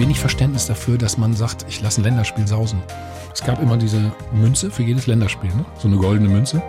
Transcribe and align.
wenig 0.00 0.18
Verständnis 0.18 0.66
dafür, 0.66 0.98
dass 0.98 1.18
man 1.18 1.34
sagt, 1.34 1.66
ich 1.68 1.80
lasse 1.80 2.00
ein 2.00 2.04
Länderspiel 2.04 2.48
sausen. 2.48 2.82
Es 3.32 3.44
gab 3.44 3.62
immer 3.62 3.76
diese 3.76 4.12
Münze 4.32 4.70
für 4.70 4.82
jedes 4.82 5.06
Länderspiel, 5.06 5.50
ne? 5.50 5.64
so 5.78 5.86
eine 5.86 5.98
goldene 5.98 6.28
Münze. 6.28 6.60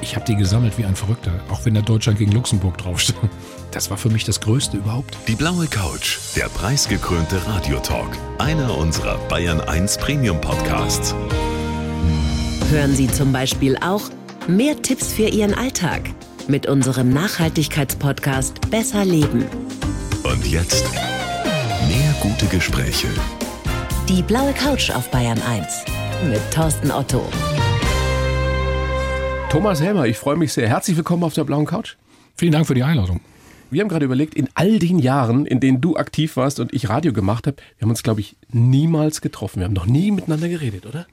Ich 0.00 0.14
habe 0.14 0.24
die 0.24 0.36
gesammelt 0.36 0.78
wie 0.78 0.84
ein 0.84 0.94
Verrückter, 0.94 1.32
auch 1.50 1.64
wenn 1.64 1.74
da 1.74 1.82
Deutschland 1.82 2.18
gegen 2.18 2.32
Luxemburg 2.32 2.78
draufsteht. 2.78 3.16
Das 3.72 3.90
war 3.90 3.98
für 3.98 4.08
mich 4.08 4.24
das 4.24 4.40
Größte 4.40 4.78
überhaupt. 4.78 5.18
Die 5.28 5.34
blaue 5.34 5.66
Couch, 5.66 6.18
der 6.34 6.48
preisgekrönte 6.48 7.46
Radiotalk. 7.46 8.08
Einer 8.38 8.74
unserer 8.74 9.18
Bayern 9.28 9.60
1 9.60 9.98
Premium 9.98 10.40
Podcasts. 10.40 11.14
Hören 12.70 12.94
Sie 12.94 13.08
zum 13.08 13.32
Beispiel 13.32 13.76
auch 13.76 14.04
mehr 14.48 14.80
Tipps 14.80 15.12
für 15.12 15.28
Ihren 15.28 15.52
Alltag 15.52 16.00
mit 16.48 16.66
unserem 16.66 17.10
Nachhaltigkeitspodcast 17.10 18.70
Besser 18.70 19.04
Leben. 19.04 19.44
Und 20.22 20.46
jetzt 20.46 20.86
gute 22.20 22.46
Gespräche. 22.46 23.08
Die 24.08 24.22
blaue 24.22 24.52
Couch 24.52 24.90
auf 24.90 25.10
Bayern 25.10 25.40
1 25.42 25.84
mit 26.28 26.40
Thorsten 26.52 26.90
Otto. 26.90 27.22
Thomas 29.50 29.80
Helmer, 29.80 30.06
ich 30.06 30.16
freue 30.18 30.36
mich 30.36 30.52
sehr. 30.52 30.68
Herzlich 30.68 30.96
willkommen 30.96 31.24
auf 31.24 31.34
der 31.34 31.44
blauen 31.44 31.66
Couch. 31.66 31.96
Vielen 32.36 32.52
Dank 32.52 32.66
für 32.66 32.74
die 32.74 32.82
Einladung. 32.82 33.20
Wir 33.70 33.80
haben 33.82 33.88
gerade 33.88 34.04
überlegt, 34.04 34.34
in 34.34 34.48
all 34.54 34.78
den 34.78 34.98
Jahren, 34.98 35.44
in 35.46 35.60
denen 35.60 35.80
du 35.80 35.96
aktiv 35.96 36.36
warst 36.36 36.60
und 36.60 36.72
ich 36.72 36.88
Radio 36.88 37.12
gemacht 37.12 37.46
habe, 37.46 37.56
wir 37.78 37.82
haben 37.82 37.90
uns, 37.90 38.02
glaube 38.02 38.20
ich, 38.20 38.36
niemals 38.50 39.20
getroffen. 39.20 39.60
Wir 39.60 39.64
haben 39.66 39.72
noch 39.74 39.86
nie 39.86 40.10
miteinander 40.12 40.48
geredet, 40.48 40.86
oder? 40.86 41.06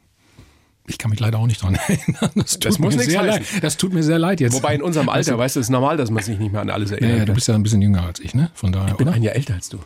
Ich 0.85 0.97
kann 0.97 1.09
mich 1.11 1.19
leider 1.19 1.39
auch 1.39 1.47
nicht 1.47 1.61
dran 1.63 1.75
erinnern. 1.87 2.31
Das, 2.35 2.59
Das 2.59 2.77
muss 2.77 2.93
mir 2.93 2.99
nichts 2.99 3.13
sehr 3.13 3.23
leid. 3.23 3.43
Das 3.61 3.77
tut 3.77 3.93
mir 3.93 4.03
sehr 4.03 4.19
leid 4.19 4.39
jetzt. 4.41 4.53
Wobei 4.53 4.75
in 4.75 4.81
unserem 4.81 5.09
Alter, 5.09 5.37
weißt 5.37 5.55
du, 5.55 5.61
es 5.61 5.67
ist 5.67 5.71
normal, 5.71 5.97
dass 5.97 6.11
man 6.11 6.21
sich 6.23 6.37
nicht 6.37 6.51
mehr 6.51 6.61
an 6.61 6.69
alles 6.69 6.91
erinnert. 6.91 7.19
ja, 7.19 7.25
du 7.25 7.33
bist 7.33 7.47
ja 7.47 7.55
ein 7.55 7.63
bisschen 7.63 7.81
jünger 7.81 8.03
als 8.03 8.19
ich, 8.19 8.35
ne? 8.35 8.51
Von 8.53 8.71
daher, 8.71 8.89
ich 8.89 8.97
bin 8.97 9.07
oder? 9.07 9.15
ein 9.15 9.23
Jahr 9.23 9.35
älter 9.35 9.55
als 9.55 9.69
du. 9.69 9.79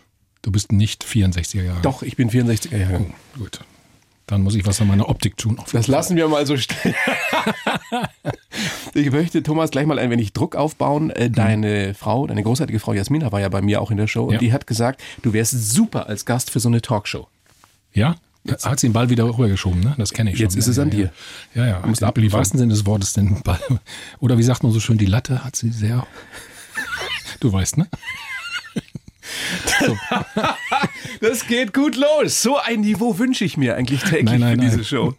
Du 0.48 0.54
bist 0.54 0.72
nicht 0.72 1.04
64er 1.04 1.62
Jahre. 1.62 1.82
Doch, 1.82 2.04
ich 2.04 2.16
bin 2.16 2.30
64er 2.30 2.78
Jahre. 2.78 3.06
Oh, 3.36 3.40
gut. 3.40 3.60
Dann 4.28 4.44
muss 4.44 4.56
ich 4.56 4.66
was 4.66 4.80
an 4.80 4.88
meiner 4.88 5.10
Optik 5.10 5.36
tun. 5.36 5.60
Das 5.74 5.88
lassen 5.88 6.16
wir 6.16 6.26
mal 6.30 6.46
so 6.48 6.56
stehen. 6.56 6.96
ich 8.94 9.12
möchte, 9.12 9.44
Thomas, 9.44 9.72
gleich 9.72 9.86
mal 9.86 10.00
ein 10.00 10.10
wenig 10.10 10.32
Druck 10.32 10.56
aufbauen. 10.56 11.10
Äh, 11.10 11.30
Deine 11.30 11.94
Frau, 11.96 12.28
deine 12.28 12.44
großartige 12.44 12.80
Frau 12.80 12.94
Jasmina 12.94 13.30
war 13.34 13.42
ja 13.42 13.50
bei 13.50 13.62
mir 13.62 13.82
auch 13.82 13.92
in 13.92 13.98
der 13.98 14.08
Show 14.08 14.24
und 14.24 14.36
Ja. 14.36 14.40
die 14.40 14.54
hat 14.54 14.68
gesagt, 14.68 15.04
du 15.22 15.34
wärst 15.34 15.52
super 15.52 16.08
als 16.08 16.24
Gast 16.24 16.50
für 16.50 16.62
so 16.62 16.70
eine 16.70 16.82
Talkshow. 16.82 17.28
Ja? 17.92 18.16
Hat 18.64 18.80
sie 18.80 18.88
den 18.88 18.94
Ball 18.94 19.10
wieder 19.10 19.26
rübergeschoben, 19.26 19.82
ne? 19.82 19.96
Das 19.98 20.14
kenne 20.14 20.32
ich 20.32 20.38
schon. 20.38 20.46
Jetzt 20.46 20.56
ist 20.56 20.68
ja, 20.68 20.72
es 20.72 20.80
an 20.80 20.92
ja, 20.92 20.96
dir. 20.96 21.14
Ja, 21.56 21.66
ja. 21.68 21.86
musst 21.86 22.04
Im 22.04 22.08
abliefern. 22.08 22.38
wahrsten 22.40 22.58
Sinne 22.58 22.72
des 22.72 22.86
Wortes 22.86 23.12
den 23.12 23.42
Ball. 23.44 23.60
Oder 24.22 24.38
wie 24.38 24.44
sagt 24.44 24.64
man 24.64 24.72
so 24.72 24.80
schön, 24.80 24.98
die 24.98 25.08
Latte 25.08 25.44
hat 25.44 25.58
sie 25.58 25.72
sehr. 25.72 26.08
Du 27.42 27.52
weißt, 27.52 27.76
ne? 27.78 27.88
Das 31.22 31.48
geht 31.48 31.74
gut 31.74 31.96
los. 31.96 32.42
So 32.42 32.58
ein 32.58 32.82
Niveau 32.82 33.18
wünsche 33.18 33.44
ich 33.46 33.58
mir 33.58 33.76
eigentlich 33.76 34.02
täglich 34.04 34.24
Nein, 34.26 34.40
nein, 34.40 34.56
für 34.56 34.62
diese 34.66 34.76
nein. 34.78 34.86
Show. 34.86 35.14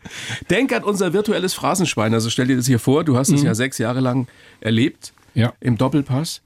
Denk 0.51 0.73
an 0.73 0.85
unser 0.85 1.13
virtuelles 1.13 1.55
Phrasenschwein. 1.55 2.15
Also 2.15 2.31
stell 2.31 2.47
dir 2.47 2.57
das 2.57 2.67
hier 2.67 2.79
vor, 2.79 3.05
du 3.05 3.17
hast 3.17 3.31
es 3.31 3.43
ja 3.43 3.55
sechs 3.55 3.79
Jahre 3.79 4.01
lang 4.01 4.27
erlebt 4.61 5.13
Mhm. 5.35 5.41
Ja. 5.43 5.53
im 5.61 5.77
Doppelpass. 5.77 6.41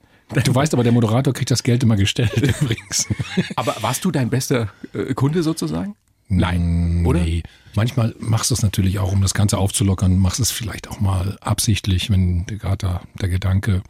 Du 0.45 0.53
weißt 0.55 0.73
aber, 0.73 0.83
der 0.83 0.91
Moderator 0.91 1.33
kriegt 1.33 1.49
das 1.51 1.63
Geld 1.63 1.83
immer 1.83 1.95
gestellt 1.95 2.33
übrigens. 2.61 3.07
Aber 3.55 3.75
warst 3.81 4.03
du 4.05 4.11
dein 4.11 4.29
bester 4.29 4.69
äh, 4.93 5.13
Kunde 5.13 5.41
sozusagen? 5.43 5.95
Nein, 6.37 7.03
oder? 7.05 7.21
Nee. 7.21 7.43
Manchmal 7.75 8.13
machst 8.19 8.51
du 8.51 8.53
es 8.53 8.61
natürlich 8.61 8.99
auch, 8.99 9.11
um 9.11 9.21
das 9.21 9.33
Ganze 9.33 9.57
aufzulockern, 9.57 10.19
machst 10.19 10.39
es 10.39 10.51
vielleicht 10.51 10.87
auch 10.89 10.99
mal 10.99 11.37
absichtlich, 11.41 12.11
wenn 12.11 12.45
gerade 12.45 12.99
der 13.19 13.29
Gedanke 13.29 13.81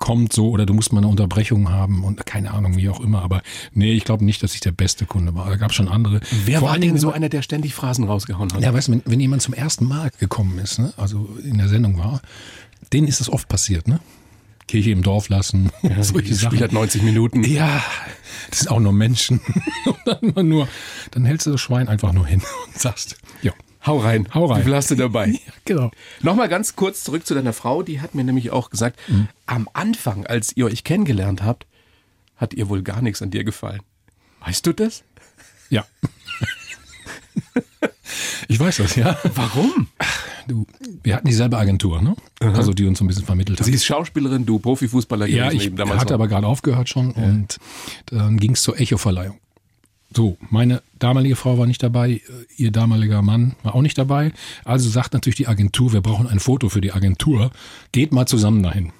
kommt, 0.00 0.32
so, 0.32 0.50
oder 0.50 0.66
du 0.66 0.74
musst 0.74 0.92
mal 0.92 0.98
eine 0.98 1.06
Unterbrechung 1.06 1.70
haben 1.70 2.02
und 2.02 2.26
keine 2.26 2.52
Ahnung, 2.52 2.76
wie 2.76 2.88
auch 2.88 2.98
immer. 2.98 3.22
Aber 3.22 3.42
nee, 3.72 3.92
ich 3.92 4.04
glaube 4.04 4.24
nicht, 4.24 4.42
dass 4.42 4.54
ich 4.54 4.60
der 4.60 4.72
beste 4.72 5.06
Kunde 5.06 5.36
war. 5.36 5.48
Da 5.48 5.56
gab 5.56 5.70
es 5.70 5.76
schon 5.76 5.88
andere. 5.88 6.20
Wer 6.44 6.58
Vor 6.58 6.70
war 6.70 6.78
denn 6.78 6.98
so 6.98 7.12
einer, 7.12 7.28
der 7.28 7.42
ständig 7.42 7.74
Phrasen 7.74 8.04
rausgehauen 8.04 8.52
hat? 8.52 8.60
Ja, 8.60 8.74
weißt 8.74 8.88
du, 8.88 8.92
wenn, 8.92 9.02
wenn 9.04 9.20
jemand 9.20 9.42
zum 9.42 9.54
ersten 9.54 9.86
Mal 9.86 10.10
gekommen 10.18 10.58
ist, 10.58 10.80
ne, 10.80 10.92
also 10.96 11.28
in 11.44 11.58
der 11.58 11.68
Sendung 11.68 11.98
war, 11.98 12.20
denen 12.92 13.06
ist 13.06 13.20
das 13.20 13.30
oft 13.30 13.48
passiert, 13.48 13.86
ne? 13.86 14.00
Kirche 14.72 14.90
im 14.90 15.02
Dorf 15.02 15.28
lassen, 15.28 15.70
solche 16.00 16.30
Das 16.30 16.40
Sachen. 16.40 16.56
Spiel 16.56 16.64
hat 16.64 16.72
90 16.72 17.02
Minuten. 17.02 17.44
Ja, 17.44 17.84
das 18.48 18.60
sind 18.60 18.70
auch 18.70 18.80
nur 18.80 18.94
Menschen. 18.94 19.38
und 19.84 19.98
dann 20.06 20.20
immer 20.20 20.42
nur, 20.42 20.66
dann 21.10 21.26
hältst 21.26 21.46
du 21.46 21.50
das 21.50 21.60
Schwein 21.60 21.88
einfach 21.88 22.14
nur 22.14 22.26
hin 22.26 22.40
und 22.66 22.78
sagst, 22.78 23.18
ja, 23.42 23.52
Hau 23.84 23.98
rein. 23.98 24.28
Hau 24.32 24.46
rein. 24.46 24.64
Wie 24.64 24.72
hast 24.72 24.90
du 24.90 24.94
dabei? 24.94 25.38
genau. 25.66 25.90
Nochmal 26.22 26.48
ganz 26.48 26.74
kurz 26.74 27.04
zurück 27.04 27.26
zu 27.26 27.34
deiner 27.34 27.52
Frau. 27.52 27.82
Die 27.82 28.00
hat 28.00 28.14
mir 28.14 28.24
nämlich 28.24 28.50
auch 28.50 28.70
gesagt, 28.70 28.98
am 29.44 29.68
Anfang, 29.74 30.24
als 30.24 30.56
ihr 30.56 30.66
euch 30.66 30.84
kennengelernt 30.84 31.42
habt, 31.42 31.66
hat 32.36 32.54
ihr 32.54 32.70
wohl 32.70 32.82
gar 32.82 33.02
nichts 33.02 33.20
an 33.20 33.30
dir 33.30 33.44
gefallen. 33.44 33.82
Weißt 34.40 34.64
du 34.66 34.72
das? 34.72 35.02
Ja. 35.68 35.84
Ich 38.48 38.58
weiß 38.58 38.78
das, 38.78 38.96
ja. 38.96 39.18
Warum? 39.34 39.88
Du, 40.48 40.66
wir 41.02 41.16
hatten 41.16 41.28
dieselbe 41.28 41.58
Agentur, 41.58 42.02
ne? 42.02 42.16
Also 42.40 42.72
die 42.72 42.86
uns 42.86 42.98
so 42.98 43.04
ein 43.04 43.08
bisschen 43.08 43.24
vermittelt 43.24 43.60
hat. 43.60 43.66
Sie 43.66 43.72
ist 43.72 43.84
Schauspielerin, 43.84 44.44
du 44.44 44.58
Profifußballer 44.58 45.26
ja, 45.26 45.44
gewesen 45.44 45.56
ich 45.60 45.66
eben 45.66 45.76
damals 45.76 46.00
hatte 46.00 46.12
noch. 46.12 46.20
aber 46.20 46.28
gerade 46.28 46.46
aufgehört 46.46 46.88
schon 46.88 47.12
und 47.12 47.58
dann 48.06 48.38
ging 48.38 48.52
es 48.52 48.62
zur 48.62 48.80
Echo-Verleihung. 48.80 49.38
So, 50.14 50.36
meine 50.50 50.82
damalige 50.98 51.36
Frau 51.36 51.58
war 51.58 51.66
nicht 51.66 51.82
dabei, 51.82 52.20
ihr 52.56 52.70
damaliger 52.70 53.22
Mann 53.22 53.54
war 53.62 53.74
auch 53.74 53.82
nicht 53.82 53.96
dabei. 53.96 54.32
Also 54.64 54.90
sagt 54.90 55.14
natürlich 55.14 55.36
die 55.36 55.48
Agentur, 55.48 55.92
wir 55.92 56.00
brauchen 56.02 56.26
ein 56.26 56.40
Foto 56.40 56.68
für 56.68 56.80
die 56.80 56.92
Agentur. 56.92 57.50
Geht 57.92 58.12
mal 58.12 58.26
zusammen 58.26 58.62
dahin. 58.62 58.92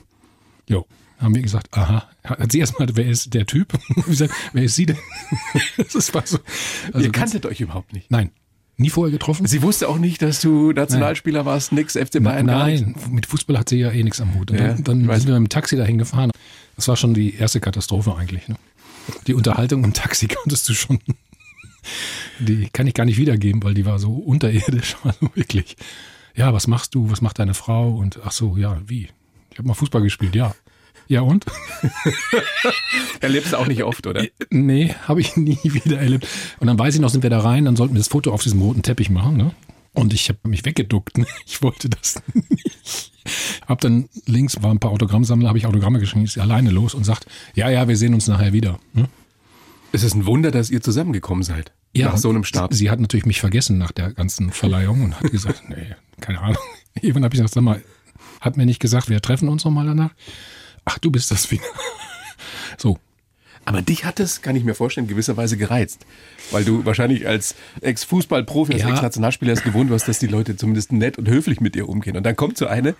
Jo, 0.68 0.86
haben 1.18 1.34
wir 1.34 1.42
gesagt, 1.42 1.68
aha. 1.76 2.08
Hat 2.24 2.52
sie 2.52 2.60
erstmal, 2.60 2.88
wer 2.94 3.06
ist 3.06 3.34
der 3.34 3.46
Typ? 3.46 3.72
Wir 3.94 4.02
gesagt, 4.04 4.32
wer 4.52 4.62
ist 4.62 4.76
sie 4.76 4.86
denn? 4.86 4.98
das 5.92 6.14
war 6.14 6.24
so. 6.24 6.38
Also 6.92 7.06
ihr 7.06 7.12
kanntet 7.12 7.46
euch 7.46 7.60
überhaupt 7.60 7.92
nicht. 7.92 8.10
Nein, 8.10 8.30
nie 8.82 8.90
vorher 8.90 9.10
getroffen. 9.10 9.46
Sie 9.46 9.62
wusste 9.62 9.88
auch 9.88 9.98
nicht, 9.98 10.20
dass 10.20 10.40
du 10.40 10.72
Nationalspieler 10.72 11.46
warst, 11.46 11.72
nix 11.72 11.94
FC 11.96 12.22
Bayern. 12.22 12.46
Nein, 12.46 12.94
mit 13.10 13.26
Fußball 13.26 13.58
hat 13.58 13.68
sie 13.70 13.78
ja 13.78 13.90
eh 13.90 14.02
nichts 14.02 14.20
am 14.20 14.34
Hut. 14.34 14.50
Und 14.50 14.58
Ja, 14.58 14.74
dann, 14.74 14.84
dann 14.84 15.08
weiß. 15.08 15.22
sind 15.22 15.28
wir 15.32 15.40
mit 15.40 15.50
dem 15.50 15.54
Taxi 15.54 15.76
dahin 15.76 15.96
gefahren. 15.98 16.30
Das 16.76 16.88
war 16.88 16.96
schon 16.96 17.14
die 17.14 17.34
erste 17.34 17.60
Katastrophe 17.60 18.14
eigentlich. 18.16 18.48
Ne? 18.48 18.56
Die 19.26 19.34
Unterhaltung 19.34 19.84
im 19.84 19.92
Taxi 19.94 20.28
konntest 20.42 20.68
du 20.68 20.74
schon. 20.74 20.98
Die 22.38 22.68
kann 22.72 22.86
ich 22.86 22.94
gar 22.94 23.04
nicht 23.04 23.18
wiedergeben, 23.18 23.62
weil 23.62 23.74
die 23.74 23.84
war 23.86 23.98
so 23.98 24.12
unterirdisch. 24.12 24.96
Also 25.04 25.30
wirklich. 25.34 25.76
Ja, 26.34 26.52
was 26.54 26.66
machst 26.66 26.94
du? 26.94 27.10
Was 27.10 27.20
macht 27.20 27.38
deine 27.38 27.54
Frau? 27.54 27.90
Und 27.94 28.20
ach 28.24 28.32
so, 28.32 28.56
ja, 28.56 28.80
wie? 28.86 29.08
Ich 29.50 29.58
habe 29.58 29.68
mal 29.68 29.74
Fußball 29.74 30.00
gespielt, 30.02 30.34
ja. 30.34 30.54
Ja 31.12 31.20
und? 31.20 31.44
Erlebst 33.20 33.52
du 33.52 33.58
auch 33.58 33.66
nicht 33.66 33.84
oft, 33.84 34.06
oder? 34.06 34.24
Nee, 34.48 34.94
habe 35.06 35.20
ich 35.20 35.36
nie 35.36 35.58
wieder 35.62 35.98
erlebt. 35.98 36.26
Und 36.58 36.68
dann 36.68 36.78
weiß 36.78 36.94
ich 36.94 37.02
noch, 37.02 37.10
sind 37.10 37.22
wir 37.22 37.28
da 37.28 37.40
rein, 37.40 37.66
dann 37.66 37.76
sollten 37.76 37.92
wir 37.92 37.98
das 37.98 38.08
Foto 38.08 38.32
auf 38.32 38.42
diesem 38.42 38.62
roten 38.62 38.80
Teppich 38.80 39.10
machen, 39.10 39.36
ne? 39.36 39.50
Und 39.92 40.14
ich 40.14 40.30
habe 40.30 40.38
mich 40.44 40.64
weggeduckt. 40.64 41.18
Ne? 41.18 41.26
Ich 41.44 41.60
wollte 41.60 41.90
das 41.90 42.22
nicht. 42.32 43.12
Hab 43.68 43.82
dann 43.82 44.08
links 44.24 44.62
war 44.62 44.70
ein 44.70 44.78
paar 44.78 44.90
Autogrammsammler, 44.90 45.48
habe 45.48 45.58
ich 45.58 45.66
Autogramme 45.66 46.00
geschrieben, 46.00 46.24
ist 46.24 46.32
sie 46.32 46.40
alleine 46.40 46.70
los 46.70 46.94
und 46.94 47.04
sagt, 47.04 47.26
ja, 47.54 47.68
ja, 47.68 47.86
wir 47.88 47.98
sehen 47.98 48.14
uns 48.14 48.26
nachher 48.26 48.54
wieder. 48.54 48.78
Ne? 48.94 49.10
Es 49.92 50.02
ist 50.02 50.14
ein 50.14 50.24
Wunder, 50.24 50.50
dass 50.50 50.70
ihr 50.70 50.80
zusammengekommen 50.80 51.44
seid. 51.44 51.72
nach 52.12 52.16
so 52.16 52.30
einem 52.30 52.44
Start. 52.44 52.72
Sie, 52.72 52.78
sie 52.78 52.90
hat 52.90 53.00
natürlich 53.00 53.26
mich 53.26 53.38
vergessen 53.38 53.76
nach 53.76 53.92
der 53.92 54.14
ganzen 54.14 54.50
Verleihung 54.50 55.02
und 55.04 55.20
hat 55.20 55.30
gesagt, 55.30 55.64
nee, 55.68 55.94
keine 56.22 56.40
Ahnung. 56.40 56.56
Irgendwann 56.94 57.24
habe 57.24 57.34
ich 57.34 57.40
gesagt, 57.40 57.52
sag 57.52 57.62
mal, 57.62 57.82
hat 58.40 58.56
mir 58.56 58.64
nicht 58.64 58.80
gesagt, 58.80 59.10
wir 59.10 59.20
treffen 59.20 59.50
uns 59.50 59.66
nochmal 59.66 59.84
danach. 59.84 60.14
Ach, 60.84 60.98
du 60.98 61.10
bist 61.10 61.30
das 61.30 61.50
wieder. 61.50 61.62
So, 62.78 62.98
Aber 63.64 63.82
dich 63.82 64.04
hat 64.04 64.18
es, 64.18 64.42
kann 64.42 64.56
ich 64.56 64.64
mir 64.64 64.74
vorstellen, 64.74 65.06
gewisserweise 65.06 65.56
gereizt. 65.56 66.04
Weil 66.50 66.64
du 66.64 66.84
wahrscheinlich 66.84 67.28
als 67.28 67.54
Ex-Fußballprofi, 67.80 68.72
als 68.72 68.82
Ja. 68.82 68.88
Ex-Nationalspieler 68.90 69.52
es 69.52 69.62
gewohnt 69.62 69.90
warst, 69.90 70.08
dass 70.08 70.18
die 70.18 70.26
Leute 70.26 70.56
zumindest 70.56 70.90
nett 70.90 71.18
und 71.18 71.28
höflich 71.28 71.60
mit 71.60 71.74
dir 71.76 71.88
umgehen. 71.88 72.16
Und 72.16 72.24
dann 72.24 72.34
kommt 72.34 72.58
so 72.58 72.66
eine 72.66 72.96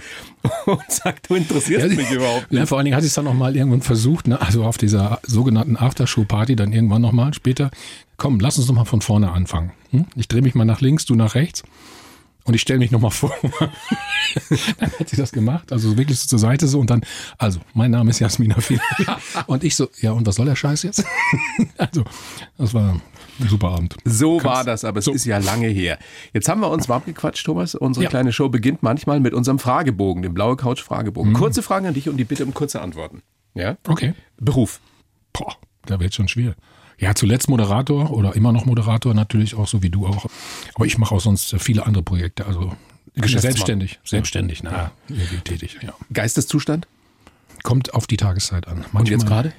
und 0.67 0.83
sagt, 0.89 1.29
du 1.31 1.35
interessierst 1.35 1.97
mich 1.97 2.11
überhaupt 2.11 2.47
Ja, 2.51 2.61
nicht. 2.61 2.69
vor 2.69 2.79
allen 2.79 2.85
Dingen 2.85 2.95
hatte 2.97 3.07
ich 3.07 3.11
es 3.11 3.15
dann 3.15 3.25
nochmal 3.25 3.57
irgendwann 3.57 3.83
versucht, 3.83 4.29
ne? 4.29 4.41
also 4.41 4.65
auf 4.65 4.79
dieser 4.79 5.21
sogenannten 5.27 5.77
Aftershow-Party 5.77 6.55
dann 6.55 6.73
irgendwann 6.73 7.03
nochmal 7.03 7.35
später. 7.35 7.71
Komm, 8.17 8.39
lass 8.39 8.57
uns 8.59 8.69
nochmal 8.69 8.85
von 8.87 9.01
vorne 9.01 9.33
anfangen. 9.33 9.73
Hm? 9.91 10.07
Ich 10.15 10.29
drehe 10.29 10.43
mich 10.43 10.55
mal 10.55 10.65
nach 10.65 10.81
links, 10.81 11.07
du 11.07 11.17
nach 11.17 11.35
rechts. 11.35 11.65
Und 12.45 12.55
ich 12.55 12.61
stelle 12.61 12.79
mich 12.81 12.91
nochmal 12.91 13.11
vor. 13.11 13.33
dann 14.79 14.93
hat 14.99 15.09
sie 15.09 15.17
das 15.17 15.33
gemacht, 15.33 15.73
also 15.73 15.97
wirklich 15.97 16.19
so 16.19 16.27
zur 16.27 16.39
Seite 16.39 16.67
so 16.67 16.81
und 16.81 16.91
dann, 16.91 17.03
also, 17.39 17.61
mein 17.75 17.91
Name 17.91 18.11
ist 18.11 18.19
Jasmina 18.19 18.61
Fiel. 18.61 18.81
und 19.47 19.63
ich 19.65 19.77
so, 19.77 19.89
ja, 20.01 20.13
und 20.13 20.27
was 20.27 20.37
soll 20.37 20.47
der 20.47 20.57
Scheiß 20.57 20.83
jetzt? 20.83 21.05
also, 21.79 22.05
das 22.59 22.75
war 22.75 22.95
ein 23.39 23.49
super 23.49 23.69
Abend. 23.69 23.97
So 24.05 24.43
war 24.43 24.65
das, 24.65 24.85
aber 24.85 24.99
es 24.99 25.05
so. 25.05 25.13
ist 25.13 25.25
ja 25.25 25.39
lange 25.39 25.69
her. 25.69 25.99
Jetzt 26.33 26.49
haben 26.49 26.61
wir 26.61 26.71
uns 26.71 26.89
warm 26.89 27.03
gequatscht, 27.05 27.47
Thomas. 27.47 27.75
Unsere 27.75 28.05
Ja. 28.05 28.11
kleine 28.11 28.33
Show 28.33 28.49
beginnt 28.49 28.83
manchmal 28.83 29.21
mit 29.21 29.35
unserem 29.35 29.59
Fragebogen, 29.59 30.23
dem 30.23 30.35
Blaue 30.35 30.57
Couch 30.57 30.83
Fragebogen. 30.83 31.33
Mhm. 31.33 31.37
Kurze 31.37 31.63
Fragen 31.63 31.87
an 31.87 31.95
dich 31.95 32.09
und 32.09 32.17
die 32.17 32.25
Bitte 32.25 32.45
um 32.45 32.55
kurze 32.55 32.81
Antworten. 32.81 33.23
Ja? 33.55 33.77
Okay. 33.87 34.15
Beruf. 34.39 34.81
Boah, 35.33 35.57
da 35.87 36.01
wird 36.01 36.15
schon 36.15 36.29
schwer. 36.29 36.55
Ja, 37.03 37.17
zuletzt 37.17 37.49
Moderator 37.49 38.13
oder 38.13 38.37
immer 38.37 38.53
noch 38.53 38.65
Moderator, 38.65 39.13
natürlich 39.13 39.57
auch 39.57 39.67
so 39.67 39.83
wie 39.83 39.91
du 39.91 40.07
auch. 40.07 40.27
Aber 40.75 40.87
ich 40.87 40.99
mache 40.99 41.13
auch 41.13 41.21
sonst 41.21 41.53
viele 41.59 41.85
andere 41.85 42.05
Projekte. 42.05 42.47
Also 42.47 42.77
selbstständig, 43.17 43.99
selbstständig, 44.05 44.63
na, 44.63 44.93
irgendwie 45.09 45.39
tätig, 45.39 45.81
ja. 45.83 45.95
Geisteszustand. 46.13 46.87
Kommt 47.65 47.93
auf 47.93 48.07
die 48.07 48.17
Tageszeit 48.17 48.69
an. 48.69 48.85
Und 48.93 49.09
jetzt 49.09 49.25
Manchmal- 49.25 49.43
gerade? 49.43 49.53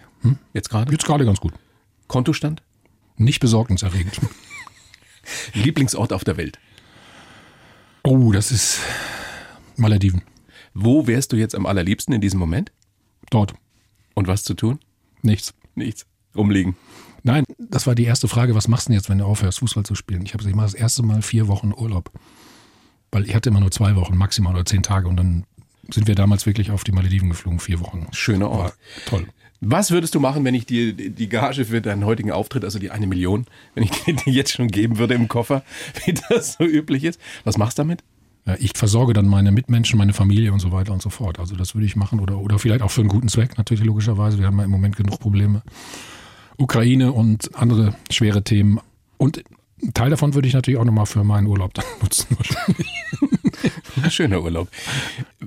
Jetzt 0.53 0.69
gerade? 0.69 0.91
Jetzt 0.93 1.03
gerade 1.03 1.25
ganz 1.25 1.41
gut. 1.41 1.51
Kontostand? 2.07 2.63
Nicht 3.17 3.41
besorgniserregend. 3.41 4.21
Lieblingsort 5.53 6.13
auf 6.13 6.23
der 6.23 6.37
Welt. 6.37 6.59
Oh, 8.03 8.31
das 8.31 8.51
ist 8.51 8.79
Malediven. 9.75 10.21
Wo 10.73 11.07
wärst 11.07 11.33
du 11.33 11.35
jetzt 11.35 11.55
am 11.55 11.65
allerliebsten 11.65 12.13
in 12.13 12.21
diesem 12.21 12.39
Moment? 12.39 12.71
Dort. 13.31 13.53
Und 14.13 14.27
was 14.29 14.45
zu 14.45 14.53
tun? 14.53 14.79
Nichts. 15.21 15.53
Nichts. 15.75 16.05
Rumliegen. 16.35 16.77
Nein, 17.23 17.45
das 17.57 17.87
war 17.87 17.95
die 17.95 18.03
erste 18.03 18.27
Frage, 18.27 18.53
was 18.53 18.67
machst 18.67 18.87
du 18.87 18.89
denn 18.89 18.97
jetzt, 18.99 19.09
wenn 19.09 19.17
du 19.17 19.25
aufhörst, 19.25 19.59
Fußball 19.59 19.85
zu 19.85 19.95
spielen? 19.95 20.25
Ich 20.25 20.33
habe 20.33 20.47
ich 20.47 20.55
mache 20.55 20.67
das 20.67 20.73
erste 20.73 21.03
Mal 21.03 21.21
vier 21.21 21.47
Wochen 21.47 21.73
Urlaub. 21.73 22.11
Weil 23.11 23.25
ich 23.25 23.35
hatte 23.35 23.49
immer 23.49 23.61
nur 23.61 23.71
zwei 23.71 23.95
Wochen 23.95 24.17
maximal 24.17 24.53
oder 24.53 24.65
zehn 24.65 24.83
Tage 24.83 25.07
und 25.07 25.17
dann 25.17 25.45
sind 25.89 26.07
wir 26.07 26.15
damals 26.15 26.45
wirklich 26.45 26.71
auf 26.71 26.83
die 26.83 26.91
Malediven 26.91 27.29
geflogen, 27.29 27.59
vier 27.59 27.79
Wochen. 27.79 28.07
Schöner 28.11 28.49
Ort. 28.49 28.73
War 28.73 29.05
toll. 29.05 29.27
Was 29.65 29.91
würdest 29.91 30.13
du 30.13 30.19
machen, 30.19 30.43
wenn 30.43 30.55
ich 30.55 30.65
dir 30.65 30.91
die 30.91 31.29
Gage 31.29 31.63
für 31.63 31.81
deinen 31.81 32.03
heutigen 32.03 32.31
Auftritt, 32.31 32.65
also 32.65 32.79
die 32.79 32.91
eine 32.91 33.07
Million, 33.07 33.45
wenn 33.75 33.83
ich 33.83 33.91
dir 34.03 34.13
die 34.13 34.31
jetzt 34.31 34.51
schon 34.51 34.67
geben 34.67 34.97
würde 34.97 35.13
im 35.13 35.29
Koffer, 35.29 35.63
wie 36.05 36.13
das 36.29 36.53
so 36.53 36.65
üblich 36.65 37.05
ist? 37.05 37.19
Was 37.45 37.57
machst 37.57 37.77
du 37.77 37.83
damit? 37.83 38.03
Ich 38.59 38.71
versorge 38.75 39.13
dann 39.13 39.27
meine 39.27 39.53
Mitmenschen, 39.53 39.97
meine 39.97 40.11
Familie 40.11 40.51
und 40.51 40.59
so 40.59 40.73
weiter 40.73 40.91
und 40.91 41.01
so 41.01 41.09
fort. 41.09 41.39
Also 41.39 41.55
das 41.55 41.75
würde 41.75 41.85
ich 41.85 41.95
machen 41.95 42.19
oder, 42.19 42.39
oder 42.39 42.59
vielleicht 42.59 42.81
auch 42.81 42.91
für 42.91 42.99
einen 42.99 43.09
guten 43.09 43.29
Zweck 43.29 43.57
natürlich 43.57 43.85
logischerweise. 43.85 44.37
Wir 44.37 44.47
haben 44.47 44.57
ja 44.57 44.65
im 44.65 44.71
Moment 44.71 44.97
genug 44.97 45.17
Probleme. 45.21 45.61
Ukraine 46.57 47.11
und 47.11 47.55
andere 47.55 47.95
schwere 48.09 48.43
Themen. 48.43 48.79
Und 49.17 49.43
einen 49.81 49.93
Teil 49.93 50.09
davon 50.09 50.33
würde 50.33 50.47
ich 50.47 50.53
natürlich 50.53 50.79
auch 50.79 50.85
nochmal 50.85 51.05
für 51.05 51.23
meinen 51.23 51.47
Urlaub 51.47 51.73
dann 51.73 51.85
nutzen. 52.01 52.37
Schöner 54.09 54.41
Urlaub. 54.41 54.69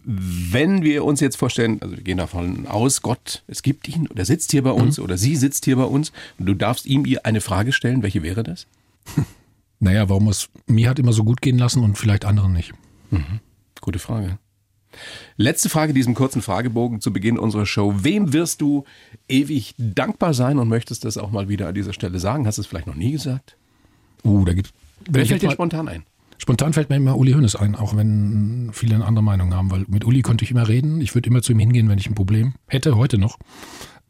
Wenn 0.04 0.82
wir 0.82 1.04
uns 1.04 1.20
jetzt 1.20 1.36
vorstellen, 1.36 1.80
also 1.80 1.96
wir 1.96 2.02
gehen 2.02 2.18
davon 2.18 2.66
aus, 2.66 3.02
Gott, 3.02 3.42
es 3.46 3.62
gibt 3.62 3.88
ihn, 3.88 4.06
oder 4.08 4.24
sitzt 4.24 4.52
hier 4.52 4.62
bei 4.62 4.70
uns, 4.70 4.98
oder 4.98 5.16
sie 5.16 5.36
sitzt 5.36 5.64
hier 5.64 5.76
bei 5.76 5.84
uns, 5.84 6.12
und 6.38 6.46
du 6.46 6.54
darfst 6.54 6.86
ihm 6.86 7.06
ihr 7.06 7.26
eine 7.26 7.40
Frage 7.40 7.72
stellen, 7.72 8.02
welche 8.02 8.22
wäre 8.22 8.42
das? 8.42 8.66
Naja, 9.78 10.08
warum 10.08 10.28
es 10.28 10.48
mir 10.66 10.88
hat 10.88 10.98
immer 10.98 11.12
so 11.12 11.22
gut 11.22 11.42
gehen 11.42 11.58
lassen 11.58 11.84
und 11.84 11.98
vielleicht 11.98 12.24
anderen 12.24 12.54
nicht. 12.54 12.72
Gute 13.82 13.98
Frage. 13.98 14.38
Letzte 15.36 15.68
Frage 15.68 15.92
diesem 15.92 16.14
kurzen 16.14 16.42
Fragebogen 16.42 17.00
zu 17.00 17.12
Beginn 17.12 17.38
unserer 17.38 17.66
Show. 17.66 17.94
Wem 17.98 18.32
wirst 18.32 18.60
du 18.60 18.84
ewig 19.28 19.74
dankbar 19.78 20.34
sein 20.34 20.58
und 20.58 20.68
möchtest 20.68 21.04
das 21.04 21.18
auch 21.18 21.30
mal 21.30 21.48
wieder 21.48 21.68
an 21.68 21.74
dieser 21.74 21.92
Stelle 21.92 22.18
sagen? 22.18 22.46
Hast 22.46 22.58
du 22.58 22.62
es 22.62 22.66
vielleicht 22.66 22.86
noch 22.86 22.94
nie 22.94 23.12
gesagt? 23.12 23.56
Uh, 24.24 24.44
da 24.44 24.52
gibt 24.52 24.72
Wer 25.08 25.26
fällt 25.26 25.42
dir 25.42 25.50
spontan 25.50 25.88
ein? 25.88 26.04
Spontan 26.38 26.72
fällt 26.72 26.90
mir 26.90 26.96
immer 26.96 27.16
Uli 27.16 27.32
Hoeneß 27.32 27.56
ein, 27.56 27.74
auch 27.74 27.96
wenn 27.96 28.70
viele 28.72 28.94
eine 28.94 29.06
andere 29.06 29.24
Meinung 29.24 29.54
haben, 29.54 29.70
weil 29.70 29.84
mit 29.88 30.04
Uli 30.04 30.22
konnte 30.22 30.44
ich 30.44 30.50
immer 30.50 30.68
reden. 30.68 31.00
Ich 31.00 31.14
würde 31.14 31.30
immer 31.30 31.42
zu 31.42 31.52
ihm 31.52 31.58
hingehen, 31.58 31.88
wenn 31.88 31.98
ich 31.98 32.08
ein 32.08 32.14
Problem 32.14 32.54
hätte, 32.66 32.96
heute 32.96 33.18
noch. 33.18 33.38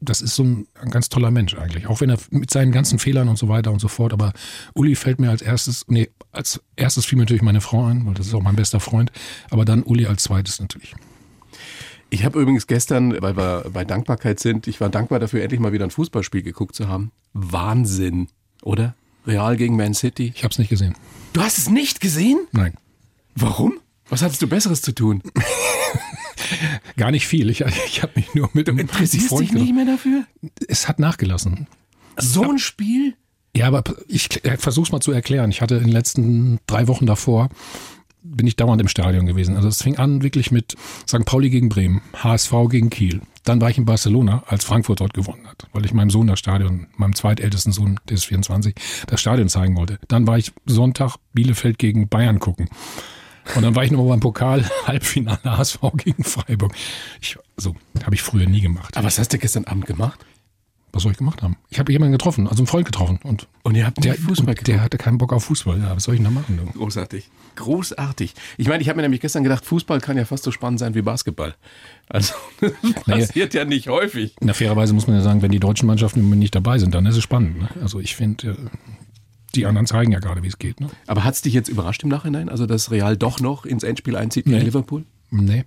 Das 0.00 0.20
ist 0.20 0.34
so 0.34 0.44
ein, 0.44 0.66
ein 0.74 0.90
ganz 0.90 1.08
toller 1.08 1.30
Mensch 1.30 1.54
eigentlich, 1.54 1.86
auch 1.86 2.00
wenn 2.00 2.10
er 2.10 2.18
mit 2.30 2.50
seinen 2.50 2.70
ganzen 2.70 2.98
Fehlern 2.98 3.28
und 3.28 3.38
so 3.38 3.48
weiter 3.48 3.72
und 3.72 3.80
so 3.80 3.88
fort. 3.88 4.12
Aber 4.12 4.32
Uli 4.74 4.94
fällt 4.94 5.18
mir 5.18 5.30
als 5.30 5.42
erstes, 5.42 5.84
nee, 5.88 6.10
als 6.32 6.60
erstes 6.76 7.06
fiel 7.06 7.16
mir 7.16 7.22
natürlich 7.22 7.42
meine 7.42 7.60
Frau 7.60 7.86
ein, 7.86 8.06
weil 8.06 8.14
das 8.14 8.26
ist 8.26 8.34
auch 8.34 8.42
mein 8.42 8.56
bester 8.56 8.80
Freund. 8.80 9.10
Aber 9.50 9.64
dann 9.64 9.82
Uli 9.82 10.06
als 10.06 10.24
zweites 10.24 10.60
natürlich. 10.60 10.94
Ich 12.10 12.24
habe 12.24 12.40
übrigens 12.40 12.66
gestern, 12.66 13.20
weil 13.20 13.36
wir 13.36 13.64
bei 13.72 13.84
Dankbarkeit 13.84 14.38
sind, 14.38 14.68
ich 14.68 14.80
war 14.80 14.90
dankbar 14.90 15.18
dafür, 15.18 15.42
endlich 15.42 15.60
mal 15.60 15.72
wieder 15.72 15.84
ein 15.84 15.90
Fußballspiel 15.90 16.42
geguckt 16.42 16.74
zu 16.74 16.88
haben. 16.88 17.10
Wahnsinn, 17.32 18.28
oder? 18.62 18.94
Real 19.26 19.56
gegen 19.56 19.76
Man 19.76 19.94
City. 19.94 20.32
Ich 20.34 20.44
habe 20.44 20.52
es 20.52 20.58
nicht 20.58 20.68
gesehen. 20.68 20.94
Du 21.32 21.40
hast 21.40 21.58
es 21.58 21.68
nicht 21.68 22.00
gesehen? 22.00 22.38
Nein, 22.52 22.74
Warum? 23.36 23.74
Was 24.08 24.22
hattest 24.22 24.42
du 24.42 24.46
Besseres 24.46 24.82
zu 24.82 24.92
tun? 24.92 25.22
gar 26.96 27.10
nicht 27.10 27.26
viel. 27.26 27.50
Ich, 27.50 27.60
ich 27.60 28.02
habe 28.02 28.12
mich 28.16 28.34
nur 28.34 28.48
mit 28.52 28.68
einem 28.68 28.78
Interessierst 28.78 29.28
Freund 29.28 29.50
dich 29.50 29.52
nicht 29.52 29.74
mehr 29.74 29.84
dafür? 29.84 30.24
Es 30.68 30.88
hat 30.88 30.98
nachgelassen. 30.98 31.66
So 32.16 32.42
ein 32.42 32.58
Spiel? 32.58 33.14
Ja, 33.56 33.66
aber 33.66 33.84
ich 34.06 34.28
versuch's 34.58 34.92
mal 34.92 35.00
zu 35.00 35.12
erklären. 35.12 35.50
Ich 35.50 35.60
hatte 35.60 35.76
in 35.76 35.84
den 35.84 35.92
letzten 35.92 36.60
drei 36.66 36.88
Wochen 36.88 37.06
davor 37.06 37.48
bin 38.34 38.46
ich 38.46 38.56
dauernd 38.56 38.80
im 38.80 38.88
Stadion 38.88 39.26
gewesen. 39.26 39.56
Also 39.56 39.68
es 39.68 39.82
fing 39.82 39.96
an 39.96 40.22
wirklich 40.22 40.50
mit 40.50 40.74
St. 41.08 41.24
Pauli 41.24 41.50
gegen 41.50 41.68
Bremen, 41.68 42.02
HSV 42.22 42.52
gegen 42.70 42.90
Kiel. 42.90 43.20
Dann 43.44 43.60
war 43.60 43.70
ich 43.70 43.78
in 43.78 43.84
Barcelona, 43.84 44.42
als 44.48 44.64
Frankfurt 44.64 45.00
dort 45.00 45.14
gewonnen 45.14 45.46
hat, 45.46 45.68
weil 45.72 45.84
ich 45.84 45.94
meinem 45.94 46.10
Sohn 46.10 46.26
das 46.26 46.40
Stadion, 46.40 46.88
meinem 46.96 47.14
zweitältesten 47.14 47.72
Sohn, 47.72 48.00
der 48.08 48.16
ist 48.16 48.24
24, 48.24 48.74
das 49.06 49.20
Stadion 49.20 49.48
zeigen 49.48 49.76
wollte. 49.76 49.98
Dann 50.08 50.26
war 50.26 50.38
ich 50.38 50.52
Sonntag 50.66 51.16
Bielefeld 51.32 51.78
gegen 51.78 52.08
Bayern 52.08 52.40
gucken. 52.40 52.68
Und 53.54 53.62
dann 53.62 53.74
war 53.74 53.84
ich 53.84 53.90
nochmal 53.90 54.08
beim 54.08 54.20
Pokal 54.20 54.64
Halbfinale 54.86 55.38
HSV 55.44 55.78
gegen 55.96 56.24
Freiburg. 56.24 56.74
Ich, 57.20 57.36
so 57.56 57.74
habe 58.04 58.14
ich 58.14 58.22
früher 58.22 58.46
nie 58.46 58.60
gemacht. 58.60 58.96
Aber 58.96 59.06
was 59.06 59.18
hast 59.18 59.32
du 59.32 59.38
gestern 59.38 59.64
Abend 59.64 59.86
gemacht? 59.86 60.24
Was 60.96 61.02
soll 61.02 61.12
ich 61.12 61.18
gemacht 61.18 61.42
haben? 61.42 61.58
Ich 61.68 61.78
habe 61.78 61.92
jemanden 61.92 62.12
getroffen, 62.12 62.48
also 62.48 62.60
einen 62.60 62.66
Freund 62.66 62.86
getroffen 62.86 63.18
und 63.22 63.48
Und 63.64 63.74
ihr 63.74 63.84
habt 63.84 64.02
der, 64.02 64.14
Fußball 64.14 64.54
und 64.56 64.66
der 64.66 64.80
hatte 64.80 64.96
keinen 64.96 65.18
Bock 65.18 65.34
auf 65.34 65.44
Fußball. 65.44 65.78
Ja, 65.78 65.94
was 65.94 66.04
soll 66.04 66.14
ich 66.14 66.22
denn 66.22 66.24
da 66.24 66.30
machen? 66.30 66.56
Du? 66.56 66.78
Großartig. 66.78 67.28
Großartig. 67.56 68.32
Ich 68.56 68.66
meine, 68.66 68.80
ich 68.80 68.88
habe 68.88 68.96
mir 68.96 69.02
nämlich 69.02 69.20
gestern 69.20 69.42
gedacht, 69.42 69.66
Fußball 69.66 70.00
kann 70.00 70.16
ja 70.16 70.24
fast 70.24 70.44
so 70.44 70.52
spannend 70.52 70.78
sein 70.78 70.94
wie 70.94 71.02
Basketball. 71.02 71.54
Also, 72.08 72.32
das 72.60 73.04
passiert 73.04 73.52
ja 73.52 73.66
nicht 73.66 73.88
häufig. 73.88 74.36
Na, 74.40 74.54
fairerweise 74.54 74.94
muss 74.94 75.06
man 75.06 75.16
ja 75.16 75.22
sagen, 75.22 75.42
wenn 75.42 75.52
die 75.52 75.60
deutschen 75.60 75.86
Mannschaften 75.86 76.30
nicht 76.30 76.54
dabei 76.54 76.78
sind, 76.78 76.94
dann 76.94 77.04
ist 77.04 77.16
es 77.16 77.22
spannend. 77.22 77.58
Ne? 77.58 77.68
Also 77.82 78.00
ich 78.00 78.16
finde, 78.16 78.52
äh, 78.52 78.54
die 79.56 79.66
anderen 79.66 79.86
zeigen 79.86 80.12
ja 80.12 80.18
gerade, 80.20 80.42
wie 80.42 80.48
es 80.48 80.58
geht. 80.58 80.80
Ne? 80.80 80.88
Aber 81.06 81.24
hat 81.24 81.34
es 81.34 81.42
dich 81.42 81.52
jetzt 81.54 81.68
überrascht 81.68 82.02
im 82.02 82.08
Nachhinein? 82.08 82.48
Also, 82.48 82.66
dass 82.66 82.90
Real 82.90 83.16
doch 83.16 83.40
noch 83.40 83.64
ins 83.66 83.82
Endspiel 83.82 84.16
einzieht 84.16 84.44
gegen 84.44 84.58
Nee. 84.58 84.64
Liverpool? 84.64 85.04
Nee. 85.30 85.64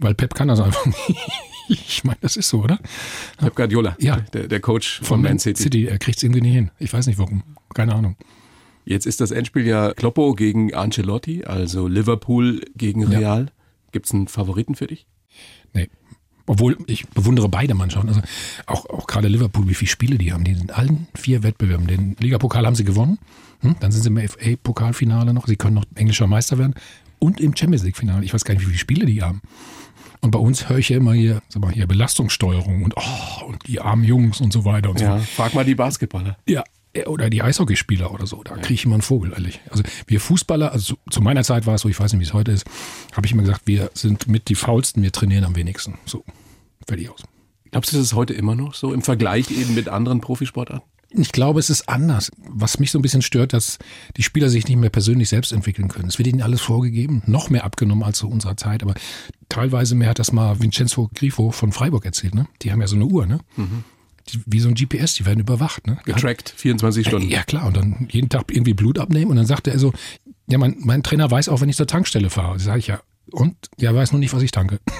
Weil 0.00 0.14
Pep 0.14 0.34
kann 0.34 0.48
das 0.48 0.60
einfach 0.60 0.84
nicht. 1.08 1.18
Ich 1.68 2.04
meine, 2.04 2.18
das 2.20 2.36
ist 2.36 2.48
so, 2.48 2.62
oder? 2.62 2.78
Pep 3.38 3.56
Guardiola, 3.56 3.96
Ja. 3.98 4.18
der, 4.32 4.46
der 4.46 4.60
Coach 4.60 4.98
von, 4.98 5.06
Von 5.06 5.22
Man 5.22 5.38
City. 5.38 5.62
City. 5.62 5.86
Er 5.86 5.98
kriegt 5.98 6.18
es 6.18 6.22
irgendwie 6.22 6.42
nicht 6.42 6.52
hin. 6.54 6.70
Ich 6.78 6.92
weiß 6.92 7.06
nicht 7.06 7.18
warum. 7.18 7.42
Keine 7.74 7.94
Ahnung. 7.94 8.16
Jetzt 8.84 9.06
ist 9.06 9.20
das 9.20 9.32
Endspiel 9.32 9.66
ja 9.66 9.92
Kloppo 9.94 10.34
gegen 10.34 10.72
Ancelotti, 10.72 11.44
also 11.44 11.88
Liverpool 11.88 12.60
gegen 12.76 13.02
Ja. 13.10 13.18
Real. 13.18 13.52
Gibt 13.90 14.06
es 14.06 14.12
einen 14.14 14.28
Favoriten 14.28 14.74
für 14.76 14.86
dich? 14.86 15.06
Nee. 15.72 15.88
Obwohl, 16.46 16.78
ich 16.86 17.08
bewundere 17.08 17.48
beide 17.48 17.74
Mannschaften. 17.74 18.08
Also 18.08 18.22
auch, 18.66 18.88
auch 18.88 19.06
gerade 19.06 19.28
Liverpool, 19.28 19.68
wie 19.68 19.74
viele 19.74 19.90
Spiele 19.90 20.18
die 20.18 20.32
haben. 20.32 20.44
Die 20.44 20.54
sind 20.54 20.70
in 20.70 20.70
allen 20.70 21.08
vier 21.14 21.42
Wettbewerben. 21.42 21.86
Den 21.86 22.16
Ligapokal 22.20 22.64
haben 22.64 22.76
sie 22.76 22.84
gewonnen. 22.84 23.18
Hm? 23.60 23.76
Dann 23.80 23.92
sind 23.92 24.02
sie 24.02 24.08
im 24.08 24.28
FA-Pokalfinale 24.28 25.34
noch. 25.34 25.46
Sie 25.46 25.56
können 25.56 25.74
noch 25.74 25.84
englischer 25.94 26.26
Meister 26.26 26.58
werden. 26.58 26.74
Und 27.18 27.40
im 27.40 27.56
Champions 27.56 27.82
League-Finale. 27.82 28.24
Ich 28.24 28.32
weiß 28.32 28.44
gar 28.44 28.54
nicht, 28.54 28.62
wie 28.62 28.66
viele 28.66 28.78
Spiele 28.78 29.06
die 29.06 29.22
haben. 29.22 29.42
Und 30.20 30.30
bei 30.30 30.38
uns 30.38 30.68
höre 30.68 30.78
ich 30.78 30.88
ja 30.88 30.96
immer 30.96 31.12
hier, 31.12 31.42
sag 31.48 31.62
mal, 31.62 31.72
hier 31.72 31.86
Belastungssteuerung 31.86 32.84
und, 32.84 32.94
oh, 32.96 33.44
und 33.46 33.66
die 33.66 33.80
armen 33.80 34.04
Jungs 34.04 34.40
und 34.40 34.52
so 34.52 34.64
weiter 34.64 34.90
und 34.90 34.98
so. 34.98 35.18
Frag 35.34 35.54
mal 35.54 35.64
die 35.64 35.74
Basketballer. 35.74 36.36
Ja, 36.46 36.64
äh, 36.96 37.04
oder 37.04 37.30
die 37.30 37.42
Eishockeyspieler 37.42 38.12
oder 38.12 38.26
so. 38.26 38.42
Da 38.42 38.54
kriege 38.54 38.74
ich 38.74 38.84
immer 38.84 38.94
einen 38.94 39.02
Vogel, 39.02 39.32
ehrlich. 39.32 39.60
Also 39.70 39.82
wir 40.06 40.20
Fußballer, 40.20 40.72
also 40.72 40.94
zu, 40.94 40.98
zu 41.10 41.20
meiner 41.20 41.44
Zeit 41.44 41.66
war 41.66 41.74
es 41.74 41.82
so, 41.82 41.88
ich 41.88 41.98
weiß 41.98 42.12
nicht, 42.12 42.20
wie 42.20 42.24
es 42.24 42.32
heute 42.32 42.52
ist, 42.52 42.66
habe 43.12 43.26
ich 43.26 43.32
immer 43.32 43.42
gesagt, 43.42 43.62
wir 43.66 43.90
sind 43.94 44.28
mit 44.28 44.48
die 44.48 44.54
faulsten, 44.54 45.02
wir 45.02 45.12
trainieren 45.12 45.44
am 45.44 45.56
wenigsten. 45.56 45.98
So, 46.06 46.24
fertig 46.86 47.10
aus. 47.10 47.22
Glaubst 47.70 47.92
du, 47.92 47.96
das 47.96 48.06
ist 48.06 48.14
heute 48.14 48.32
immer 48.32 48.54
noch 48.54 48.74
so 48.74 48.92
im 48.92 49.02
Vergleich 49.02 49.50
eben 49.50 49.74
mit 49.74 49.88
anderen 49.88 50.20
Profisportarten? 50.20 50.88
Ich 51.10 51.32
glaube, 51.32 51.60
es 51.60 51.70
ist 51.70 51.88
anders. 51.88 52.30
Was 52.48 52.78
mich 52.78 52.90
so 52.90 52.98
ein 52.98 53.02
bisschen 53.02 53.22
stört, 53.22 53.52
dass 53.52 53.78
die 54.16 54.22
Spieler 54.22 54.48
sich 54.48 54.66
nicht 54.66 54.76
mehr 54.76 54.90
persönlich 54.90 55.28
selbst 55.28 55.52
entwickeln 55.52 55.88
können. 55.88 56.08
Es 56.08 56.18
wird 56.18 56.28
ihnen 56.28 56.42
alles 56.42 56.60
vorgegeben, 56.60 57.22
noch 57.26 57.48
mehr 57.48 57.64
abgenommen 57.64 58.04
als 58.04 58.18
zu 58.18 58.28
unserer 58.28 58.56
Zeit. 58.56 58.82
Aber 58.82 58.94
teilweise 59.48 59.94
mehr 59.94 60.10
hat 60.10 60.18
das 60.18 60.32
mal 60.32 60.60
Vincenzo 60.60 61.10
Grifo 61.14 61.52
von 61.52 61.72
Freiburg 61.72 62.04
erzählt. 62.04 62.34
Ne? 62.34 62.48
Die 62.62 62.72
haben 62.72 62.80
ja 62.80 62.86
so 62.86 62.96
eine 62.96 63.06
Uhr, 63.06 63.26
ne? 63.26 63.38
Die, 64.28 64.40
wie 64.44 64.58
so 64.58 64.68
ein 64.68 64.74
GPS, 64.74 65.14
die 65.14 65.24
werden 65.24 65.40
überwacht. 65.40 65.86
Ne? 65.86 65.98
Getrackt, 66.04 66.52
24 66.56 67.06
Stunden. 67.06 67.28
Ja 67.28 67.44
klar, 67.44 67.66
und 67.66 67.76
dann 67.76 68.08
jeden 68.10 68.28
Tag 68.28 68.50
irgendwie 68.50 68.74
Blut 68.74 68.98
abnehmen 68.98 69.30
und 69.30 69.36
dann 69.36 69.46
sagte 69.46 69.70
er 69.70 69.78
so, 69.78 69.92
ja, 70.48 70.58
mein, 70.58 70.76
mein 70.80 71.04
Trainer 71.04 71.30
weiß 71.30 71.48
auch, 71.48 71.60
wenn 71.60 71.68
ich 71.68 71.76
zur 71.76 71.86
Tankstelle 71.86 72.30
fahre. 72.30 72.58
Sag 72.58 72.78
ich 72.78 72.88
ja, 72.88 73.00
und? 73.30 73.54
Ja, 73.78 73.94
weiß 73.94 74.12
nur 74.12 74.18
nicht, 74.18 74.32
was 74.32 74.42
ich 74.42 74.50
tanke. 74.50 74.80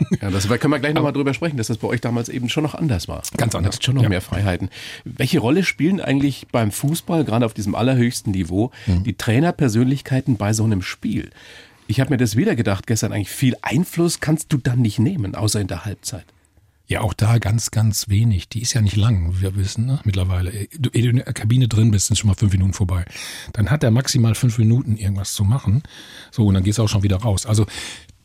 Ja, 0.22 0.30
das 0.30 0.48
können 0.48 0.72
wir 0.72 0.78
gleich 0.78 0.94
nochmal 0.94 1.12
drüber 1.12 1.34
sprechen, 1.34 1.56
dass 1.56 1.66
das 1.68 1.78
bei 1.78 1.88
euch 1.88 2.00
damals 2.00 2.28
eben 2.28 2.48
schon 2.48 2.62
noch 2.62 2.74
anders 2.74 3.08
war. 3.08 3.22
Ganz 3.36 3.54
anders. 3.54 3.78
Schon 3.82 3.96
noch 3.96 4.02
Ja. 4.02 4.08
mehr 4.08 4.20
Freiheiten. 4.20 4.68
Welche 5.04 5.38
Rolle 5.40 5.64
spielen 5.64 6.00
eigentlich 6.00 6.46
beim 6.52 6.70
Fußball, 6.70 7.24
gerade 7.24 7.44
auf 7.46 7.54
diesem 7.54 7.74
allerhöchsten 7.74 8.32
Niveau, 8.32 8.70
Mhm. 8.86 9.04
die 9.04 9.14
Trainerpersönlichkeiten 9.14 10.36
bei 10.36 10.52
so 10.52 10.64
einem 10.64 10.82
Spiel? 10.82 11.30
Ich 11.86 12.00
habe 12.00 12.10
mir 12.10 12.16
das 12.18 12.36
wieder 12.36 12.54
gedacht 12.54 12.86
gestern, 12.86 13.12
eigentlich 13.12 13.30
viel 13.30 13.56
Einfluss 13.62 14.20
kannst 14.20 14.52
du 14.52 14.58
dann 14.58 14.80
nicht 14.80 14.98
nehmen, 14.98 15.34
außer 15.34 15.60
in 15.60 15.68
der 15.68 15.84
Halbzeit. 15.84 16.24
Ja, 16.86 17.02
auch 17.02 17.12
da 17.12 17.36
ganz, 17.38 17.70
ganz 17.70 18.08
wenig. 18.08 18.48
Die 18.48 18.62
ist 18.62 18.72
ja 18.72 18.80
nicht 18.80 18.96
lang, 18.96 19.34
wie 19.36 19.42
wir 19.42 19.56
wissen, 19.56 19.84
ne? 19.84 20.00
mittlerweile. 20.04 20.50
Du 20.78 20.88
in 20.90 21.16
der 21.16 21.32
Kabine 21.34 21.68
drin 21.68 21.90
bist, 21.90 22.06
sind 22.06 22.16
schon 22.16 22.28
mal 22.28 22.34
fünf 22.34 22.52
Minuten 22.52 22.72
vorbei. 22.72 23.04
Dann 23.52 23.70
hat 23.70 23.84
er 23.84 23.90
maximal 23.90 24.34
fünf 24.34 24.56
Minuten 24.56 24.96
irgendwas 24.96 25.34
zu 25.34 25.44
machen. 25.44 25.82
So, 26.30 26.46
und 26.46 26.54
dann 26.54 26.62
gehst 26.62 26.78
du 26.78 26.82
auch 26.82 26.88
schon 26.88 27.02
wieder 27.02 27.16
raus. 27.18 27.44
Also 27.44 27.66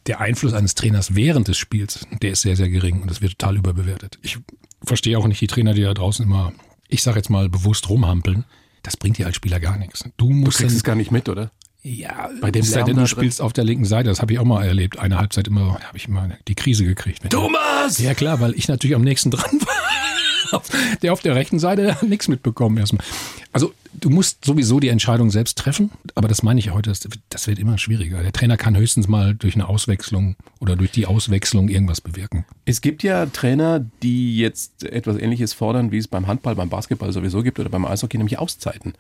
der 0.08 0.20
Einfluss 0.22 0.54
eines 0.54 0.76
Trainers 0.76 1.16
während 1.16 1.48
des 1.48 1.58
Spiels, 1.58 2.06
der 2.22 2.32
ist 2.32 2.42
sehr, 2.42 2.56
sehr 2.56 2.70
gering 2.70 3.02
und 3.02 3.10
das 3.10 3.22
wird 3.22 3.38
total 3.40 3.58
überbewertet. 3.58 4.20
Ich 4.22 4.38
verstehe 4.84 5.18
auch 5.18 5.28
nicht 5.28 5.40
die 5.42 5.48
Trainer, 5.48 5.74
die 5.74 5.82
da 5.84 5.94
draußen 5.94 6.26
immer, 6.26 6.52
ich 6.90 7.04
sag 7.04 7.16
jetzt 7.16 7.30
mal, 7.30 7.50
bewusst 7.50 7.90
rumhampeln. 7.90 8.44
Das 8.84 8.98
bringt 8.98 9.18
dir 9.18 9.26
als 9.26 9.36
Spieler 9.38 9.60
gar 9.62 9.78
nichts. 9.78 10.04
Du 10.18 10.28
Du 10.28 10.30
musst 10.32 10.58
kriegst 10.58 10.72
dann- 10.72 10.78
es 10.78 10.84
gar 10.84 10.96
nicht 10.96 11.12
mit, 11.12 11.30
oder? 11.30 11.52
Ja, 11.86 12.30
Bei 12.40 12.50
dem 12.50 12.64
sei 12.64 12.82
denn, 12.84 12.96
du 12.96 13.06
spielst 13.08 13.42
auf 13.42 13.52
der 13.52 13.66
linken 13.66 13.84
Seite, 13.84 14.08
das 14.10 14.22
habe 14.22 14.32
ich 14.32 14.40
auch 14.40 14.46
mal 14.46 14.66
erlebt. 14.66 15.00
Eine 15.00 15.18
Halbzeit 15.18 15.48
immer, 15.50 15.80
habe 15.82 15.98
ich 15.98 16.08
immer 16.08 16.30
die 16.48 16.56
Krise 16.56 16.86
gekriegt. 16.86 17.30
Thomas! 17.30 17.98
ja 18.00 18.14
klar, 18.14 18.40
weil 18.40 18.54
ich 18.56 18.70
natürlich 18.70 18.96
am 18.96 19.02
nächsten 19.02 19.32
dran 19.32 19.60
war. 19.62 20.62
der 21.02 21.12
auf 21.12 21.22
der 21.22 21.36
rechten 21.36 21.60
Seite 21.60 21.96
hat 21.96 22.04
nichts 22.08 22.28
mitbekommen 22.30 22.78
erstmal. 22.78 23.06
Also 23.54 23.72
du 23.94 24.10
musst 24.10 24.44
sowieso 24.44 24.80
die 24.80 24.88
Entscheidung 24.90 25.30
selbst 25.30 25.58
treffen, 25.58 25.92
aber 26.16 26.28
das 26.28 26.44
meine 26.44 26.60
ich 26.60 26.72
heute, 26.72 26.90
das, 26.90 27.08
das 27.30 27.48
wird 27.48 27.60
immer 27.60 27.78
schwieriger. 27.78 28.22
Der 28.24 28.34
Trainer 28.34 28.58
kann 28.58 28.76
höchstens 28.76 29.08
mal 29.08 29.36
durch 29.36 29.54
eine 29.56 29.70
Auswechslung 29.70 30.36
oder 30.60 30.76
durch 30.76 30.92
die 30.92 31.06
Auswechslung 31.06 31.70
irgendwas 31.70 32.02
bewirken. 32.02 32.46
Es 32.66 32.82
gibt 32.82 33.04
ja 33.04 33.28
Trainer, 33.28 33.86
die 34.02 34.38
jetzt 34.38 34.84
etwas 34.84 35.18
Ähnliches 35.18 35.54
fordern, 35.54 35.92
wie 35.92 36.00
es 36.00 36.08
beim 36.08 36.28
Handball, 36.28 36.56
beim 36.56 36.70
Basketball 36.70 37.14
sowieso 37.14 37.44
gibt 37.44 37.60
oder 37.60 37.70
beim 37.70 37.86
Eishockey, 37.86 38.18
nämlich 38.18 38.40
Auszeiten, 38.40 38.94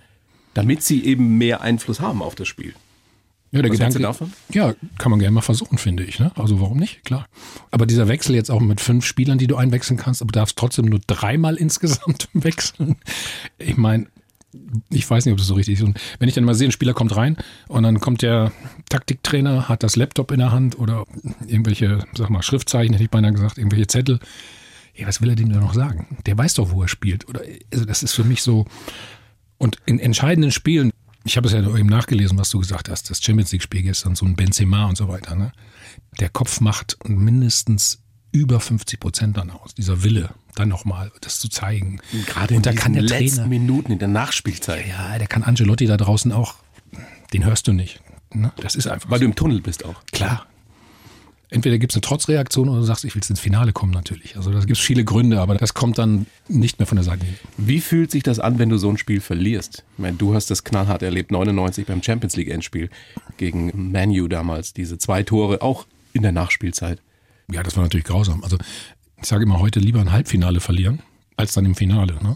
damit 0.53 0.83
sie 0.83 1.03
eben 1.03 1.37
mehr 1.37 1.61
Einfluss 1.61 1.99
haben 1.99 2.21
auf 2.21 2.35
das 2.35 2.47
Spiel. 2.47 2.75
Ja, 3.53 3.61
der 3.61 3.69
Was 3.69 3.77
Gedanke, 3.77 3.99
davon? 3.99 4.33
ja, 4.51 4.73
kann 4.97 5.11
man 5.11 5.19
gerne 5.19 5.35
mal 5.35 5.41
versuchen, 5.41 5.77
finde 5.77 6.03
ich. 6.03 6.19
Ne? 6.19 6.31
Also 6.35 6.59
warum 6.59 6.77
nicht? 6.77 7.05
Klar. 7.05 7.27
Aber 7.69 7.85
dieser 7.85 8.07
Wechsel 8.07 8.33
jetzt 8.33 8.49
auch 8.49 8.59
mit 8.59 8.81
fünf 8.81 9.05
Spielern, 9.05 9.37
die 9.37 9.45
du 9.45 9.57
einwechseln 9.57 9.95
kannst, 9.97 10.23
aber 10.23 10.31
du 10.31 10.39
darfst 10.39 10.57
trotzdem 10.57 10.85
nur 10.85 10.99
dreimal 11.05 11.55
insgesamt 11.57 12.29
wechseln. 12.33 12.95
Ich 13.59 13.77
meine, 13.77 14.07
ich 14.89 15.09
weiß 15.09 15.25
nicht, 15.25 15.31
ob 15.31 15.37
das 15.37 15.47
so 15.47 15.55
richtig 15.55 15.79
ist. 15.79 15.83
Und 15.83 15.99
wenn 16.19 16.29
ich 16.29 16.35
dann 16.35 16.43
mal 16.43 16.55
sehe, 16.55 16.67
ein 16.67 16.71
Spieler 16.71 16.93
kommt 16.93 17.15
rein 17.15 17.37
und 17.67 17.83
dann 17.83 17.99
kommt 17.99 18.21
der 18.21 18.51
Taktiktrainer, 18.89 19.67
hat 19.69 19.83
das 19.83 19.95
Laptop 19.95 20.31
in 20.31 20.39
der 20.39 20.51
Hand 20.51 20.77
oder 20.77 21.05
irgendwelche, 21.47 22.05
sag 22.15 22.29
mal, 22.29 22.41
Schriftzeichen, 22.41 22.93
hätte 22.93 23.03
ich 23.03 23.09
beinahe 23.09 23.33
gesagt, 23.33 23.57
irgendwelche 23.57 23.87
Zettel. 23.87 24.19
Ja, 24.95 25.07
was 25.07 25.21
will 25.21 25.29
er 25.29 25.35
dem 25.35 25.51
da 25.51 25.59
noch 25.59 25.73
sagen? 25.73 26.17
Der 26.25 26.37
weiß 26.37 26.55
doch, 26.55 26.71
wo 26.71 26.83
er 26.83 26.87
spielt. 26.87 27.27
Oder, 27.27 27.41
also 27.71 27.85
das 27.85 28.03
ist 28.03 28.13
für 28.13 28.23
mich 28.23 28.43
so. 28.43 28.65
Und 29.57 29.77
in 29.85 29.99
entscheidenden 29.99 30.51
Spielen, 30.51 30.91
ich 31.23 31.37
habe 31.37 31.47
es 31.47 31.53
ja 31.53 31.61
eben 31.61 31.89
nachgelesen, 31.89 32.37
was 32.37 32.49
du 32.49 32.59
gesagt 32.59 32.89
hast, 32.89 33.09
das 33.09 33.23
Champions 33.23 33.51
League-Spiel 33.51 33.81
gestern, 33.81 34.15
so 34.15 34.25
ein 34.25 34.35
Benzema 34.35 34.85
und 34.85 34.97
so 34.97 35.07
weiter, 35.07 35.35
ne? 35.35 35.51
Der 36.19 36.29
Kopf 36.29 36.59
macht 36.59 36.97
mindestens 37.07 38.03
über 38.31 38.59
50 38.59 38.99
Prozent 38.99 39.37
dann 39.37 39.51
aus. 39.51 39.73
Dieser 39.73 40.03
Wille, 40.03 40.29
dann 40.55 40.69
nochmal 40.69 41.11
das 41.21 41.39
zu 41.39 41.49
zeigen. 41.49 41.99
Gerade 42.25 42.53
in 42.53 42.57
und 42.57 42.65
da 42.65 42.73
kann 42.73 42.93
der 42.93 43.03
letzten 43.03 43.35
Trainer, 43.37 43.47
Minuten 43.47 43.91
in 43.91 43.99
der 43.99 44.07
Nachspielzeit. 44.07 44.87
ja, 44.87 45.17
der 45.17 45.27
kann 45.27 45.43
Angelotti 45.43 45.85
da 45.85 45.97
draußen 45.97 46.31
auch, 46.31 46.55
den 47.33 47.45
hörst 47.45 47.67
du 47.67 47.73
nicht. 47.73 48.01
Ne? 48.33 48.51
Das 48.57 48.75
ist 48.75 48.87
einfach 48.87 49.09
Weil 49.09 49.19
so. 49.19 49.23
du 49.23 49.29
im 49.29 49.35
Tunnel 49.35 49.61
bist 49.61 49.85
auch. 49.85 50.03
Klar. 50.11 50.47
Entweder 51.49 51.77
gibt 51.77 51.91
es 51.91 51.97
eine 51.97 52.01
Trotzreaktion 52.01 52.67
oder 52.67 52.79
du 52.79 52.83
sagst, 52.83 53.05
ich 53.05 53.13
will 53.13 53.21
ins 53.29 53.39
Finale 53.39 53.73
kommen 53.73 53.91
natürlich. 53.91 54.35
Also 54.37 54.51
da 54.51 54.59
gibt 54.59 54.71
es 54.71 54.79
viele 54.79 55.03
Gründe, 55.03 55.39
aber 55.39 55.53
das 55.53 55.75
kommt 55.75 55.99
dann 55.99 56.25
nicht 56.47 56.79
mehr 56.79 56.87
von 56.87 56.95
der 56.95 57.03
Seite. 57.03 57.27
Wie 57.57 57.79
fühlt 57.79 58.09
sich 58.09 58.23
das 58.23 58.39
an, 58.39 58.57
wenn 58.57 58.69
du 58.69 58.77
so 58.77 58.89
ein 58.89 58.97
Spiel 58.97 59.21
verlierst? 59.21 59.83
Ich 59.93 59.99
meine, 59.99 60.17
du 60.17 60.33
hast 60.33 60.49
das 60.49 60.63
knallhart 60.63 61.03
erlebt, 61.03 61.31
99 61.31 61.85
beim 61.85 62.01
Champions 62.01 62.35
League 62.37 62.49
Endspiel 62.49 62.89
gegen 63.37 63.91
Manu 63.91 64.27
damals, 64.27 64.73
diese 64.73 64.97
zwei 64.97 65.21
Tore, 65.21 65.61
auch 65.61 65.85
in 66.13 66.23
der 66.23 66.31
Nachspielzeit. 66.31 66.99
Ja, 67.51 67.61
das 67.61 67.75
war 67.75 67.83
natürlich 67.83 68.05
grausam. 68.05 68.43
Also 68.43 68.57
ich 69.23 69.29
sage 69.29 69.43
immer 69.43 69.59
heute 69.59 69.79
lieber 69.79 70.01
ein 70.01 70.11
Halbfinale 70.11 70.59
verlieren, 70.59 70.99
als 71.37 71.53
dann 71.53 71.65
im 71.65 71.75
Finale. 71.75 72.15
Ne? 72.21 72.35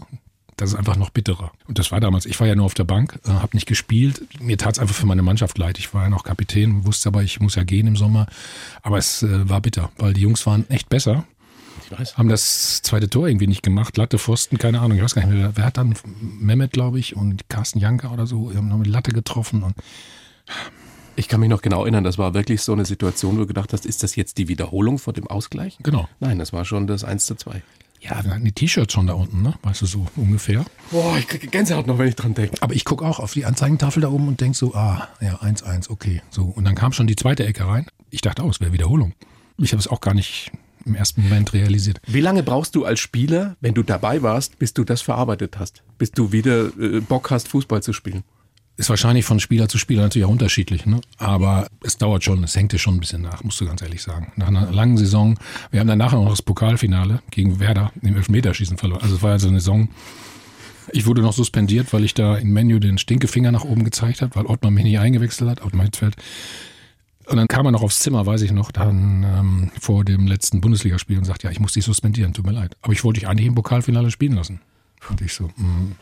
Das 0.56 0.70
ist 0.70 0.74
einfach 0.74 0.96
noch 0.96 1.10
bitterer. 1.10 1.52
Und 1.68 1.78
das 1.78 1.92
war 1.92 2.00
damals, 2.00 2.26
ich 2.26 2.40
war 2.40 2.46
ja 2.46 2.54
nur 2.54 2.64
auf 2.64 2.74
der 2.74 2.84
Bank, 2.84 3.20
äh, 3.26 3.30
habe 3.30 3.54
nicht 3.56 3.66
gespielt. 3.66 4.22
Mir 4.40 4.56
tat 4.58 4.72
es 4.72 4.78
einfach 4.78 4.94
für 4.94 5.06
meine 5.06 5.22
Mannschaft 5.22 5.58
leid. 5.58 5.78
Ich 5.78 5.92
war 5.92 6.04
ja 6.04 6.08
noch 6.08 6.24
Kapitän, 6.24 6.86
wusste 6.86 7.10
aber, 7.10 7.22
ich 7.22 7.40
muss 7.40 7.54
ja 7.54 7.62
gehen 7.62 7.86
im 7.86 7.96
Sommer. 7.96 8.26
Aber 8.82 8.98
es 8.98 9.22
äh, 9.22 9.48
war 9.48 9.60
bitter, 9.60 9.90
weil 9.98 10.14
die 10.14 10.22
Jungs 10.22 10.44
waren 10.46 10.68
echt 10.70 10.88
besser. 10.88 11.24
Ich 11.84 11.98
weiß. 11.98 12.16
Haben 12.16 12.28
das 12.28 12.82
zweite 12.82 13.08
Tor 13.08 13.28
irgendwie 13.28 13.46
nicht 13.46 13.62
gemacht. 13.62 13.96
Latte, 13.98 14.18
Pfosten, 14.18 14.58
keine 14.58 14.80
Ahnung. 14.80 14.96
Ich 14.96 15.04
weiß 15.04 15.14
gar 15.14 15.26
nicht 15.26 15.34
mehr. 15.34 15.52
Wer 15.54 15.66
hat 15.66 15.76
dann? 15.76 15.94
Mehmet, 16.40 16.72
glaube 16.72 16.98
ich, 16.98 17.14
und 17.14 17.48
Carsten 17.48 17.78
Janka 17.78 18.10
oder 18.10 18.26
so. 18.26 18.50
Die 18.50 18.56
haben 18.56 18.68
noch 18.68 18.78
mit 18.78 18.88
Latte 18.88 19.12
getroffen. 19.12 19.62
Und 19.62 19.74
Ich 21.18 21.26
kann 21.26 21.40
mich 21.40 21.48
noch 21.48 21.62
genau 21.62 21.82
erinnern, 21.82 22.04
das 22.04 22.16
war 22.16 22.32
wirklich 22.32 22.62
so 22.62 22.72
eine 22.72 22.84
Situation, 22.84 23.34
wo 23.34 23.40
du 23.40 23.46
gedacht 23.48 23.72
hast, 23.72 23.86
ist 23.86 24.04
das 24.04 24.14
jetzt 24.14 24.38
die 24.38 24.46
Wiederholung 24.46 25.00
vor 25.00 25.12
dem 25.12 25.26
Ausgleich? 25.26 25.76
genau. 25.82 26.08
Nein, 26.20 26.38
das 26.38 26.52
war 26.52 26.64
schon 26.64 26.86
das 26.86 27.02
1 27.02 27.26
zu 27.26 27.34
2. 27.34 27.60
Ja, 28.00 28.22
wir 28.22 28.30
hatten 28.30 28.44
die 28.44 28.52
T-Shirts 28.52 28.92
schon 28.92 29.08
da 29.08 29.14
unten, 29.14 29.42
ne? 29.42 29.54
Weißt 29.64 29.82
du, 29.82 29.86
so 29.86 30.06
ungefähr. 30.14 30.64
Boah, 30.92 31.18
ich 31.18 31.26
kriege 31.26 31.48
Gänsehaut 31.48 31.88
noch, 31.88 31.98
wenn 31.98 32.06
ich 32.06 32.14
dran 32.14 32.34
denke. 32.34 32.56
Aber 32.60 32.72
ich 32.72 32.84
gucke 32.84 33.04
auch 33.04 33.18
auf 33.18 33.32
die 33.32 33.44
Anzeigentafel 33.44 34.00
da 34.00 34.10
oben 34.10 34.28
und 34.28 34.40
denk 34.40 34.54
so, 34.54 34.76
ah, 34.76 35.08
ja, 35.20 35.34
1-1, 35.40 35.90
okay. 35.90 36.22
So. 36.30 36.44
Und 36.44 36.64
dann 36.64 36.76
kam 36.76 36.92
schon 36.92 37.08
die 37.08 37.16
zweite 37.16 37.44
Ecke 37.44 37.66
rein. 37.66 37.88
Ich 38.10 38.20
dachte, 38.20 38.44
oh, 38.44 38.50
es 38.50 38.60
wäre 38.60 38.72
Wiederholung. 38.72 39.14
Ich 39.56 39.72
habe 39.72 39.80
es 39.80 39.88
auch 39.88 40.00
gar 40.00 40.14
nicht 40.14 40.52
im 40.84 40.94
ersten 40.94 41.24
Moment 41.24 41.52
realisiert. 41.52 42.00
Wie 42.06 42.20
lange 42.20 42.44
brauchst 42.44 42.76
du 42.76 42.84
als 42.84 43.00
Spieler, 43.00 43.56
wenn 43.60 43.74
du 43.74 43.82
dabei 43.82 44.22
warst, 44.22 44.60
bis 44.60 44.72
du 44.72 44.84
das 44.84 45.02
verarbeitet 45.02 45.58
hast? 45.58 45.82
Bis 45.98 46.12
du 46.12 46.30
wieder 46.30 46.66
äh, 46.78 47.00
Bock 47.00 47.32
hast, 47.32 47.48
Fußball 47.48 47.82
zu 47.82 47.92
spielen? 47.92 48.22
Ist 48.78 48.88
wahrscheinlich 48.90 49.24
von 49.24 49.40
Spieler 49.40 49.68
zu 49.68 49.76
Spieler 49.76 50.02
natürlich 50.02 50.24
auch 50.24 50.30
unterschiedlich, 50.30 50.86
ne? 50.86 51.00
Aber 51.18 51.66
es 51.82 51.98
dauert 51.98 52.22
schon, 52.22 52.44
es 52.44 52.54
hängt 52.54 52.70
dir 52.70 52.78
schon 52.78 52.94
ein 52.94 53.00
bisschen 53.00 53.22
nach, 53.22 53.42
musst 53.42 53.60
du 53.60 53.66
ganz 53.66 53.82
ehrlich 53.82 54.00
sagen. 54.00 54.32
Nach 54.36 54.46
einer 54.46 54.70
langen 54.70 54.96
Saison, 54.96 55.36
wir 55.72 55.80
haben 55.80 55.88
dann 55.88 55.98
nachher 55.98 56.16
noch 56.16 56.30
das 56.30 56.42
Pokalfinale 56.42 57.20
gegen 57.32 57.58
Werder 57.58 57.90
im 58.02 58.14
Elfmeterschießen 58.14 58.78
verloren. 58.78 59.02
Also 59.02 59.16
es 59.16 59.22
war 59.22 59.32
also 59.32 59.48
eine 59.48 59.58
Saison. 59.58 59.88
Ich 60.92 61.06
wurde 61.06 61.22
noch 61.22 61.32
suspendiert, 61.32 61.92
weil 61.92 62.04
ich 62.04 62.14
da 62.14 62.36
im 62.36 62.52
Menü 62.52 62.78
den 62.78 62.98
Stinkefinger 62.98 63.50
nach 63.50 63.64
oben 63.64 63.82
gezeigt 63.82 64.22
habe, 64.22 64.36
weil 64.36 64.46
Ottmar 64.46 64.70
mich 64.70 64.84
nicht 64.84 65.00
eingewechselt 65.00 65.50
hat, 65.50 65.64
Ottmar 65.64 65.84
Hitzfeld. 65.84 66.14
Und 67.26 67.36
dann 67.36 67.48
kam 67.48 67.66
er 67.66 67.72
noch 67.72 67.82
aufs 67.82 67.98
Zimmer, 67.98 68.26
weiß 68.26 68.42
ich 68.42 68.52
noch, 68.52 68.70
dann 68.70 69.24
ähm, 69.24 69.70
vor 69.78 70.04
dem 70.04 70.28
letzten 70.28 70.60
Bundesligaspiel 70.60 71.18
und 71.18 71.24
sagt, 71.24 71.42
ja, 71.42 71.50
ich 71.50 71.58
muss 71.58 71.72
dich 71.72 71.84
suspendieren, 71.84 72.32
tut 72.32 72.46
mir 72.46 72.52
leid. 72.52 72.76
Aber 72.80 72.92
ich 72.92 73.02
wollte 73.02 73.18
dich 73.18 73.28
eigentlich 73.28 73.48
im 73.48 73.56
Pokalfinale 73.56 74.12
spielen 74.12 74.34
lassen. 74.34 74.60
Und 75.10 75.20
ich 75.20 75.34
so, 75.34 75.48
mm, 75.56 75.96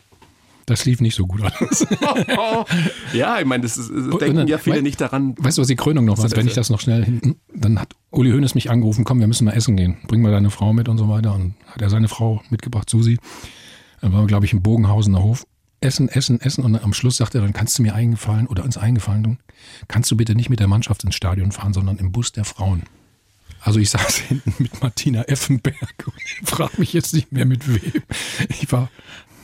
das 0.66 0.84
lief 0.84 1.00
nicht 1.00 1.14
so 1.14 1.26
gut 1.26 1.42
alles. 1.42 1.86
Ja, 3.12 3.38
ich 3.40 3.46
meine, 3.46 3.62
das, 3.62 3.76
ist, 3.76 3.90
das 3.90 4.18
denken 4.18 4.36
dann- 4.36 4.48
ja 4.48 4.58
viele 4.58 4.76
wei- 4.76 4.80
nicht 4.82 5.00
daran. 5.00 5.34
Weißt 5.38 5.58
du, 5.58 5.62
was 5.62 5.68
die 5.68 5.76
Krönung 5.76 6.04
noch 6.04 6.18
war? 6.18 6.30
Wenn 6.32 6.46
ich 6.46 6.54
das 6.54 6.70
noch 6.70 6.80
schnell 6.80 7.04
hinten. 7.04 7.36
Dann 7.54 7.78
hat 7.80 7.94
Uli 8.10 8.30
Hoeneß 8.32 8.54
mich 8.54 8.70
angerufen, 8.70 9.04
komm, 9.04 9.20
wir 9.20 9.26
müssen 9.26 9.44
mal 9.44 9.52
essen 9.52 9.76
gehen. 9.76 9.96
Bring 10.06 10.22
mal 10.22 10.32
deine 10.32 10.50
Frau 10.50 10.72
mit 10.72 10.88
und 10.88 10.98
so 10.98 11.08
weiter. 11.08 11.34
Und 11.34 11.54
hat 11.66 11.80
er 11.82 11.90
seine 11.90 12.08
Frau 12.08 12.42
mitgebracht, 12.50 12.90
Susi. 12.90 13.18
Dann 14.00 14.12
waren 14.12 14.22
wir, 14.22 14.26
glaube 14.26 14.44
ich, 14.46 14.52
im 14.52 14.62
Bogenhausener 14.62 15.22
Hof. 15.22 15.46
Essen, 15.80 16.08
essen, 16.08 16.40
essen. 16.40 16.64
Und 16.64 16.74
am 16.82 16.92
Schluss 16.94 17.16
sagt 17.18 17.34
er, 17.34 17.40
dann 17.42 17.52
kannst 17.52 17.78
du 17.78 17.82
mir 17.82 17.94
eingefallen 17.94 18.46
oder 18.46 18.64
uns 18.64 18.76
eingefallen 18.76 19.22
tun, 19.24 19.38
kannst 19.88 20.10
du 20.10 20.16
bitte 20.16 20.34
nicht 20.34 20.50
mit 20.50 20.58
der 20.60 20.68
Mannschaft 20.68 21.04
ins 21.04 21.14
Stadion 21.14 21.52
fahren, 21.52 21.72
sondern 21.74 21.98
im 21.98 22.12
Bus 22.12 22.32
der 22.32 22.44
Frauen. 22.44 22.82
Also 23.60 23.78
ich 23.78 23.90
saß 23.90 24.16
hinten 24.16 24.54
mit 24.58 24.82
Martina 24.82 25.22
Effenberg 25.22 25.94
und 26.06 26.48
frage 26.48 26.72
mich 26.78 26.92
jetzt 26.92 27.14
nicht 27.14 27.30
mehr 27.32 27.44
mit 27.46 27.68
wem. 27.72 28.02
Ich 28.48 28.70
war, 28.72 28.90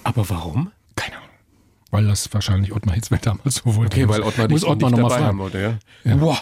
Aber 0.04 0.28
warum? 0.30 0.70
Weil 1.92 2.06
das 2.06 2.32
wahrscheinlich 2.32 2.72
Ottmar 2.74 2.96
Hitzfeld 2.96 3.24
damals 3.26 3.56
so 3.56 3.76
wollte. 3.76 3.94
Okay, 3.96 4.08
weil 4.08 4.22
Ottmar 4.22 4.48
Muss 4.48 4.64
Ottmar 4.64 4.90
nicht 4.90 4.98
noch 4.98 5.02
mal 5.02 5.08
dabei 5.08 5.14
fragen. 5.14 5.26
haben 5.26 5.38
wollte, 5.38 5.60
ja. 5.60 5.78
Ja. 6.10 6.16
Boah. 6.16 6.40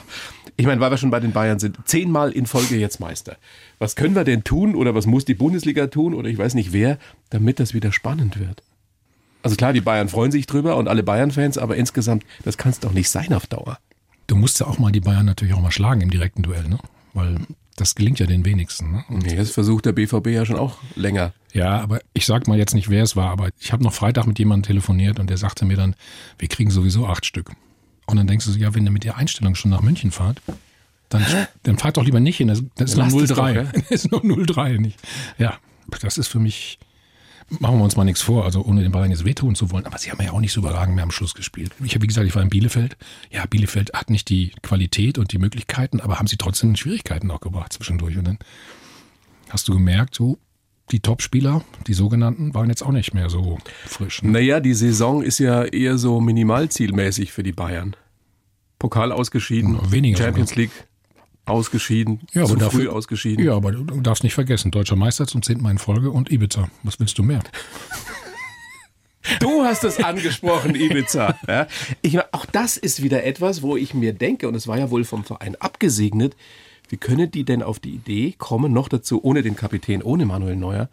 Ich 0.57 0.67
meine, 0.67 0.81
weil 0.81 0.91
wir 0.91 0.97
schon 0.97 1.11
bei 1.11 1.21
den 1.21 1.33
Bayern 1.33 1.59
sind, 1.59 1.77
zehnmal 1.85 2.33
in 2.33 2.47
Folge 2.47 2.77
jetzt 2.77 3.01
Meister. 3.01 3.37
Was 3.79 3.97
können 3.97 4.15
wir 4.15 4.25
denn 4.25 4.45
tun 4.45 4.75
oder 4.75 4.95
was 4.95 5.07
muss 5.07 5.25
die 5.25 5.35
Bundesliga 5.35 5.87
tun 5.89 6.15
oder 6.15 6.29
ich 6.29 6.39
weiß 6.39 6.55
nicht 6.55 6.73
wer, 6.73 6.99
damit 7.31 7.61
das 7.61 7.75
wieder 7.75 7.93
spannend 7.93 8.39
wird? 8.39 8.63
Also 9.43 9.57
klar, 9.57 9.73
die 9.73 9.81
Bayern 9.81 10.09
freuen 10.09 10.33
sich 10.33 10.47
drüber 10.47 10.77
und 10.77 10.87
alle 10.87 11.03
Bayern-Fans, 11.03 11.57
aber 11.59 11.77
insgesamt, 11.77 12.25
das 12.45 12.59
kann 12.59 12.73
es 12.73 12.81
doch 12.81 12.93
nicht 12.93 13.09
sein 13.09 13.33
auf 13.33 13.47
Dauer. 13.47 13.79
Du 14.27 14.37
musst 14.37 14.61
ja 14.61 14.67
auch 14.67 14.79
mal 14.79 14.93
die 14.93 15.01
Bayern 15.01 15.27
natürlich 15.27 15.55
auch 15.55 15.63
mal 15.63 15.73
schlagen 15.73 16.03
im 16.03 16.11
direkten 16.11 16.43
Duell, 16.43 16.69
ne? 16.69 16.79
Weil 17.15 17.39
das 17.77 17.95
gelingt 17.95 18.21
ja 18.21 18.27
den 18.27 18.45
wenigsten. 18.45 18.93
Ne? 18.93 19.05
Und 19.09 19.25
Nee, 19.25 19.35
das 19.37 19.51
versucht 19.51 19.87
der 19.87 19.93
BVB 19.93 20.27
ja 20.29 20.45
schon 20.45 20.57
auch 20.57 20.77
länger. 20.95 21.33
Ja, 21.53 21.81
aber 21.81 22.01
ich 22.15 22.27
sag 22.27 22.47
mal 22.47 22.59
jetzt 22.59 22.75
nicht, 22.75 22.89
wer 22.91 23.03
es 23.03 23.17
war, 23.17 23.31
aber 23.31 23.49
ich 23.59 23.73
habe 23.73 23.83
noch 23.83 23.93
Freitag 23.93 24.27
mit 24.27 24.39
jemandem 24.39 24.69
telefoniert 24.69 25.19
und 25.19 25.29
der 25.31 25.37
sagte 25.37 25.65
mir 25.65 25.77
dann, 25.77 25.97
wir 26.39 26.49
kriegen 26.49 26.71
sowieso 26.71 27.07
acht 27.07 27.27
Stück. 27.27 27.51
Und 28.07 28.17
dann 28.17 28.27
denkst 28.27 28.47
du 28.47 28.53
so, 28.53 28.59
ja, 28.59 28.75
wenn 28.75 28.85
ihr 28.85 28.91
mit 28.91 29.05
der 29.05 29.17
Einstellung 29.17 29.55
schon 29.55 29.71
nach 29.71 29.83
München 29.83 30.11
fahrt, 30.11 30.41
dann, 31.09 31.25
dann 31.65 31.79
fahrt 31.79 31.97
doch 31.97 32.05
lieber 32.05 32.21
nicht 32.21 32.37
hin. 32.37 32.49
Das, 32.49 32.63
das 32.77 32.91
ist 32.91 32.97
noch 32.97 33.05
Lasst 33.05 33.31
es 33.31 33.37
doch, 33.37 33.45
0-3. 33.45 33.55
ja. 33.55 33.63
Das 33.73 33.91
ist 33.91 34.13
noch 34.13 34.23
0-3 34.23 34.79
nicht. 34.79 34.99
Ja, 35.39 35.59
das 36.01 36.19
ist 36.19 36.29
für 36.29 36.39
mich, 36.39 36.79
machen 37.49 37.79
wir 37.79 37.85
uns 37.85 37.97
mal 37.97 38.05
nichts 38.05 38.23
vor, 38.23 38.45
also 38.45 38.65
ohne 38.65 38.83
den 38.83 38.93
Bayern 38.93 39.11
jetzt 39.11 39.25
wehtun 39.25 39.57
zu 39.57 39.71
wollen, 39.73 39.87
aber 39.87 39.99
sie 39.99 40.11
haben 40.11 40.23
ja 40.23 40.31
auch 40.31 40.41
nicht 40.41 40.53
so 40.53 40.61
überragend 40.61 40.95
mehr 40.95 41.05
am 41.05 41.11
Schluss 41.11 41.35
gespielt. 41.35 41.73
Ich 41.85 41.95
habe, 41.95 42.03
wie 42.03 42.07
gesagt, 42.07 42.27
ich 42.29 42.35
war 42.35 42.43
in 42.43 42.49
Bielefeld. 42.49 42.97
Ja, 43.31 43.45
Bielefeld 43.47 43.93
hat 43.93 44.09
nicht 44.09 44.29
die 44.29 44.53
Qualität 44.63 45.19
und 45.19 45.33
die 45.33 45.39
Möglichkeiten, 45.39 46.01
aber 46.01 46.19
haben 46.19 46.29
sie 46.29 46.37
trotzdem 46.37 46.77
Schwierigkeiten 46.77 47.31
auch 47.31 47.41
gebracht 47.41 47.73
zwischendurch. 47.73 48.17
Und 48.17 48.27
dann 48.27 48.39
hast 49.49 49.67
du 49.67 49.75
gemerkt, 49.75 50.15
so, 50.15 50.39
die 50.91 51.01
Topspieler, 51.01 51.63
die 51.87 51.95
sogenannten, 51.95 52.53
waren 52.55 52.69
jetzt 52.69 52.83
auch 52.83 52.91
nicht 52.93 53.15
mehr 53.15 53.31
so 53.31 53.59
frisch. 53.87 54.23
Ne? 54.23 54.33
Naja, 54.33 54.61
die 54.61 54.75
Saison 54.75 55.23
ist 55.23 55.39
ja 55.39 55.65
eher 55.65 55.99
so 55.99 56.21
minimalzielmäßig 56.21 57.33
für 57.33 57.43
die 57.43 57.53
Bayern. 57.53 57.95
Pokal 58.79 59.13
ausgeschieden, 59.13 59.75
Ja, 59.83 59.93
weniger 59.93 60.19
Champions 60.19 60.51
sogar. 60.51 60.63
League 60.65 60.73
ausgeschieden, 61.45 62.21
Ja, 62.33 62.45
zu 62.45 62.57
dafür- 62.57 62.81
früh 62.83 62.89
ausgeschieden. 62.89 63.45
Ja, 63.45 63.55
aber 63.55 63.73
du 63.73 64.01
darfst 64.01 64.23
nicht 64.25 64.35
vergessen, 64.35 64.71
deutscher 64.71 64.97
Meister 64.97 65.27
zum 65.27 65.43
zehnten 65.43 65.63
Mal 65.63 65.73
in 65.73 65.79
Folge 65.79 66.11
und 66.11 66.31
Ibiza. 66.31 66.69
Was 66.83 66.99
willst 67.01 67.19
du 67.19 67.23
mehr? 67.23 67.41
Du 69.39 69.63
hast 69.65 69.85
es 69.85 70.03
angesprochen, 70.03 70.75
Ibiza. 70.75 71.39
Ja, 71.47 71.67
ich, 72.01 72.15
meine, 72.15 72.33
auch 72.33 72.47
das 72.47 72.79
ist 72.79 73.03
wieder 73.03 73.23
etwas, 73.25 73.61
wo 73.61 73.77
ich 73.77 73.93
mir 73.93 74.15
denke, 74.15 74.49
und 74.49 74.55
es 74.55 74.67
war 74.67 74.79
ja 74.79 74.91
wohl 74.91 75.05
vom 75.05 75.25
Verein 75.25 75.57
abgesegnet, 75.57 76.37
wie 76.91 76.97
können 76.97 77.31
die 77.31 77.45
denn 77.45 77.63
auf 77.63 77.79
die 77.79 77.95
Idee 77.95 78.35
kommen, 78.37 78.73
noch 78.73 78.89
dazu 78.89 79.23
ohne 79.23 79.43
den 79.43 79.55
Kapitän, 79.55 80.03
ohne 80.03 80.27
Manuel 80.27 80.57
Neuer, 80.57 80.89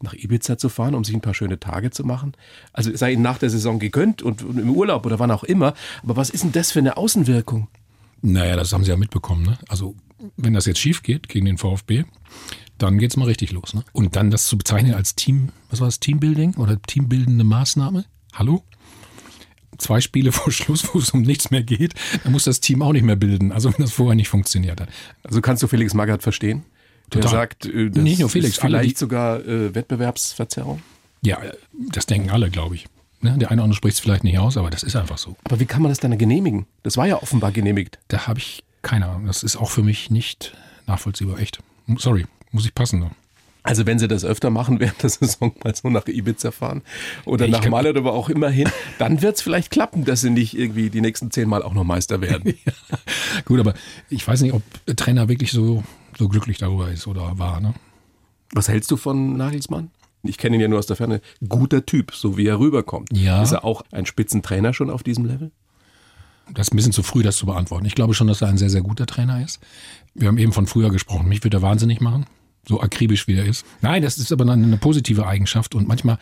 nach 0.00 0.14
Ibiza 0.14 0.56
zu 0.56 0.70
fahren, 0.70 0.94
um 0.94 1.04
sich 1.04 1.14
ein 1.14 1.20
paar 1.20 1.34
schöne 1.34 1.60
Tage 1.60 1.90
zu 1.90 2.04
machen? 2.04 2.32
Also 2.72 2.90
es 2.90 3.00
sei 3.00 3.12
ihnen 3.12 3.22
nach 3.22 3.38
der 3.38 3.50
Saison 3.50 3.78
gegönnt 3.78 4.22
und, 4.22 4.40
im 4.40 4.70
Urlaub 4.70 5.04
oder 5.04 5.18
wann 5.18 5.30
auch 5.30 5.44
immer. 5.44 5.74
Aber 6.02 6.16
was 6.16 6.30
ist 6.30 6.42
denn 6.42 6.52
das 6.52 6.72
für 6.72 6.78
eine 6.78 6.96
Außenwirkung? 6.96 7.68
Naja, 8.22 8.56
das 8.56 8.72
haben 8.72 8.82
sie 8.82 8.90
ja 8.90 8.96
mitbekommen. 8.96 9.44
Ne? 9.44 9.58
Also 9.68 9.94
wenn 10.36 10.54
das 10.54 10.64
jetzt 10.64 10.80
schief 10.80 11.02
geht 11.02 11.28
gegen 11.28 11.44
den 11.44 11.58
VfB, 11.58 12.04
dann 12.78 12.98
geht's 12.98 13.16
mal 13.18 13.26
richtig 13.26 13.52
los. 13.52 13.74
Ne? 13.74 13.84
Und 13.92 14.16
dann 14.16 14.30
das 14.30 14.46
zu 14.46 14.56
bezeichnen 14.56 14.94
als 14.94 15.14
Team, 15.16 15.50
was 15.68 15.80
war 15.80 15.86
das, 15.86 16.00
Teambuilding 16.00 16.54
oder 16.54 16.80
teambildende 16.80 17.44
Maßnahme? 17.44 18.06
Hallo? 18.32 18.64
Zwei 19.78 20.00
Spiele 20.00 20.32
vor 20.32 20.52
Schluss, 20.52 20.88
wo 20.92 20.98
es 20.98 21.10
um 21.10 21.22
nichts 21.22 21.50
mehr 21.50 21.62
geht, 21.62 21.94
dann 22.24 22.32
muss 22.32 22.44
das 22.44 22.60
Team 22.60 22.82
auch 22.82 22.92
nicht 22.92 23.02
mehr 23.04 23.16
bilden. 23.16 23.52
Also 23.52 23.70
wenn 23.72 23.84
das 23.84 23.92
vorher 23.92 24.14
nicht 24.14 24.28
funktioniert 24.28 24.80
hat. 24.80 24.88
Also 25.24 25.40
kannst 25.40 25.62
du 25.62 25.68
Felix 25.68 25.94
Magath 25.94 26.22
verstehen? 26.22 26.62
Der 27.12 27.20
Total. 27.20 27.38
sagt, 27.40 27.66
äh, 27.66 27.90
das 27.90 28.02
Nicht 28.02 28.20
nur 28.20 28.30
Felix, 28.30 28.50
ist 28.54 28.60
vielleicht 28.60 28.92
die- 28.92 28.98
sogar 28.98 29.40
äh, 29.46 29.74
Wettbewerbsverzerrung. 29.74 30.82
Ja, 31.22 31.38
das 31.72 32.06
denken 32.06 32.30
alle, 32.30 32.50
glaube 32.50 32.74
ich. 32.74 32.86
Ne? 33.20 33.36
Der 33.38 33.50
eine 33.50 33.60
oder 33.60 33.64
andere 33.64 33.76
spricht 33.76 33.94
es 33.94 34.00
vielleicht 34.00 34.24
nicht 34.24 34.38
aus, 34.38 34.56
aber 34.56 34.70
das 34.70 34.82
ist 34.82 34.96
einfach 34.96 35.18
so. 35.18 35.36
Aber 35.44 35.60
wie 35.60 35.66
kann 35.66 35.82
man 35.82 35.90
das 35.90 36.00
dann 36.00 36.16
genehmigen? 36.18 36.66
Das 36.82 36.96
war 36.96 37.06
ja 37.06 37.22
offenbar 37.22 37.52
genehmigt. 37.52 37.98
Da 38.08 38.26
habe 38.26 38.40
ich 38.40 38.64
keine 38.82 39.06
Ahnung. 39.08 39.26
Das 39.26 39.42
ist 39.44 39.56
auch 39.56 39.70
für 39.70 39.82
mich 39.84 40.10
nicht 40.10 40.54
nachvollziehbar, 40.88 41.38
echt. 41.38 41.60
Sorry, 41.98 42.26
muss 42.50 42.64
ich 42.64 42.74
passen. 42.74 43.10
Also 43.64 43.86
wenn 43.86 43.98
sie 43.98 44.08
das 44.08 44.24
öfter 44.24 44.50
machen 44.50 44.80
während 44.80 45.02
der 45.02 45.10
Saison, 45.10 45.54
mal 45.62 45.74
so 45.74 45.88
nach 45.88 46.06
Ibiza 46.06 46.50
fahren 46.50 46.82
oder 47.24 47.46
Ich 47.46 47.52
nach 47.52 47.68
Malle 47.68 47.90
oder 47.90 48.02
wo 48.04 48.08
auch 48.08 48.28
immer 48.28 48.50
hin, 48.50 48.68
dann 48.98 49.22
wird 49.22 49.36
es 49.36 49.42
vielleicht 49.42 49.70
klappen, 49.70 50.04
dass 50.04 50.20
sie 50.20 50.30
nicht 50.30 50.58
irgendwie 50.58 50.90
die 50.90 51.00
nächsten 51.00 51.30
zehn 51.30 51.48
Mal 51.48 51.62
auch 51.62 51.74
noch 51.74 51.84
Meister 51.84 52.20
werden. 52.20 52.54
Gut, 53.44 53.60
aber 53.60 53.74
ich 54.10 54.26
weiß 54.26 54.42
nicht, 54.42 54.52
ob 54.52 54.62
Trainer 54.96 55.28
wirklich 55.28 55.52
so, 55.52 55.84
so 56.18 56.28
glücklich 56.28 56.58
darüber 56.58 56.90
ist 56.90 57.06
oder 57.06 57.38
war. 57.38 57.60
Ne? 57.60 57.74
Was 58.52 58.68
hältst 58.68 58.90
du 58.90 58.96
von 58.96 59.36
Nagelsmann? 59.36 59.90
Ich 60.24 60.38
kenne 60.38 60.56
ihn 60.56 60.60
ja 60.60 60.68
nur 60.68 60.78
aus 60.78 60.86
der 60.86 60.96
Ferne. 60.96 61.20
Guter 61.48 61.84
Typ, 61.84 62.12
so 62.14 62.36
wie 62.36 62.46
er 62.46 62.58
rüberkommt. 62.58 63.08
Ja. 63.12 63.42
Ist 63.42 63.52
er 63.52 63.64
auch 63.64 63.82
ein 63.90 64.06
Spitzentrainer 64.06 64.72
schon 64.72 64.90
auf 64.90 65.02
diesem 65.02 65.24
Level? 65.24 65.50
Das 66.52 66.68
ist 66.68 66.72
ein 66.72 66.76
bisschen 66.76 66.92
zu 66.92 67.02
früh, 67.02 67.22
das 67.22 67.36
zu 67.36 67.46
beantworten. 67.46 67.86
Ich 67.86 67.94
glaube 67.94 68.14
schon, 68.14 68.26
dass 68.26 68.42
er 68.42 68.48
ein 68.48 68.58
sehr, 68.58 68.70
sehr 68.70 68.82
guter 68.82 69.06
Trainer 69.06 69.42
ist. 69.44 69.60
Wir 70.14 70.28
haben 70.28 70.38
eben 70.38 70.52
von 70.52 70.66
früher 70.66 70.90
gesprochen. 70.90 71.28
Mich 71.28 71.42
würde 71.44 71.58
er 71.58 71.62
wahnsinnig 71.62 72.00
machen, 72.00 72.26
so 72.68 72.80
akribisch 72.80 73.26
wie 73.28 73.34
er 73.36 73.44
ist. 73.44 73.64
Nein, 73.80 74.02
das 74.02 74.18
ist 74.18 74.32
aber 74.32 74.44
dann 74.44 74.62
eine 74.62 74.76
positive 74.76 75.26
Eigenschaft. 75.26 75.74
Und 75.74 75.88
manchmal 75.88 76.18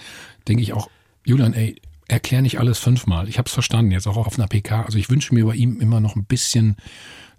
denke 0.48 0.62
ich 0.62 0.72
auch, 0.72 0.88
Julian, 1.24 1.52
ey, 1.54 1.76
erklär 2.08 2.42
nicht 2.42 2.58
alles 2.58 2.78
fünfmal. 2.78 3.28
Ich 3.28 3.38
habe 3.38 3.46
es 3.46 3.52
verstanden, 3.52 3.92
jetzt 3.92 4.06
auch 4.06 4.16
auf 4.16 4.38
einer 4.38 4.48
PK. 4.48 4.82
Also 4.82 4.98
ich 4.98 5.10
wünsche 5.10 5.34
mir 5.34 5.44
bei 5.46 5.54
ihm 5.54 5.80
immer 5.80 6.00
noch 6.00 6.16
ein 6.16 6.24
bisschen, 6.24 6.76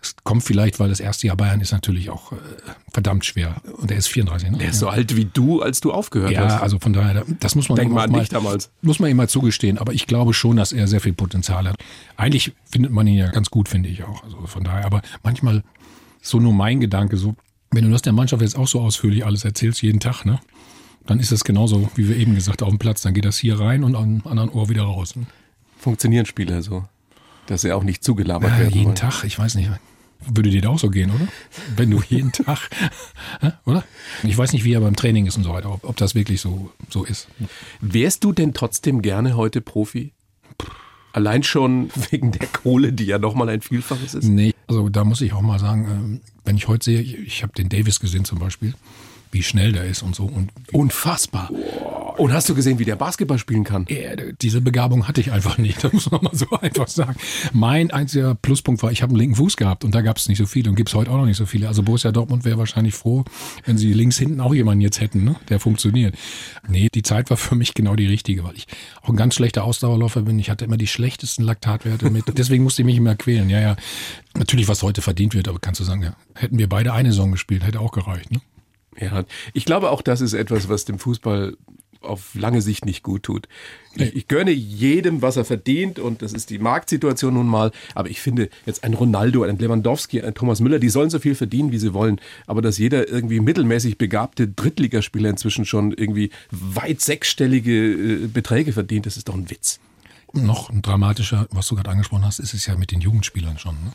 es 0.02 0.16
kommt 0.24 0.44
vielleicht, 0.44 0.80
weil 0.80 0.90
das 0.90 1.00
erste 1.00 1.28
Jahr 1.28 1.36
Bayern 1.36 1.62
ist 1.62 1.72
natürlich 1.72 2.10
auch 2.10 2.32
äh, 2.32 2.36
verdammt 2.94 3.26
schwer. 3.26 3.62
Und 3.78 3.92
er 3.92 3.98
ist 3.98 4.08
34. 4.08 4.52
Ne? 4.52 4.58
Er 4.64 4.70
ist 4.70 4.80
so 4.80 4.88
alt 4.88 5.16
wie 5.16 5.26
du, 5.26 5.62
als 5.62 5.80
du 5.82 5.92
aufgehört 5.92 6.32
Ja, 6.32 6.46
hast. 6.46 6.62
also 6.62 6.80
von 6.80 6.94
daher, 6.94 7.26
das 7.40 7.56
muss 7.56 7.70
man 7.70 7.76
Denk 7.76 7.92
mal 7.92 8.08
dich 8.08 8.30
damals. 8.30 8.72
Muss 8.82 9.00
man 9.00 9.10
ihm 9.12 9.18
mal 9.18 9.30
zugestehen, 9.30 9.78
aber 9.78 9.94
ich 9.94 10.08
glaube 10.08 10.34
schon, 10.34 10.58
dass 10.58 10.72
er 10.72 10.88
sehr 10.88 11.02
viel 11.02 11.14
Potenzial 11.14 11.68
hat. 11.68 11.76
Eigentlich 12.18 12.54
findet 12.72 12.92
man 12.92 13.06
ihn 13.08 13.16
ja 13.16 13.30
ganz 13.30 13.50
gut, 13.50 13.68
finde 13.68 13.90
ich 13.90 14.04
auch. 14.04 14.24
Also 14.24 14.46
von 14.48 14.64
daher, 14.64 14.86
aber 14.86 15.02
manchmal 15.24 15.64
so 16.22 16.40
nur 16.40 16.54
mein 16.54 16.80
Gedanke, 16.80 17.18
so, 17.18 17.36
wenn 17.72 17.86
du 17.86 17.90
das 17.92 18.02
der 18.02 18.14
Mannschaft 18.14 18.42
jetzt 18.42 18.58
auch 18.58 18.68
so 18.68 18.82
ausführlich 18.82 19.26
alles 19.26 19.46
erzählst, 19.46 19.82
jeden 19.82 20.00
Tag, 20.00 20.26
ne? 20.26 20.40
Dann 21.08 21.20
ist 21.20 21.32
das 21.32 21.44
genauso, 21.44 21.90
wie 21.96 22.08
wir 22.08 22.16
eben 22.16 22.36
gesagt 22.36 22.62
auf 22.62 22.70
dem 22.70 22.78
Platz. 22.78 23.02
Dann 23.02 23.14
geht 23.14 23.26
das 23.26 23.38
hier 23.38 23.60
rein 23.60 23.84
und 23.84 23.96
am 23.96 24.22
anderen 24.26 24.50
Ohr 24.50 24.70
wieder 24.70 24.84
raus. 24.84 25.16
Ne? 25.16 25.26
Funktionieren 25.80 26.28
Spieler 26.28 26.62
so, 26.62 26.86
dass 27.48 27.62
sie 27.62 27.72
auch 27.72 27.84
nicht 27.84 28.04
zugelabert 28.04 28.52
Ja, 28.52 28.60
werden 28.60 28.74
jeden 28.74 28.86
wollen. 28.86 28.96
Tag, 28.96 29.24
ich 29.24 29.40
weiß 29.40 29.56
nicht. 29.56 29.72
Würde 30.28 30.52
dir 30.52 30.62
da 30.62 30.70
auch 30.70 30.78
so 30.78 30.92
gehen, 30.92 31.10
oder? 31.10 31.28
Wenn 31.76 31.90
du 31.90 32.04
jeden 32.08 32.32
Tag, 32.32 32.70
oder? 33.66 33.84
Ich 34.22 34.38
weiß 34.38 34.54
nicht, 34.54 34.64
wie 34.64 34.74
er 34.74 34.82
beim 34.82 34.96
Training 34.96 35.26
ist 35.26 35.38
und 35.38 35.44
so 35.44 35.52
weiter, 35.54 35.72
ob, 35.74 35.84
ob 35.84 35.98
das 35.98 36.14
wirklich 36.14 36.40
so, 36.40 36.72
so 36.90 37.04
ist. 37.04 37.28
Wärst 37.80 38.24
du 38.24 38.32
denn 38.32 38.54
trotzdem 38.54 39.02
gerne 39.02 39.36
heute 39.36 39.62
Profi? 39.62 40.14
Allein 41.14 41.44
schon 41.44 41.90
wegen 42.12 42.32
der 42.32 42.48
Kohle, 42.48 42.94
die 42.94 43.06
ja 43.06 43.20
nochmal 43.20 43.50
ein 43.50 43.62
Vielfaches 43.62 44.14
ist? 44.14 44.26
Nee, 44.26 44.54
also 44.68 44.90
da 44.90 45.04
muss 45.04 45.22
ich 45.22 45.34
auch 45.34 45.42
mal 45.42 45.60
sagen, 45.60 45.88
ähm, 45.90 46.22
wenn 46.46 46.58
ich 46.58 46.68
heute 46.68 46.86
sehe, 46.86 47.02
ich, 47.02 47.18
ich 47.18 47.44
habe 47.44 47.54
den 47.54 47.70
Davis 47.70 48.00
gesehen 48.00 48.26
zum 48.26 48.40
Beispiel, 48.40 48.74
wie 49.32 49.44
schnell 49.44 49.72
der 49.72 49.86
ist 49.86 50.04
und 50.04 50.16
so. 50.16 50.26
Und 50.26 50.52
Unfassbar. 50.72 51.50
Und 52.18 52.34
hast 52.34 52.50
du 52.50 52.56
gesehen, 52.56 52.78
wie 52.80 52.86
der 52.86 52.96
Basketball 52.96 53.38
spielen 53.38 53.64
kann? 53.64 53.88
äh, 53.88 54.34
diese 54.42 54.62
Begabung 54.62 55.08
hatte 55.08 55.22
ich 55.22 55.32
einfach 55.32 55.58
nicht, 55.58 55.84
das 55.84 55.94
muss 55.94 56.12
man 56.12 56.22
mal 56.24 56.36
so 56.36 56.50
einfach 56.62 56.88
sagen. 56.88 57.16
Mein 57.54 57.92
einziger 57.92 58.36
Pluspunkt 58.36 58.84
war, 58.84 58.92
ich 58.92 59.02
habe 59.02 59.12
einen 59.12 59.20
linken 59.20 59.36
Fuß 59.36 59.58
gehabt 59.58 59.84
und 59.84 59.96
da 59.96 60.02
gab 60.02 60.18
es 60.18 60.28
nicht 60.28 60.38
so 60.38 60.46
viele 60.46 60.70
und 60.70 60.76
gibt 60.76 60.90
es 60.90 60.96
heute 60.96 61.10
auch 61.12 61.18
noch 61.18 61.26
nicht 61.26 61.38
so 61.38 61.46
viele. 61.46 61.68
Also 61.68 61.84
Borussia 61.84 62.12
Dortmund 62.12 62.46
wäre 62.46 62.58
wahrscheinlich 62.58 62.94
froh, 62.94 63.24
wenn 63.66 63.78
sie 63.78 63.94
links 63.94 64.18
hinten 64.18 64.40
auch 64.40 64.54
jemanden 64.54 64.82
jetzt 64.82 65.02
hätten, 65.02 65.24
ne? 65.24 65.36
der 65.50 65.60
funktioniert. 65.60 66.16
Nee, 66.68 66.90
die 66.94 67.02
Zeit 67.02 67.30
war 67.30 67.38
für 67.38 67.56
mich 67.56 67.74
genau 67.74 67.96
die 67.96 68.08
richtige, 68.08 68.44
weil 68.44 68.56
ich 68.56 68.68
auch 69.02 69.10
ein 69.10 69.16
ganz 69.16 69.36
schlechter 69.36 69.64
Ausdauerläufer 69.64 70.22
bin. 70.22 70.38
Ich 70.40 70.50
hatte 70.50 70.66
immer 70.66 70.78
die 70.78 70.88
schlechtesten 70.88 71.44
Laktatwerte 71.44 72.10
mit. 72.10 72.26
Deswegen 72.38 72.64
musste 72.64 72.82
ich 72.82 72.86
mich 72.86 72.98
immer 72.98 73.16
quälen. 73.16 73.50
Ja, 73.50 73.60
ja. 73.60 73.76
Natürlich, 74.38 74.68
was 74.68 74.84
heute 74.84 75.02
verdient 75.02 75.34
wird, 75.34 75.48
aber 75.48 75.60
kannst 75.60 75.80
du 75.80 75.84
sagen, 75.84 76.04
ja, 76.04 76.16
hätten 76.36 76.58
wir 76.58 76.70
beide 76.70 76.94
eine 76.94 77.12
Saison 77.12 77.32
gespielt, 77.32 77.66
hätte 77.66 77.80
auch 77.80 77.92
gereicht. 77.92 78.32
Ne? 78.32 78.42
Ja, 79.00 79.24
ich 79.54 79.66
glaube 79.66 79.90
auch, 79.90 80.02
das 80.02 80.22
ist 80.22 80.34
etwas, 80.34 80.70
was 80.70 80.86
dem 80.86 81.00
Fußball 81.00 81.56
auf 82.02 82.34
lange 82.34 82.62
Sicht 82.62 82.86
nicht 82.86 83.04
gut 83.04 83.24
tut. 83.24 83.48
Ich, 83.96 84.16
ich 84.16 84.28
gönne 84.28 84.52
jedem, 84.52 85.22
was 85.22 85.38
er 85.38 85.46
verdient 85.46 86.00
und 86.00 86.22
das 86.22 86.34
ist 86.34 86.50
die 86.50 86.60
Marktsituation 86.60 87.34
nun 87.34 87.48
mal. 87.48 87.72
Aber 87.96 88.10
ich 88.10 88.22
finde 88.22 88.50
jetzt 88.66 88.84
ein 88.84 88.94
Ronaldo, 88.94 89.44
ein 89.44 89.58
Lewandowski, 89.58 90.22
ein 90.22 90.34
Thomas 90.34 90.60
Müller, 90.62 90.80
die 90.80 90.90
sollen 90.90 91.10
so 91.10 91.20
viel 91.20 91.36
verdienen, 91.36 91.72
wie 91.72 91.78
sie 91.78 91.94
wollen. 91.94 92.20
Aber 92.48 92.62
dass 92.62 92.78
jeder 92.78 93.08
irgendwie 93.08 93.40
mittelmäßig 93.40 93.98
begabte 93.98 94.48
Drittligaspieler 94.48 95.30
inzwischen 95.30 95.66
schon 95.66 95.92
irgendwie 95.92 96.32
weit 96.50 97.02
sechsstellige 97.02 97.72
äh, 97.72 98.28
Beträge 98.28 98.74
verdient, 98.74 99.06
das 99.06 99.18
ist 99.18 99.30
doch 99.30 99.36
ein 99.36 99.50
Witz. 99.50 99.80
Noch 100.34 100.70
ein 100.70 100.82
dramatischer, 100.82 101.48
was 101.52 101.68
du 101.68 101.76
gerade 101.76 101.90
angesprochen 101.90 102.26
hast, 102.26 102.40
ist 102.40 102.54
es 102.54 102.66
ja 102.66 102.76
mit 102.76 102.92
den 102.92 103.02
Jugendspielern 103.02 103.60
schon. 103.60 103.76
Ne? 103.76 103.92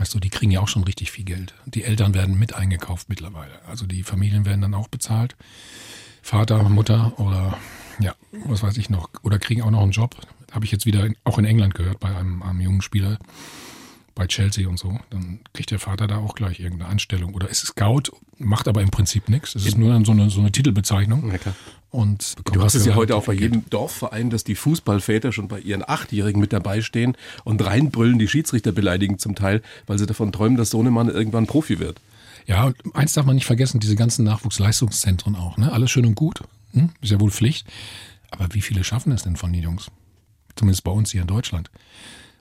Weißt 0.00 0.14
du, 0.14 0.18
die 0.18 0.30
kriegen 0.30 0.50
ja 0.50 0.60
auch 0.60 0.68
schon 0.68 0.84
richtig 0.84 1.10
viel 1.10 1.26
Geld. 1.26 1.52
Die 1.66 1.84
Eltern 1.84 2.14
werden 2.14 2.38
mit 2.38 2.54
eingekauft 2.54 3.10
mittlerweile. 3.10 3.52
Also 3.66 3.84
die 3.84 4.02
Familien 4.02 4.46
werden 4.46 4.62
dann 4.62 4.72
auch 4.72 4.88
bezahlt. 4.88 5.36
Vater, 6.22 6.62
Mutter 6.70 7.12
oder 7.20 7.58
ja, 7.98 8.14
was 8.46 8.62
weiß 8.62 8.78
ich 8.78 8.88
noch. 8.88 9.10
Oder 9.22 9.38
kriegen 9.38 9.60
auch 9.60 9.70
noch 9.70 9.82
einen 9.82 9.90
Job. 9.90 10.16
Habe 10.52 10.64
ich 10.64 10.72
jetzt 10.72 10.86
wieder 10.86 11.06
auch 11.24 11.36
in 11.36 11.44
England 11.44 11.74
gehört 11.74 12.00
bei 12.00 12.16
einem, 12.16 12.42
einem 12.42 12.62
jungen 12.62 12.80
Spieler 12.80 13.18
bei 14.20 14.26
Chelsea 14.26 14.68
und 14.68 14.78
so. 14.78 15.00
Dann 15.08 15.40
kriegt 15.54 15.70
der 15.70 15.78
Vater 15.78 16.06
da 16.06 16.18
auch 16.18 16.34
gleich 16.34 16.60
irgendeine 16.60 16.90
Anstellung. 16.90 17.32
Oder 17.32 17.48
ist 17.48 17.64
Scout, 17.64 18.12
macht 18.36 18.68
aber 18.68 18.82
im 18.82 18.90
Prinzip 18.90 19.30
nichts. 19.30 19.54
Es 19.54 19.64
ist 19.64 19.78
nur 19.78 19.90
dann 19.90 20.04
so 20.04 20.12
eine, 20.12 20.28
so 20.28 20.40
eine 20.40 20.52
Titelbezeichnung. 20.52 21.32
Ja. 21.32 21.54
Und 21.90 22.36
Du 22.52 22.62
hast 22.62 22.74
es 22.74 22.84
ja 22.84 22.96
heute 22.96 23.14
halt 23.14 23.22
auch 23.22 23.26
bei 23.26 23.32
jedem 23.32 23.64
Dorfverein, 23.70 24.28
dass 24.28 24.44
die 24.44 24.56
Fußballväter 24.56 25.32
schon 25.32 25.48
bei 25.48 25.58
ihren 25.58 25.82
Achtjährigen 25.88 26.38
mit 26.38 26.52
dabei 26.52 26.82
stehen 26.82 27.16
und 27.44 27.64
reinbrüllen, 27.64 28.18
die 28.18 28.28
Schiedsrichter 28.28 28.72
beleidigen 28.72 29.18
zum 29.18 29.34
Teil, 29.34 29.62
weil 29.86 29.98
sie 29.98 30.04
davon 30.04 30.32
träumen, 30.32 30.58
dass 30.58 30.68
Sohnemann 30.68 31.08
irgendwann 31.08 31.46
Profi 31.46 31.78
wird. 31.78 31.98
Ja, 32.46 32.64
und 32.64 32.76
eins 32.94 33.14
darf 33.14 33.24
man 33.24 33.36
nicht 33.36 33.46
vergessen, 33.46 33.80
diese 33.80 33.96
ganzen 33.96 34.26
Nachwuchsleistungszentren 34.26 35.34
auch. 35.34 35.56
Ne? 35.56 35.72
Alles 35.72 35.90
schön 35.90 36.04
und 36.04 36.14
gut, 36.14 36.42
hm? 36.72 36.90
ist 37.00 37.10
ja 37.10 37.20
wohl 37.20 37.30
Pflicht. 37.30 37.66
Aber 38.30 38.52
wie 38.52 38.60
viele 38.60 38.84
schaffen 38.84 39.12
es 39.12 39.22
denn 39.22 39.36
von 39.36 39.50
den 39.50 39.62
Jungs? 39.62 39.90
Zumindest 40.56 40.84
bei 40.84 40.90
uns 40.90 41.10
hier 41.10 41.22
in 41.22 41.26
Deutschland. 41.26 41.70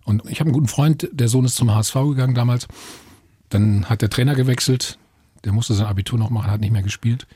Und 0.05 0.23
ich 0.29 0.39
habe 0.39 0.47
einen 0.47 0.53
guten 0.53 0.67
Freund, 0.67 1.09
der 1.11 1.27
Sohn 1.27 1.45
ist 1.45 1.55
zum 1.55 1.73
HSV 1.73 1.93
gegangen 1.93 2.35
damals. 2.35 2.67
Dann 3.49 3.85
hat 3.85 4.01
der 4.01 4.09
Trainer 4.09 4.35
gewechselt, 4.35 4.97
der 5.43 5.51
musste 5.51 5.73
sein 5.73 5.87
Abitur 5.87 6.19
noch 6.19 6.29
machen, 6.29 6.51
hat 6.51 6.61
nicht 6.61 6.71
mehr 6.71 6.83
gespielt 6.83 7.27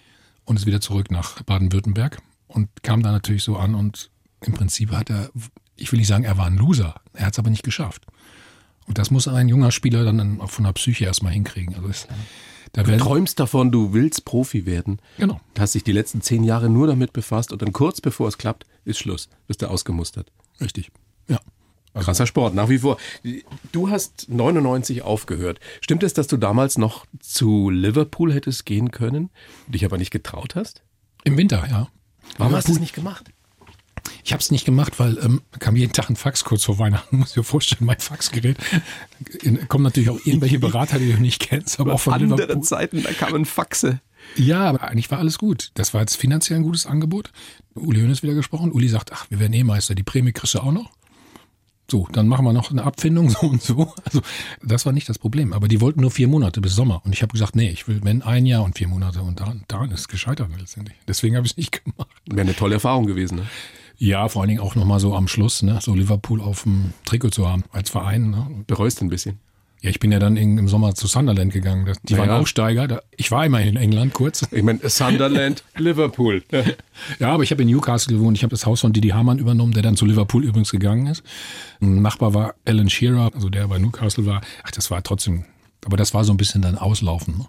und 0.45 0.57
ist 0.57 0.65
wieder 0.65 0.81
zurück 0.81 1.11
nach 1.11 1.41
Baden-Württemberg 1.43 2.19
und 2.47 2.69
kam 2.83 3.01
da 3.01 3.11
natürlich 3.11 3.43
so 3.43 3.57
an 3.57 3.75
und 3.75 4.09
im 4.41 4.53
Prinzip 4.53 4.91
hat 4.91 5.09
er, 5.09 5.29
ich 5.75 5.91
will 5.91 5.99
nicht 5.99 6.07
sagen, 6.07 6.23
er 6.23 6.37
war 6.37 6.45
ein 6.45 6.57
Loser, 6.57 6.95
er 7.13 7.27
hat 7.27 7.33
es 7.33 7.39
aber 7.39 7.49
nicht 7.49 7.63
geschafft. 7.63 8.05
Und 8.85 8.97
das 8.97 9.11
muss 9.11 9.27
ein 9.27 9.47
junger 9.47 9.71
Spieler 9.71 10.03
dann 10.03 10.41
auch 10.41 10.49
von 10.49 10.65
der 10.65 10.73
Psyche 10.73 11.05
erstmal 11.05 11.33
hinkriegen. 11.33 11.75
Also 11.75 11.87
es, 11.87 12.07
da 12.73 12.83
Du 12.83 12.97
träumst 12.97 13.39
davon, 13.39 13.71
du 13.71 13.93
willst 13.93 14.25
Profi 14.25 14.65
werden. 14.65 14.99
Genau. 15.17 15.39
Du 15.53 15.61
hast 15.61 15.75
dich 15.75 15.83
die 15.83 15.91
letzten 15.91 16.21
zehn 16.21 16.43
Jahre 16.43 16.69
nur 16.69 16.87
damit 16.87 17.13
befasst 17.13 17.51
und 17.51 17.61
dann 17.61 17.71
kurz 17.71 18.01
bevor 18.01 18.27
es 18.27 18.37
klappt, 18.37 18.65
ist 18.83 18.99
Schluss. 18.99 19.29
Bist 19.47 19.61
du 19.61 19.67
ausgemustert. 19.67 20.31
Richtig. 20.59 20.91
Ja. 21.27 21.39
Also, 21.93 22.05
Krasser 22.05 22.25
Sport, 22.27 22.55
nach 22.55 22.69
wie 22.69 22.79
vor. 22.79 22.97
Du 23.71 23.89
hast 23.89 24.27
99 24.29 25.03
aufgehört. 25.03 25.59
Stimmt 25.81 26.03
es, 26.03 26.13
dass 26.13 26.27
du 26.27 26.37
damals 26.37 26.77
noch 26.77 27.05
zu 27.19 27.69
Liverpool 27.69 28.33
hättest 28.33 28.65
gehen 28.65 28.91
können, 28.91 29.29
dich 29.67 29.85
aber 29.85 29.97
nicht 29.97 30.11
getraut 30.11 30.55
hast? 30.55 30.81
Im 31.23 31.37
Winter, 31.37 31.65
ja. 31.69 31.87
Warum 32.37 32.55
hast 32.55 32.67
du 32.67 32.71
es 32.73 32.79
nicht 32.79 32.95
gemacht? 32.95 33.25
Ich 34.25 34.33
habe 34.33 34.41
es 34.41 34.51
nicht 34.51 34.65
gemacht, 34.65 34.99
weil 34.99 35.17
ähm, 35.19 35.41
kam 35.59 35.75
jeden 35.75 35.93
Tag 35.93 36.09
ein 36.09 36.15
Fax 36.15 36.43
kurz 36.43 36.63
vor 36.63 36.79
Weihnachten. 36.79 37.17
Muss 37.19 37.29
ich 37.29 37.33
dir 37.35 37.43
vorstellen, 37.43 37.85
mein 37.85 37.99
Faxgerät. 37.99 38.57
In- 39.41 39.67
Kommen 39.67 39.83
natürlich 39.83 40.09
auch 40.09 40.19
irgendwelche 40.25 40.59
Berater, 40.59 40.97
die 40.99 41.11
du 41.11 41.21
nicht 41.21 41.39
kennst, 41.41 41.79
aber 41.79 41.93
auch 41.93 41.99
von 41.99 42.13
Andere 42.13 42.41
Liverpool. 42.41 42.63
Zeiten, 42.63 43.03
da 43.03 43.11
kamen 43.13 43.45
Faxe. 43.45 44.01
Ja, 44.35 44.61
aber 44.65 44.81
eigentlich 44.83 45.11
war 45.11 45.19
alles 45.19 45.37
gut. 45.37 45.71
Das 45.75 45.93
war 45.93 46.01
jetzt 46.01 46.15
finanziell 46.15 46.59
ein 46.59 46.63
gutes 46.63 46.85
Angebot. 46.85 47.31
Uli 47.75 47.99
Hoeneß 48.01 48.23
wieder 48.23 48.33
gesprochen. 48.33 48.71
Uli 48.71 48.87
sagt, 48.87 49.11
ach, 49.13 49.25
wir 49.29 49.39
werden 49.39 49.53
eh 49.53 49.63
Meister, 49.63 49.95
die 49.95 50.03
Prämie 50.03 50.31
kriegst 50.31 50.53
du 50.55 50.59
auch 50.59 50.71
noch. 50.71 50.91
So, 51.93 52.07
dann 52.11 52.27
machen 52.27 52.43
wir 52.43 52.53
noch 52.53 52.71
eine 52.71 52.85
Abfindung, 52.85 53.29
so 53.29 53.41
und 53.41 53.61
so. 53.61 53.93
Also, 54.03 54.21
das 54.63 54.83
war 54.87 54.93
nicht 54.93 55.07
das 55.09 55.19
Problem. 55.19 55.53
Aber 55.53 55.67
die 55.67 55.79
wollten 55.79 56.01
nur 56.01 56.09
vier 56.09 56.27
Monate 56.27 56.59
bis 56.59 56.73
Sommer. 56.73 57.03
Und 57.05 57.13
ich 57.13 57.21
habe 57.21 57.31
gesagt, 57.33 57.55
nee, 57.55 57.69
ich 57.69 57.87
will, 57.87 57.99
wenn 58.03 58.23
ein 58.23 58.47
Jahr 58.47 58.63
und 58.63 58.79
vier 58.79 58.87
Monate. 58.87 59.21
Und 59.21 59.39
daran, 59.39 59.63
daran 59.67 59.91
ist 59.91 59.99
es 59.99 60.07
gescheitert 60.07 60.49
letztendlich. 60.57 60.97
Deswegen 61.07 61.35
habe 61.35 61.45
ich 61.45 61.51
es 61.51 61.57
nicht 61.57 61.85
gemacht. 61.85 62.09
Wäre 62.25 62.41
eine 62.41 62.55
tolle 62.55 62.73
Erfahrung 62.73 63.05
gewesen. 63.05 63.35
Ne? 63.35 63.45
Ja, 63.99 64.27
vor 64.27 64.41
allen 64.41 64.49
Dingen 64.49 64.61
auch 64.61 64.73
nochmal 64.73 64.99
so 64.99 65.15
am 65.15 65.27
Schluss, 65.27 65.61
ne, 65.61 65.77
so 65.83 65.93
Liverpool 65.93 66.41
auf 66.41 66.63
dem 66.63 66.93
Trikot 67.05 67.29
zu 67.29 67.47
haben 67.47 67.63
als 67.71 67.91
Verein. 67.91 68.31
Ne. 68.31 68.63
Bereust 68.65 69.03
ein 69.03 69.09
bisschen. 69.09 69.37
Ja, 69.83 69.89
ich 69.89 69.99
bin 69.99 70.13
ja 70.13 70.17
dann 70.19 70.37
im 70.37 70.65
Sommer 70.69 70.95
zu 70.95 71.07
Sunderland 71.07 71.51
gegangen. 71.51 71.85
Das- 71.85 72.01
Die 72.03 72.13
Naja. 72.13 72.29
waren 72.29 72.39
Aufsteiger. 72.41 72.87
Da, 72.87 73.01
ich 73.17 73.29
war 73.31 73.45
immer 73.45 73.59
in 73.61 73.75
England 73.75 74.13
kurz. 74.13 74.47
Ich 74.49 74.63
meine, 74.63 74.79
Sunderland, 74.89 75.61
Liverpool. 75.77 76.41
Ja, 77.19 77.33
aber 77.33 77.43
ich 77.43 77.51
habe 77.51 77.63
in 77.63 77.67
Newcastle 77.67 78.15
gewohnt. 78.15 78.37
Ich 78.37 78.43
habe 78.43 78.51
das 78.51 78.65
Haus 78.65 78.79
von 78.79 78.93
Didi 78.93 79.09
Hamann 79.09 79.39
übernommen, 79.39 79.73
der 79.73 79.83
dann 79.83 79.97
zu 79.97 80.05
Liverpool 80.05 80.45
übrigens 80.45 80.71
gegangen 80.71 81.07
ist. 81.07 81.21
Ein 81.81 82.01
Nachbar 82.01 82.33
war 82.33 82.55
Alan 82.65 82.89
Shearer, 82.89 83.31
also 83.35 83.49
der 83.49 83.67
bei 83.67 83.77
Newcastle 83.77 84.25
war. 84.25 84.39
Ach, 84.63 84.71
das 84.71 84.89
war 84.89 85.03
trotzdem, 85.03 85.43
aber 85.85 85.97
das 85.97 86.13
war 86.13 86.23
so 86.23 86.31
ein 86.31 86.37
bisschen 86.37 86.61
dann 86.61 86.77
Auslaufen. 86.77 87.39
Ne? 87.39 87.45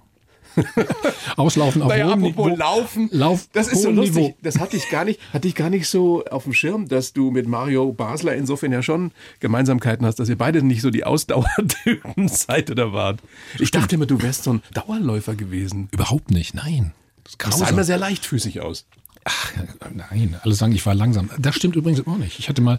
Auslaufen 1.37 1.83
auf 1.83 1.89
Naja, 1.89 2.07
hohem 2.07 2.25
apropos 2.25 2.47
Niveau. 2.47 2.57
Laufen, 2.57 3.09
Lauf, 3.13 3.49
das 3.53 3.69
ist 3.69 3.83
so 3.83 3.91
lustig. 3.91 4.17
Niveau. 4.17 4.37
Das 4.43 4.59
hatte 4.59 4.77
ich 4.77 4.89
gar 4.91 5.05
nicht, 5.05 5.21
hatte 5.33 5.49
ich 5.49 5.55
gar 5.55 5.71
nicht 5.71 5.89
so 5.89 6.25
auf 6.25 6.45
dem 6.45 6.53
Schirm, 6.53 6.89
dass 6.89 7.13
du 7.13 7.31
mit 7.31 7.47
Mario 7.47 7.93
Basler 7.93 8.35
insofern 8.35 8.73
ja 8.73 8.83
schon 8.83 9.13
Gemeinsamkeiten 9.41 10.07
hast, 10.07 10.19
dass 10.19 10.29
ihr 10.29 10.39
beide 10.39 10.63
nicht 10.63 10.83
so 10.83 10.91
die 10.91 11.05
Ausdauertypen 11.05 12.29
seid 12.29 12.71
oder 12.71 12.93
wart. 12.93 13.21
Ich 13.59 13.71
dachte 13.71 13.97
immer, 13.97 14.07
du 14.07 14.23
wärst 14.23 14.45
so 14.45 14.55
ein 14.55 14.63
Dauerläufer 14.73 15.35
gewesen. 15.35 15.89
Überhaupt 15.93 16.31
nicht, 16.31 16.55
nein. 16.55 16.93
Das 17.39 17.59
sah 17.59 17.69
immer 17.69 17.85
sehr 17.85 17.99
leichtfüßig 17.99 18.61
aus. 18.61 18.87
Ach, 19.27 19.53
nein, 19.95 20.37
alle 20.43 20.55
sagen, 20.55 20.73
ich 20.75 20.85
war 20.85 20.95
langsam. 20.95 21.31
Das 21.39 21.55
stimmt 21.57 21.77
übrigens 21.77 22.07
auch 22.07 22.19
nicht. 22.19 22.39
Ich 22.39 22.49
hatte 22.51 22.61
mal, 22.61 22.79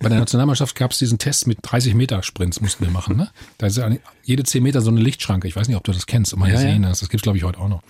bei 0.00 0.08
der 0.08 0.18
Nationalmannschaft 0.18 0.74
gab 0.74 0.90
es 0.90 0.98
diesen 0.98 1.18
Test 1.18 1.46
mit 1.46 1.58
30 1.62 1.94
Meter 1.94 2.22
Sprints 2.24 2.60
mussten 2.60 2.84
wir 2.84 2.90
machen. 2.90 3.16
Ne? 3.16 3.30
Da 3.58 3.68
ist 3.68 3.76
ja 3.76 3.88
jede 4.24 4.42
10 4.42 4.62
Meter 4.64 4.80
so 4.80 4.90
eine 4.90 5.00
Lichtschranke. 5.00 5.46
Ich 5.46 5.54
weiß 5.54 5.68
nicht, 5.68 5.76
ob 5.76 5.84
du 5.84 5.92
das 5.92 6.06
kennst, 6.06 6.32
und 6.32 6.40
mal 6.40 6.48
Ja, 6.48 6.54
ja. 6.56 6.62
gesehen 6.66 6.86
hast. 6.86 7.02
Das 7.02 7.08
gibt's 7.08 7.22
glaube 7.22 7.38
ich, 7.38 7.44
heute 7.44 7.58
auch 7.60 7.68
noch. 7.68 7.82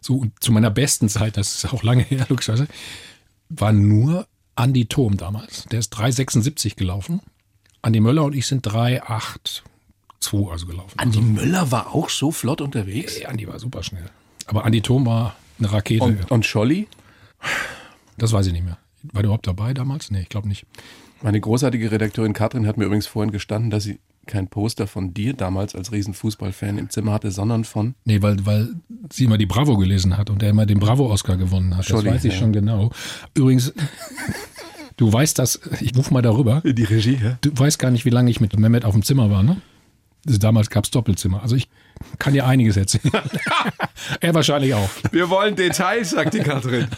So, 0.00 0.16
und 0.16 0.32
zu 0.42 0.50
meiner 0.50 0.70
besten 0.70 1.08
Zeit, 1.08 1.36
das 1.36 1.54
ist 1.64 1.72
auch 1.72 1.82
lange 1.84 2.02
her, 2.08 2.26
logischerweise, 2.28 2.66
war 3.48 3.72
nur 3.72 4.26
Andi 4.56 4.86
Thom 4.86 5.16
damals. 5.16 5.64
Der 5.70 5.78
ist 5.78 5.94
3,76 5.94 6.74
gelaufen. 6.74 7.20
Andi 7.82 8.00
Möller 8.00 8.24
und 8.24 8.34
ich 8.34 8.46
sind 8.46 8.66
3,82 8.66 9.62
also 10.50 10.66
gelaufen. 10.66 10.98
Andi 10.98 11.20
Möller 11.20 11.70
war 11.70 11.94
auch 11.94 12.08
so 12.10 12.32
flott 12.32 12.60
unterwegs. 12.60 13.16
Ey, 13.16 13.26
Andi 13.26 13.46
war 13.46 13.60
super 13.60 13.84
schnell. 13.84 14.10
Aber 14.46 14.64
Andi 14.64 14.80
Thom 14.80 15.06
war 15.06 15.36
eine 15.58 15.72
Rakete. 15.72 16.04
Und, 16.04 16.30
und 16.30 16.46
Scholli? 16.46 16.88
Das 18.18 18.32
weiß 18.32 18.46
ich 18.46 18.52
nicht 18.52 18.64
mehr. 18.64 18.78
War 19.12 19.22
der 19.22 19.28
überhaupt 19.28 19.46
dabei 19.46 19.74
damals? 19.74 20.10
Nee, 20.10 20.22
ich 20.22 20.28
glaube 20.28 20.48
nicht. 20.48 20.66
Meine 21.22 21.40
großartige 21.40 21.90
Redakteurin 21.90 22.32
Katrin 22.32 22.66
hat 22.66 22.76
mir 22.76 22.84
übrigens 22.84 23.06
vorhin 23.06 23.32
gestanden, 23.32 23.70
dass 23.70 23.84
sie 23.84 24.00
kein 24.26 24.48
Poster 24.48 24.86
von 24.86 25.14
dir 25.14 25.34
damals 25.34 25.74
als 25.74 25.92
Riesenfußballfan 25.92 26.78
im 26.78 26.90
Zimmer 26.90 27.12
hatte, 27.12 27.30
sondern 27.30 27.64
von 27.64 27.94
Nee, 28.04 28.22
weil, 28.22 28.44
weil 28.44 28.70
sie 29.12 29.24
immer 29.24 29.38
die 29.38 29.46
Bravo 29.46 29.76
gelesen 29.76 30.16
hat 30.18 30.30
und 30.30 30.42
er 30.42 30.50
immer 30.50 30.66
den 30.66 30.80
Bravo-Oscar 30.80 31.36
gewonnen 31.36 31.76
hat. 31.76 31.88
Das 31.88 32.04
weiß 32.04 32.24
ich 32.24 32.32
ja. 32.34 32.38
schon 32.40 32.52
genau. 32.52 32.90
Übrigens, 33.34 33.72
du 34.96 35.12
weißt 35.12 35.38
das, 35.38 35.60
ich 35.80 35.96
ruf 35.96 36.10
mal 36.10 36.22
darüber. 36.22 36.60
die 36.64 36.84
Regie. 36.84 37.18
Ja? 37.22 37.38
Du 37.40 37.50
weißt 37.56 37.78
gar 37.78 37.90
nicht, 37.92 38.04
wie 38.04 38.10
lange 38.10 38.30
ich 38.30 38.40
mit 38.40 38.58
Mehmet 38.58 38.84
auf 38.84 38.94
dem 38.94 39.02
Zimmer 39.04 39.30
war, 39.30 39.42
ne? 39.42 39.60
Das- 40.24 40.40
Damals 40.40 40.70
gab's 40.70 40.90
Doppelzimmer. 40.90 41.42
Also 41.42 41.54
ich 41.54 41.68
kann 42.18 42.32
dir 42.32 42.46
einiges 42.46 42.76
erzählen. 42.76 43.12
er 44.20 44.34
wahrscheinlich 44.34 44.74
auch. 44.74 44.90
Wir 45.12 45.30
wollen 45.30 45.54
Details, 45.54 46.10
sagt 46.10 46.34
die 46.34 46.40
Katrin. 46.40 46.88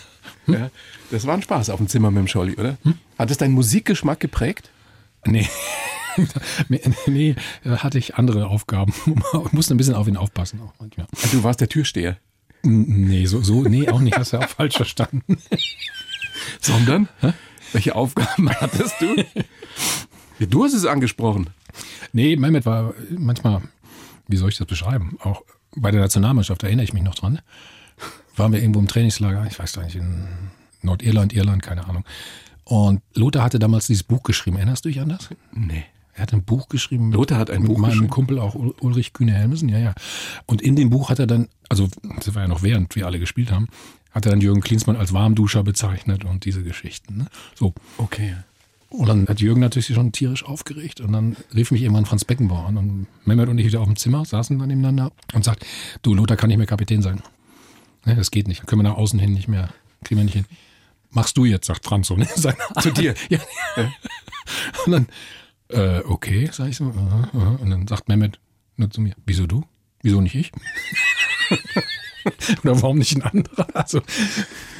Ja, 0.48 0.70
das 1.11 1.26
war 1.26 1.34
ein 1.34 1.42
Spaß 1.42 1.70
auf 1.70 1.78
dem 1.78 1.88
Zimmer 1.88 2.11
mit 2.11 2.20
dem 2.20 2.28
Scholli, 2.28 2.54
oder? 2.56 2.78
Hat 3.18 3.30
es 3.30 3.38
deinen 3.38 3.52
Musikgeschmack 3.52 4.20
geprägt? 4.20 4.70
Nee. 5.24 5.48
nee, 7.06 7.34
hatte 7.64 7.98
ich 7.98 8.16
andere 8.16 8.48
Aufgaben. 8.48 8.92
Ich 9.46 9.52
musste 9.52 9.74
ein 9.74 9.76
bisschen 9.76 9.94
auf 9.94 10.08
ihn 10.08 10.16
aufpassen 10.16 10.61
auch 10.61 10.72
manchmal. 10.80 11.06
Also 11.22 11.38
du 11.38 11.44
warst 11.44 11.61
der 11.61 11.68
Türsteher. 11.68 12.18
Nee, 12.62 13.26
so, 13.26 13.40
so, 13.40 13.62
nee, 13.62 13.88
auch 13.88 14.00
nicht. 14.00 14.16
Hast 14.16 14.32
du 14.32 14.38
auch 14.38 14.48
falsch 14.48 14.76
verstanden. 14.76 15.22
Sondern? 16.61 17.08
Welche 17.72 17.94
Aufgaben 17.94 18.50
hattest 18.50 19.00
du? 19.00 19.16
Ja, 20.38 20.46
du 20.46 20.64
hast 20.64 20.74
es 20.74 20.84
angesprochen. 20.87 21.50
Nee, 22.12 22.37
Mehmet 22.37 22.66
war 22.66 22.94
manchmal, 23.11 23.62
wie 24.26 24.37
soll 24.37 24.48
ich 24.48 24.56
das 24.56 24.66
beschreiben? 24.66 25.18
Auch 25.22 25.42
bei 25.76 25.90
der 25.90 26.00
Nationalmannschaft, 26.00 26.62
da 26.62 26.66
erinnere 26.66 26.84
ich 26.84 26.92
mich 26.92 27.02
noch 27.02 27.14
dran. 27.14 27.40
Waren 28.38 28.53
wir 28.53 28.61
irgendwo 28.61 28.81
im 28.81 28.88
Trainingslager, 28.88 29.46
ich 29.46 29.59
weiß 29.59 29.72
gar 29.74 29.85
nicht, 29.85 29.96
in 29.96 30.27
Nordirland, 30.83 31.33
Irland, 31.33 31.62
keine 31.62 31.87
Ahnung. 31.88 32.05
Und 32.64 33.01
Lothar 33.14 33.42
hatte 33.42 33.59
damals 33.59 33.87
dieses 33.87 34.03
Buch 34.03 34.22
geschrieben. 34.22 34.57
Erinnerst 34.57 34.85
du 34.85 34.88
dich 34.90 35.01
an 35.01 35.09
das? 35.09 35.31
Nee. 35.53 35.85
Er 36.14 36.22
hat 36.22 36.33
ein 36.33 36.42
Buch 36.42 36.68
geschrieben. 36.68 37.12
Lothar 37.12 37.38
hat 37.38 37.51
ein 37.51 37.62
mit 37.62 37.68
Buch 37.70 37.79
meinem 37.79 37.90
geschrieben? 37.92 38.11
Kumpel 38.11 38.38
auch 38.38 38.55
Ul- 38.55 38.74
Ulrich 38.81 39.12
Kühne-Helmesen, 39.12 39.68
ja, 39.68 39.79
ja. 39.79 39.94
Und 40.46 40.61
in 40.62 40.74
dem 40.77 40.90
Buch 40.90 41.11
hat 41.11 41.18
er 41.20 41.27
dann, 41.27 41.48
also 41.68 41.88
das 42.16 42.35
war 42.35 42.42
ja 42.42 42.48
noch 42.48 42.62
während 42.62 42.94
wir 42.96 43.07
alle 43.07 43.18
gespielt 43.20 43.51
haben, 43.53 43.68
hat 44.11 44.27
er 44.27 44.31
dann 44.31 44.40
Jürgen 44.40 44.61
Klinsmann 44.61 44.96
als 44.96 45.12
Warmduscher 45.12 45.62
bezeichnet 45.62 46.24
und 46.24 46.44
diese 46.44 46.62
Geschichten. 46.64 47.18
Ne? 47.18 47.27
So. 47.55 47.72
Okay. 47.98 48.35
Und 48.90 49.07
dann 49.07 49.29
hat 49.29 49.40
Jürgen 49.40 49.61
natürlich 49.61 49.87
schon 49.94 50.12
tierisch 50.12 50.44
aufgeregt 50.44 51.01
und 51.01 51.12
dann 51.12 51.37
rief 51.55 51.70
mich 51.70 51.83
irgendwann 51.83 52.07
Franz 52.07 52.24
Beckenbauer 52.24 52.66
an 52.66 52.77
und 52.79 53.07
Mehmet 53.24 53.48
und 53.48 53.59
ich 53.59 53.66
wieder 53.66 53.81
auf 53.81 53.87
dem 53.87 53.96
Zimmer 53.96 54.24
saßen 54.24 54.59
dann 54.59 54.68
nebeneinander 54.68 55.12
und 55.35 55.44
sagt, 55.44 55.64
du 56.03 56.14
Lothar 56.14 56.37
kann 56.37 56.48
nicht 56.48 56.57
mehr 56.57 56.66
Kapitän 56.66 57.03
sein. 57.03 57.22
Ne, 58.09 58.16
das 58.16 58.31
geht 58.31 58.49
nicht, 58.49 58.66
können 58.66 58.81
wir 58.83 58.88
nach 58.88 58.97
außen 58.97 59.18
hin 59.18 59.35
nicht 59.35 59.49
mehr, 59.49 59.68
kriegen 60.03 60.18
wir 60.18 60.25
nicht 60.25 60.35
hin. 60.35 60.47
Machst 61.11 61.37
du 61.37 61.44
jetzt, 61.44 61.66
sagt 61.66 61.85
Franz 61.85 62.07
so. 62.09 62.16
Ne? 62.16 62.27
Sein- 62.37 62.57
Zu 62.81 62.90
dir? 62.90 63.14
ja. 63.29 63.38
Und 64.87 64.92
dann, 64.92 65.07
äh, 65.68 66.01
okay, 66.05 66.49
sag 66.53 66.68
ich 66.68 66.77
so. 66.77 66.85
aha, 66.87 67.29
aha. 67.35 67.59
Und 67.61 67.71
dann 67.71 67.87
sagt 67.87 68.09
Mehmet 68.09 68.40
nur 68.77 68.90
zu 68.90 69.01
mir, 69.03 69.14
wieso 69.27 69.47
du? 69.47 69.64
Wieso 70.03 70.21
nicht 70.21 70.35
ich? 70.35 70.53
Oder 72.62 72.81
warum 72.83 72.99
nicht 72.99 73.16
ein 73.16 73.23
anderer? 73.23 73.66
Also, 73.75 74.01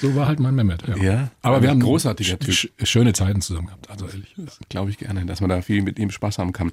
so 0.01 0.15
war 0.15 0.27
halt 0.27 0.39
mein 0.39 0.55
Mehmet. 0.55 0.87
Ja. 0.87 0.97
Ja, 0.97 1.31
aber 1.43 1.63
wir 1.63 1.71
haben 1.71 1.81
Typ. 1.81 2.55
sch- 2.55 2.71
schöne 2.87 3.13
Zeiten 3.15 3.41
zusammen 3.41 3.67
gehabt. 3.69 3.89
Also 3.91 4.07
ehrlich. 4.07 4.35
Glaube 4.69 4.91
ich 4.91 4.99
gerne, 4.99 5.25
dass 5.27 5.41
man 5.41 5.49
da 5.51 5.61
viel 5.63 5.83
mit 5.83 5.99
ihm 5.99 6.11
Spaß 6.11 6.39
haben 6.39 6.53
kann. 6.53 6.73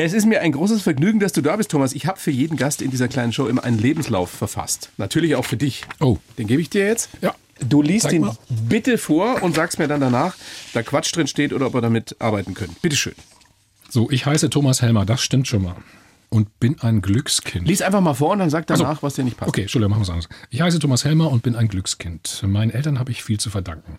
Es 0.00 0.12
ist 0.12 0.26
mir 0.26 0.42
ein 0.42 0.52
großes 0.52 0.82
Vergnügen, 0.82 1.18
dass 1.18 1.32
du 1.32 1.40
da 1.40 1.56
bist, 1.56 1.72
Thomas. 1.72 1.92
Ich 1.92 2.06
habe 2.06 2.20
für 2.20 2.30
jeden 2.30 2.56
Gast 2.56 2.82
in 2.82 2.92
dieser 2.92 3.08
kleinen 3.08 3.32
Show 3.32 3.48
immer 3.48 3.64
einen 3.64 3.80
Lebenslauf 3.80 4.30
verfasst. 4.30 4.90
Natürlich 4.96 5.34
auch 5.34 5.44
für 5.44 5.56
dich. 5.56 5.82
Oh. 5.98 6.18
Den 6.38 6.46
gebe 6.46 6.62
ich 6.62 6.70
dir 6.70 6.86
jetzt. 6.86 7.10
Ja. 7.20 7.34
Du 7.68 7.82
liest 7.82 8.12
ihn 8.12 8.20
mal. 8.20 8.36
bitte 8.68 8.96
vor 8.96 9.42
und 9.42 9.56
sagst 9.56 9.80
mir 9.80 9.88
dann 9.88 10.00
danach, 10.00 10.36
da 10.72 10.84
Quatsch 10.84 11.12
drin 11.16 11.26
steht 11.26 11.52
oder 11.52 11.66
ob 11.66 11.74
wir 11.74 11.80
damit 11.80 12.14
arbeiten 12.20 12.54
können. 12.54 12.76
Bitteschön. 12.80 13.14
So, 13.88 14.08
ich 14.08 14.24
heiße 14.24 14.50
Thomas 14.50 14.82
Helmer, 14.82 15.04
das 15.04 15.20
stimmt 15.20 15.48
schon 15.48 15.64
mal. 15.64 15.74
Und 16.28 16.60
bin 16.60 16.78
ein 16.80 17.02
Glückskind. 17.02 17.66
Lies 17.66 17.82
einfach 17.82 18.00
mal 18.00 18.14
vor 18.14 18.30
und 18.30 18.38
dann 18.38 18.50
sag 18.50 18.68
danach, 18.68 19.00
so. 19.00 19.02
was 19.02 19.14
dir 19.14 19.24
nicht 19.24 19.36
passt. 19.36 19.48
Okay, 19.48 19.62
Entschuldigung, 19.62 19.90
machen 19.90 20.02
wir 20.02 20.04
es 20.04 20.10
anders. 20.10 20.28
Ich 20.50 20.60
heiße 20.60 20.78
Thomas 20.78 21.04
Helmer 21.04 21.28
und 21.32 21.42
bin 21.42 21.56
ein 21.56 21.66
Glückskind. 21.66 22.44
Meinen 22.46 22.70
Eltern 22.70 23.00
habe 23.00 23.10
ich 23.10 23.24
viel 23.24 23.40
zu 23.40 23.50
verdanken. 23.50 23.98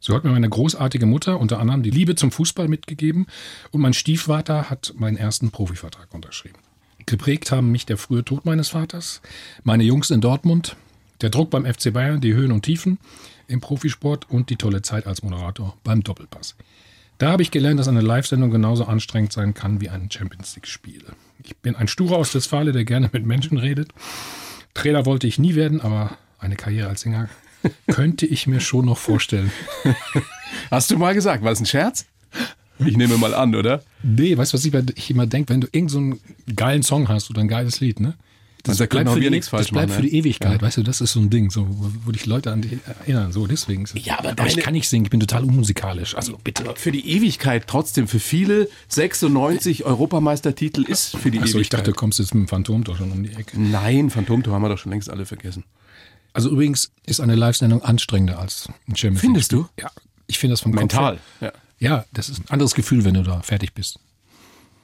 So 0.00 0.14
hat 0.14 0.24
mir 0.24 0.30
meine 0.30 0.48
großartige 0.48 1.06
Mutter 1.06 1.40
unter 1.40 1.58
anderem 1.58 1.82
die 1.82 1.90
Liebe 1.90 2.14
zum 2.14 2.30
Fußball 2.30 2.68
mitgegeben 2.68 3.26
und 3.70 3.80
mein 3.80 3.94
Stiefvater 3.94 4.70
hat 4.70 4.94
meinen 4.96 5.16
ersten 5.16 5.50
Profivertrag 5.50 6.12
unterschrieben. 6.14 6.58
Geprägt 7.06 7.50
haben 7.50 7.72
mich 7.72 7.86
der 7.86 7.96
frühe 7.96 8.24
Tod 8.24 8.44
meines 8.44 8.68
Vaters, 8.68 9.22
meine 9.64 9.84
Jungs 9.84 10.10
in 10.10 10.20
Dortmund, 10.20 10.76
der 11.20 11.30
Druck 11.30 11.50
beim 11.50 11.64
FC 11.64 11.92
Bayern, 11.92 12.20
die 12.20 12.34
Höhen 12.34 12.52
und 12.52 12.62
Tiefen 12.62 12.98
im 13.48 13.60
Profisport 13.60 14.30
und 14.30 14.50
die 14.50 14.56
tolle 14.56 14.82
Zeit 14.82 15.06
als 15.06 15.22
Moderator 15.22 15.76
beim 15.84 16.02
Doppelpass. 16.02 16.54
Da 17.16 17.32
habe 17.32 17.42
ich 17.42 17.50
gelernt, 17.50 17.80
dass 17.80 17.88
eine 17.88 18.00
Live-Sendung 18.00 18.50
genauso 18.50 18.84
anstrengend 18.84 19.32
sein 19.32 19.54
kann 19.54 19.80
wie 19.80 19.88
ein 19.88 20.10
Champions 20.10 20.54
League-Spiel. 20.54 21.02
Ich 21.42 21.56
bin 21.56 21.74
ein 21.74 21.88
Sturer 21.88 22.16
aus 22.16 22.34
Westfale, 22.34 22.72
der 22.72 22.84
gerne 22.84 23.10
mit 23.12 23.26
Menschen 23.26 23.58
redet. 23.58 23.90
Trainer 24.74 25.04
wollte 25.04 25.26
ich 25.26 25.38
nie 25.38 25.56
werden, 25.56 25.80
aber 25.80 26.16
eine 26.38 26.54
Karriere 26.54 26.88
als 26.88 27.00
Sänger 27.00 27.28
könnte 27.88 28.26
ich 28.26 28.46
mir 28.46 28.60
schon 28.60 28.86
noch 28.86 28.98
vorstellen. 28.98 29.50
Hast 30.70 30.90
du 30.90 30.98
mal 30.98 31.14
gesagt, 31.14 31.42
war 31.44 31.52
es 31.52 31.60
ein 31.60 31.66
Scherz? 31.66 32.06
Ich 32.84 32.96
nehme 32.96 33.16
mal 33.18 33.34
an, 33.34 33.54
oder? 33.54 33.82
Nee, 34.02 34.36
weißt 34.36 34.52
du, 34.52 34.56
was 34.56 34.64
ich, 34.64 34.72
ich 34.96 35.10
immer 35.10 35.26
denke, 35.26 35.52
wenn 35.52 35.60
du 35.60 35.66
irgendeinen 35.72 36.12
so 36.12 36.54
geilen 36.54 36.82
Song 36.82 37.08
hast 37.08 37.28
oder 37.30 37.40
ein 37.40 37.48
geiles 37.48 37.80
Lied, 37.80 38.00
ne? 38.00 38.14
Also 38.66 38.84
da 38.86 39.02
auch 39.02 39.14
für 39.14 39.20
die, 39.20 39.30
nichts 39.30 39.48
falsch 39.48 39.66
das 39.68 39.72
bleibt 39.72 39.88
machen, 39.88 40.02
für 40.02 40.08
die 40.08 40.16
Ewigkeit, 40.16 40.60
weißt 40.60 40.76
du, 40.78 40.82
das 40.82 41.00
ist 41.00 41.12
so 41.12 41.20
ein 41.20 41.30
Ding, 41.30 41.50
so, 41.50 41.66
wo, 42.04 42.12
dich 42.12 42.26
Leute 42.26 42.52
an 42.52 42.60
dich 42.60 42.78
erinnern, 42.86 43.32
so, 43.32 43.46
deswegen. 43.46 43.86
Ja, 43.94 44.18
aber 44.18 44.30
ich 44.30 44.34
deine- 44.36 44.62
kann 44.62 44.74
nicht 44.74 44.88
singen, 44.88 45.04
ich 45.06 45.10
bin 45.10 45.20
total 45.20 45.44
unmusikalisch, 45.44 46.14
also 46.16 46.38
bitte. 46.42 46.64
Für 46.76 46.92
die 46.92 47.08
Ewigkeit 47.08 47.64
trotzdem. 47.66 48.08
Für 48.08 48.20
viele 48.20 48.68
96 48.88 49.84
Europameistertitel 49.84 50.82
ist 50.82 51.16
für 51.16 51.30
die 51.30 51.38
Achso, 51.38 51.58
Ewigkeit. 51.58 51.60
ich 51.62 51.68
dachte, 51.70 51.90
du 51.92 51.96
kommst 51.96 52.18
jetzt 52.18 52.34
mit 52.34 52.46
dem 52.46 52.48
Phantomtor 52.48 52.96
schon 52.96 53.10
um 53.10 53.22
die 53.22 53.32
Ecke. 53.32 53.58
Nein, 53.58 54.10
Phantomtor 54.10 54.52
haben 54.54 54.62
wir 54.62 54.68
doch 54.68 54.78
schon 54.78 54.92
längst 54.92 55.08
alle 55.08 55.24
vergessen. 55.24 55.64
Also 56.32 56.50
übrigens 56.50 56.90
ist 57.06 57.20
eine 57.20 57.34
Live-Sendung 57.34 57.82
anstrengender 57.82 58.38
als 58.38 58.68
ein 58.86 58.94
Champions 58.96 59.20
Findest 59.20 59.52
du? 59.52 59.66
Ja, 59.80 59.90
ich 60.26 60.38
finde 60.38 60.52
das 60.52 60.60
vom 60.60 60.72
Kopf 60.72 60.80
Mental. 60.80 61.18
her- 61.40 61.52
Ja. 61.80 61.88
Ja, 61.96 62.04
das 62.12 62.28
ist 62.28 62.40
ein 62.40 62.48
anderes 62.50 62.74
Gefühl, 62.74 63.04
wenn 63.04 63.14
du 63.14 63.22
da 63.22 63.40
fertig 63.42 63.72
bist. 63.72 64.00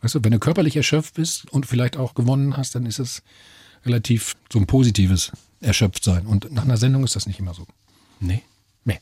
Weißt 0.01 0.15
du, 0.15 0.21
wenn 0.23 0.31
du 0.33 0.39
körperlich 0.39 0.77
erschöpft 0.77 1.15
bist 1.15 1.51
und 1.51 1.67
vielleicht 1.67 1.97
auch 1.97 2.15
gewonnen 2.15 2.57
hast, 2.57 2.75
dann 2.77 2.87
ist 2.87 2.99
es 3.01 3.23
relativ 3.85 4.35
so 4.53 4.59
ein 4.61 4.67
positives 4.67 5.33
Erschöpftsein. 5.61 6.27
Und 6.27 6.53
nach 6.53 6.63
einer 6.65 6.77
Sendung 6.77 7.03
ist 7.05 7.17
das 7.17 7.27
nicht 7.27 7.39
immer 7.41 7.53
so. 7.55 7.67
Nee. 8.21 8.43
Nee. 8.85 9.01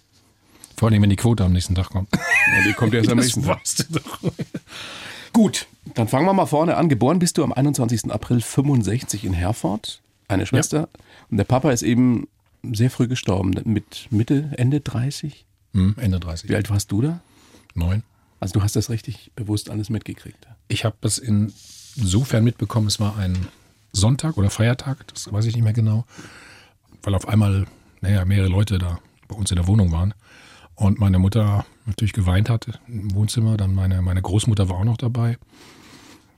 Vor 0.77 0.89
allem, 0.91 1.03
wenn 1.03 1.11
die 1.11 1.17
Quote 1.17 1.45
am 1.45 1.53
nächsten 1.53 1.75
Tag 1.75 1.91
kommt. 1.91 2.09
Ja, 2.15 2.63
die 2.67 2.73
kommt 2.73 2.95
erst 2.95 3.11
am 3.11 3.19
nächsten 3.19 3.43
Tag. 3.45 3.61
weißt 3.61 3.87
du 3.91 3.99
doch. 4.01 4.33
Gut, 5.33 5.67
dann 5.95 6.09
fangen 6.09 6.27
wir 6.27 6.33
mal 6.33 6.47
vorne 6.47 6.77
an. 6.77 6.89
Geboren 6.89 7.19
bist 7.19 7.37
du 7.39 7.45
am 7.45 7.53
21. 7.53 8.11
April 8.11 8.41
65 8.41 9.25
in 9.25 9.33
Herford. 9.35 10.01
Eine 10.29 10.47
Schwester. 10.47 10.89
Und 11.33 11.39
der 11.39 11.45
Papa 11.45 11.73
ist 11.73 11.83
eben 11.83 12.29
sehr 12.63 12.91
früh 12.91 13.09
gestorben. 13.09 13.55
Mit 13.65 14.07
Mitte, 14.11 14.51
Ende 14.57 14.81
30. 14.81 15.47
Hm, 15.73 15.97
Ende 15.99 16.21
30. 16.21 16.51
Wie 16.51 16.55
alt 16.55 16.69
warst 16.69 16.93
du 16.93 17.01
da? 17.01 17.21
Neun. 17.75 18.03
Also 18.39 18.53
du 18.53 18.63
hast 18.63 18.77
das 18.77 18.91
richtig 18.91 19.33
bewusst 19.35 19.71
alles 19.71 19.89
mitgekriegt. 19.89 20.47
Ich 20.69 20.85
habe 20.85 20.97
das 21.01 21.17
in 21.17 21.53
insofern 21.97 22.45
mitbekommen, 22.45 22.87
es 22.87 23.01
war 23.01 23.17
ein 23.17 23.49
Sonntag 23.93 24.37
oder 24.37 24.51
Feiertag, 24.51 25.07
das 25.09 25.33
weiß 25.33 25.47
ich 25.47 25.55
nicht 25.55 25.65
mehr 25.65 25.73
genau, 25.73 26.05
weil 27.03 27.15
auf 27.15 27.29
einmal, 27.29 27.67
naja, 28.03 28.25
mehrere 28.25 28.49
Leute 28.49 28.79
da 28.79 28.99
bei 29.29 29.35
uns 29.35 29.51
in 29.51 29.57
der 29.57 29.67
Wohnung 29.67 29.91
waren. 29.91 30.13
Und 30.75 30.99
meine 30.99 31.19
Mutter 31.19 31.65
natürlich 31.87 32.13
geweint 32.13 32.51
hat 32.51 32.79
im 32.89 33.15
Wohnzimmer. 33.15 33.57
Dann 33.57 33.75
meine, 33.75 34.03
meine 34.03 34.21
Großmutter 34.21 34.69
war 34.69 34.77
auch 34.77 34.85
noch 34.85 34.97
dabei. 34.99 35.39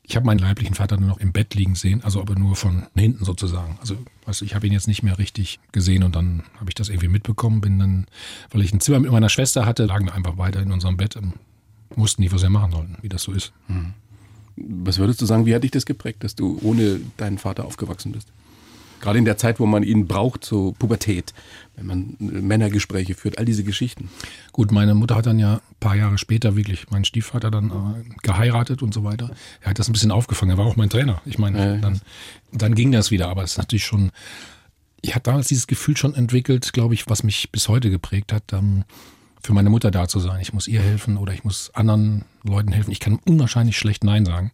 Ich 0.07 0.17
habe 0.17 0.27
meinen 0.27 0.39
leiblichen 0.39 0.75
Vater 0.75 0.99
nur 0.99 1.09
noch 1.09 1.19
im 1.19 1.33
Bett 1.33 1.55
liegen 1.55 1.75
sehen, 1.75 2.05
also 2.05 2.21
aber 2.21 2.35
nur 2.35 2.57
von 2.57 2.87
hinten 2.95 3.25
sozusagen. 3.25 3.79
Also 3.81 3.95
du, 3.95 4.45
ich 4.45 4.55
habe 4.55 4.67
ihn 4.67 4.73
jetzt 4.73 4.87
nicht 4.87 5.03
mehr 5.03 5.19
richtig 5.19 5.61
gesehen 5.73 6.03
und 6.03 6.15
dann 6.15 6.43
habe 6.61 6.69
ich 6.69 6.75
das 6.75 6.91
irgendwie 6.91 7.09
mitbekommen, 7.09 7.63
bin 7.63 7.79
dann, 7.79 8.07
weil 8.51 8.61
ich 8.61 8.73
ein 8.73 8.81
Zimmer 8.81 9.01
mit 9.01 9.11
meiner 9.11 9.31
Schwester 9.31 9.65
hatte, 9.65 9.87
lagen 9.87 10.07
wir 10.07 10.15
einfach 10.15 10.37
weiter 10.37 10.61
in 10.61 10.73
unserem 10.73 10.99
Bett 10.99 11.17
und 11.17 11.33
wussten 11.97 12.23
nicht, 12.23 12.33
was 12.35 12.43
wir 12.43 12.51
machen 12.51 12.73
sollten, 12.73 12.97
wie 13.01 13.09
das 13.09 13.23
so 13.23 13.33
ist. 13.33 13.53
Was 14.57 14.99
würdest 14.99 15.21
du 15.23 15.27
sagen, 15.27 15.47
wie 15.47 15.55
hat 15.55 15.65
dich 15.65 15.71
das 15.71 15.87
geprägt, 15.87 16.23
dass 16.23 16.35
du 16.35 16.59
ohne 16.63 17.01
deinen 17.17 17.39
Vater 17.39 17.65
aufgewachsen 17.65 18.13
bist? 18.13 18.29
Gerade 19.01 19.19
in 19.19 19.25
der 19.25 19.37
Zeit, 19.37 19.61
wo 19.61 19.67
man 19.67 19.83
ihn 19.83 20.07
braucht, 20.07 20.45
so 20.45 20.73
Pubertät, 20.79 21.35
wenn 21.77 21.87
man 21.87 22.17
Männergespräche 22.19 23.15
führt, 23.15 23.39
all 23.39 23.45
diese 23.45 23.65
Geschichten. 23.65 24.09
Gut, 24.53 24.71
meine 24.71 24.95
Mutter 24.95 25.17
hat 25.17 25.27
dann 25.27 25.39
ja 25.39 25.55
ein 25.55 25.61
paar 25.81 25.97
Jahre 25.97 26.19
später 26.19 26.57
wirklich 26.57 26.91
meinen 26.91 27.05
Stiefvater 27.05 27.51
dann 27.51 27.71
äh, 27.71 28.05
geheiratet 28.23 28.83
und 28.83 28.95
so 28.95 29.05
weiter. 29.05 29.31
Er 29.61 29.71
hat 29.71 29.79
das 29.79 29.89
ein 29.89 29.93
bisschen 29.93 30.11
aufgefangen. 30.13 30.51
Er 30.51 30.59
war 30.59 30.67
auch 30.67 30.77
mein 30.77 30.91
Trainer. 30.91 31.21
Ich 31.25 31.39
meine, 31.39 31.59
Ja, 31.59 31.75
ja. 31.75 31.81
dann, 31.81 32.01
dann 32.53 32.75
ging 32.75 32.93
das 32.93 33.11
wieder. 33.11 33.29
Aber 33.29 33.43
es 33.43 33.53
ist 33.53 33.59
natürlich 33.59 33.85
schon, 33.85 34.13
ich 35.03 35.15
hatte 35.15 35.31
damals 35.31 35.49
dieses 35.49 35.67
Gefühl 35.67 35.97
schon 35.97 36.15
entwickelt, 36.15 36.73
glaube 36.73 36.95
ich, 36.95 37.09
was 37.09 37.23
mich 37.25 37.51
bis 37.51 37.69
heute 37.69 37.91
geprägt 37.91 38.33
hat, 38.33 38.53
ähm, 38.53 38.85
für 39.43 39.53
meine 39.53 39.69
Mutter 39.69 39.91
da 39.91 40.09
zu 40.09 40.21
sein. 40.21 40.41
Ich 40.41 40.53
muss 40.53 40.69
ihr 40.69 40.81
helfen 40.81 41.17
oder 41.19 41.35
ich 41.35 41.45
muss 41.45 41.71
anderen 41.75 42.25
Leuten 42.45 42.73
helfen. 42.73 42.91
Ich 42.93 43.01
kann 43.01 43.19
unwahrscheinlich 43.27 43.77
schlecht 43.77 44.03
Nein 44.05 44.25
sagen. 44.25 44.53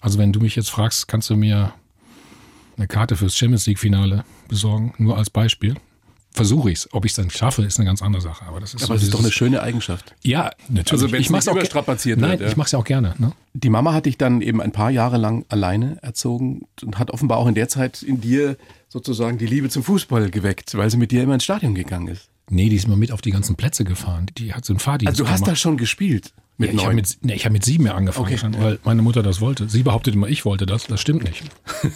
Also 0.00 0.18
wenn 0.18 0.32
du 0.32 0.40
mich 0.40 0.56
jetzt 0.56 0.70
fragst, 0.70 1.08
kannst 1.08 1.28
du 1.30 1.36
mir 1.36 1.74
eine 2.76 2.86
Karte 2.86 3.16
fürs 3.16 3.36
Champions 3.36 3.66
League 3.66 3.78
Finale 3.78 4.24
besorgen, 4.48 4.94
nur 4.98 5.16
als 5.18 5.30
Beispiel. 5.30 5.76
Versuche 6.34 6.72
ich 6.72 6.78
es. 6.78 6.92
Ob 6.92 7.04
ich 7.04 7.12
es 7.12 7.16
dann 7.16 7.30
schaffe, 7.30 7.62
ist 7.62 7.78
eine 7.78 7.86
ganz 7.86 8.02
andere 8.02 8.20
Sache. 8.20 8.44
Aber 8.46 8.58
das 8.58 8.74
ist, 8.74 8.82
Aber 8.82 8.88
so 8.88 8.94
das 8.94 9.02
ist 9.04 9.14
doch 9.14 9.20
eine 9.20 9.30
schöne 9.30 9.62
Eigenschaft. 9.62 10.14
ja, 10.22 10.50
natürlich. 10.68 10.92
Also 10.92 11.12
wenn's 11.12 11.26
ich 11.26 11.30
nicht 11.30 11.48
auch 11.48 11.54
überstrapaziert 11.54 12.18
Nein, 12.18 12.40
wird, 12.40 12.50
ich 12.50 12.56
mache 12.56 12.66
es 12.66 12.72
ja 12.72 12.80
auch 12.80 12.84
gerne. 12.84 13.14
Ne? 13.18 13.30
Die 13.52 13.70
Mama 13.70 13.94
hat 13.94 14.06
dich 14.06 14.18
dann 14.18 14.40
eben 14.40 14.60
ein 14.60 14.72
paar 14.72 14.90
Jahre 14.90 15.16
lang 15.16 15.44
alleine 15.48 15.98
erzogen 16.02 16.66
und 16.82 16.98
hat 16.98 17.12
offenbar 17.12 17.38
auch 17.38 17.46
in 17.46 17.54
der 17.54 17.68
Zeit 17.68 18.02
in 18.02 18.20
dir 18.20 18.56
sozusagen 18.88 19.38
die 19.38 19.46
Liebe 19.46 19.68
zum 19.68 19.84
Fußball 19.84 20.28
geweckt, 20.30 20.76
weil 20.76 20.90
sie 20.90 20.96
mit 20.96 21.12
dir 21.12 21.22
immer 21.22 21.34
ins 21.34 21.44
Stadion 21.44 21.74
gegangen 21.76 22.08
ist. 22.08 22.28
Nee, 22.50 22.68
die 22.68 22.76
ist 22.76 22.88
mal 22.88 22.96
mit 22.96 23.12
auf 23.12 23.22
die 23.22 23.30
ganzen 23.30 23.54
Plätze 23.54 23.84
gefahren. 23.84 24.26
Die 24.36 24.52
hat 24.52 24.64
so 24.64 24.72
einen 24.72 24.80
Fahrdienst 24.80 25.12
Also 25.12 25.24
du 25.24 25.30
hast 25.30 25.46
da 25.46 25.54
schon 25.54 25.76
gespielt 25.76 26.32
mit 26.56 26.70
ja, 26.70 26.76
ich 26.76 26.84
habe 26.84 26.94
mit, 26.94 27.18
nee, 27.22 27.34
ich 27.34 27.44
hab 27.44 27.52
mit 27.52 27.64
sieben 27.64 27.86
ja 27.86 27.94
angefangen, 27.94 28.26
Okay, 28.26 28.38
schon, 28.38 28.56
weil 28.60 28.78
meine 28.84 29.02
Mutter 29.02 29.22
das 29.22 29.40
wollte. 29.40 29.68
Sie 29.68 29.82
behauptet 29.82 30.14
immer, 30.14 30.28
ich 30.28 30.44
wollte 30.44 30.66
das. 30.66 30.86
Das 30.86 31.00
stimmt 31.00 31.24
nicht. 31.24 31.42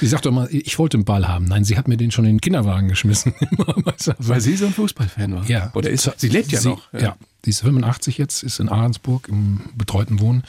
sie 0.00 0.06
sagt 0.06 0.26
doch 0.26 0.32
mal, 0.32 0.48
ich 0.50 0.78
wollte 0.78 0.96
einen 0.96 1.04
Ball 1.04 1.28
haben. 1.28 1.46
Nein, 1.46 1.64
sie 1.64 1.76
hat 1.76 1.88
mir 1.88 1.96
den 1.96 2.10
schon 2.10 2.24
in 2.24 2.36
den 2.36 2.40
Kinderwagen 2.40 2.88
geschmissen. 2.88 3.34
Weil 4.18 4.40
sie 4.40 4.56
so 4.56 4.66
ein 4.66 4.72
Fußballfan 4.72 5.34
war. 5.34 5.46
Ja. 5.46 5.70
Oder 5.74 5.90
ist 5.90 6.10
sie 6.16 6.28
lebt 6.28 6.52
ja 6.52 6.60
sie, 6.60 6.68
noch. 6.68 6.92
Ja. 6.92 7.16
die 7.44 7.50
ist 7.50 7.60
85 7.60 8.18
jetzt, 8.18 8.42
ist 8.42 8.60
in 8.60 8.68
Ahrensburg 8.68 9.28
im 9.28 9.60
betreuten 9.76 10.20
Wohnen. 10.20 10.42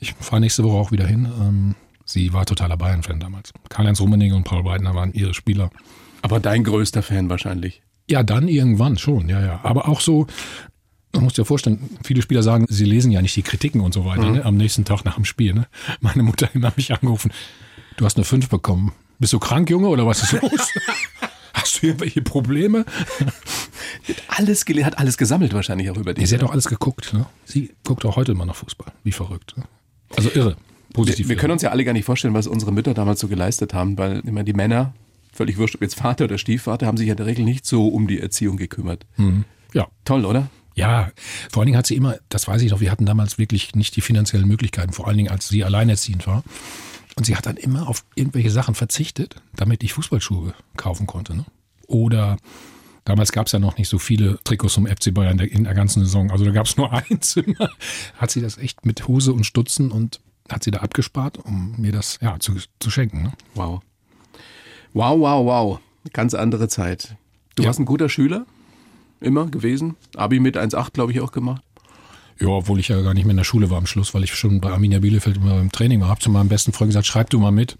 Ich 0.00 0.14
fahre 0.14 0.40
nächste 0.40 0.64
Woche 0.64 0.76
auch 0.76 0.92
wieder 0.92 1.06
hin. 1.06 1.26
Ähm, 1.40 1.74
sie 2.04 2.32
war 2.32 2.46
totaler 2.46 2.76
Bayern-Fan 2.76 3.20
damals. 3.20 3.52
Karl-Heinz 3.68 4.00
Rummenigge 4.00 4.34
und 4.34 4.44
Paul 4.44 4.64
Weidner 4.64 4.94
waren 4.94 5.12
ihre 5.12 5.34
Spieler. 5.34 5.70
Aber 6.22 6.40
dein 6.40 6.64
größter 6.64 7.02
Fan 7.02 7.28
wahrscheinlich. 7.30 7.82
Ja, 8.08 8.22
dann 8.22 8.48
irgendwann 8.48 8.96
schon, 8.96 9.28
ja, 9.28 9.40
ja. 9.44 9.60
Aber 9.62 9.88
auch 9.88 10.00
so, 10.00 10.26
man 11.12 11.24
muss 11.24 11.34
dir 11.34 11.44
vorstellen, 11.44 11.90
viele 12.02 12.22
Spieler 12.22 12.42
sagen, 12.42 12.66
sie 12.68 12.84
lesen 12.84 13.10
ja 13.10 13.20
nicht 13.20 13.36
die 13.36 13.42
Kritiken 13.42 13.80
und 13.80 13.92
so 13.92 14.04
weiter, 14.04 14.30
ne, 14.30 14.44
am 14.44 14.56
nächsten 14.56 14.84
Tag 14.84 15.04
nach 15.04 15.16
dem 15.16 15.24
Spiel. 15.24 15.54
Ne? 15.54 15.66
Meine 16.00 16.22
Mutter 16.22 16.48
hat 16.62 16.76
mich 16.76 16.92
angerufen, 16.92 17.30
du 17.98 18.04
hast 18.06 18.16
eine 18.16 18.24
5 18.24 18.48
bekommen. 18.48 18.92
Bist 19.18 19.32
du 19.32 19.38
krank, 19.38 19.68
Junge, 19.68 19.88
oder 19.88 20.06
was 20.06 20.22
ist 20.22 20.40
los? 20.40 20.50
Hast 21.52 21.82
du 21.82 21.88
irgendwelche 21.88 22.22
Probleme? 22.22 22.84
Alles 24.28 24.64
hat 24.64 24.98
alles 24.98 25.18
gesammelt 25.18 25.52
wahrscheinlich 25.54 25.90
auch 25.90 25.96
über 25.96 26.14
dich. 26.14 26.22
Nee, 26.22 26.26
sie 26.26 26.36
hat 26.36 26.44
auch 26.44 26.52
alles 26.52 26.68
geguckt. 26.68 27.12
Ne? 27.12 27.26
Sie 27.44 27.74
guckt 27.84 28.04
auch 28.04 28.14
heute 28.14 28.30
immer 28.32 28.46
noch 28.46 28.54
Fußball. 28.54 28.92
Wie 29.02 29.10
verrückt. 29.10 29.56
Ne? 29.56 29.64
Also 30.16 30.30
irre. 30.30 30.56
Positiv. 30.92 31.24
wir, 31.24 31.30
wir 31.30 31.34
irre. 31.34 31.40
können 31.40 31.52
uns 31.54 31.62
ja 31.62 31.70
alle 31.70 31.84
gar 31.84 31.94
nicht 31.94 32.04
vorstellen, 32.04 32.32
was 32.32 32.46
unsere 32.46 32.70
Mütter 32.70 32.94
damals 32.94 33.18
so 33.18 33.26
geleistet 33.26 33.74
haben, 33.74 33.98
weil 33.98 34.20
immer 34.20 34.44
die 34.44 34.52
Männer, 34.52 34.94
völlig 35.32 35.58
wurscht, 35.58 35.74
ob 35.74 35.82
jetzt 35.82 35.96
Vater 35.96 36.26
oder 36.26 36.38
Stiefvater, 36.38 36.86
haben 36.86 36.96
sich 36.96 37.08
ja 37.08 37.14
in 37.14 37.16
der 37.16 37.26
Regel 37.26 37.44
nicht 37.44 37.66
so 37.66 37.88
um 37.88 38.06
die 38.06 38.20
Erziehung 38.20 38.56
gekümmert. 38.56 39.04
ja. 39.72 39.88
Toll, 40.04 40.26
oder? 40.26 40.48
Ja, 40.76 41.10
vor 41.50 41.62
allen 41.62 41.66
Dingen 41.66 41.78
hat 41.78 41.88
sie 41.88 41.96
immer, 41.96 42.18
das 42.28 42.46
weiß 42.46 42.62
ich 42.62 42.70
noch, 42.70 42.80
wir 42.80 42.92
hatten 42.92 43.04
damals 43.04 43.36
wirklich 43.36 43.74
nicht 43.74 43.96
die 43.96 44.00
finanziellen 44.00 44.46
Möglichkeiten, 44.46 44.92
vor 44.92 45.08
allen 45.08 45.16
Dingen 45.16 45.30
als 45.30 45.48
sie 45.48 45.64
alleinerziehend 45.64 46.28
war. 46.28 46.44
Und 47.18 47.24
sie 47.24 47.34
hat 47.34 47.46
dann 47.46 47.56
immer 47.56 47.88
auf 47.88 48.04
irgendwelche 48.14 48.50
Sachen 48.50 48.76
verzichtet, 48.76 49.42
damit 49.56 49.82
ich 49.82 49.92
Fußballschuhe 49.92 50.54
kaufen 50.76 51.08
konnte. 51.08 51.34
Ne? 51.34 51.44
Oder 51.88 52.36
damals 53.04 53.32
gab 53.32 53.46
es 53.46 53.52
ja 53.52 53.58
noch 53.58 53.76
nicht 53.76 53.88
so 53.88 53.98
viele 53.98 54.38
Trikots 54.44 54.74
vom 54.74 54.86
FC 54.86 55.12
Bayern 55.12 55.32
in 55.32 55.38
der, 55.38 55.50
in 55.50 55.64
der 55.64 55.74
ganzen 55.74 56.04
Saison. 56.04 56.30
Also 56.30 56.44
da 56.44 56.52
gab 56.52 56.66
es 56.66 56.76
nur 56.76 56.92
eins 56.92 57.34
immer. 57.34 57.70
Hat 58.18 58.30
sie 58.30 58.40
das 58.40 58.56
echt 58.56 58.86
mit 58.86 59.08
Hose 59.08 59.32
und 59.32 59.42
Stutzen 59.42 59.90
und 59.90 60.20
hat 60.48 60.62
sie 60.62 60.70
da 60.70 60.78
abgespart, 60.78 61.38
um 61.38 61.74
mir 61.76 61.90
das 61.90 62.18
ja 62.22 62.38
zu, 62.38 62.54
zu 62.78 62.88
schenken. 62.88 63.24
Ne? 63.24 63.32
Wow. 63.56 63.80
Wow, 64.92 65.18
wow, 65.18 65.44
wow. 65.44 65.80
Ganz 66.12 66.34
andere 66.34 66.68
Zeit. 66.68 67.16
Du 67.56 67.64
Ja. 67.64 67.66
warst 67.66 67.80
ein 67.80 67.84
guter 67.84 68.08
Schüler? 68.08 68.46
Immer 69.20 69.46
gewesen? 69.46 69.96
Abi 70.14 70.38
mit 70.38 70.56
1,8, 70.56 70.92
glaube 70.92 71.10
ich, 71.10 71.20
auch 71.20 71.32
gemacht. 71.32 71.62
Ja, 72.40 72.48
obwohl 72.48 72.78
ich 72.78 72.88
ja 72.88 73.00
gar 73.00 73.14
nicht 73.14 73.24
mehr 73.24 73.32
in 73.32 73.36
der 73.36 73.44
Schule 73.44 73.68
war 73.70 73.78
am 73.78 73.86
Schluss, 73.86 74.14
weil 74.14 74.22
ich 74.22 74.34
schon 74.34 74.60
bei 74.60 74.70
Arminia 74.70 75.00
Bielefeld 75.00 75.36
immer 75.36 75.60
im 75.60 75.72
Training 75.72 76.00
war. 76.00 76.08
Hab 76.08 76.22
zu 76.22 76.30
meinem 76.30 76.48
besten 76.48 76.72
Freund 76.72 76.90
gesagt, 76.90 77.06
schreib 77.06 77.30
du 77.30 77.40
mal 77.40 77.50
mit. 77.50 77.76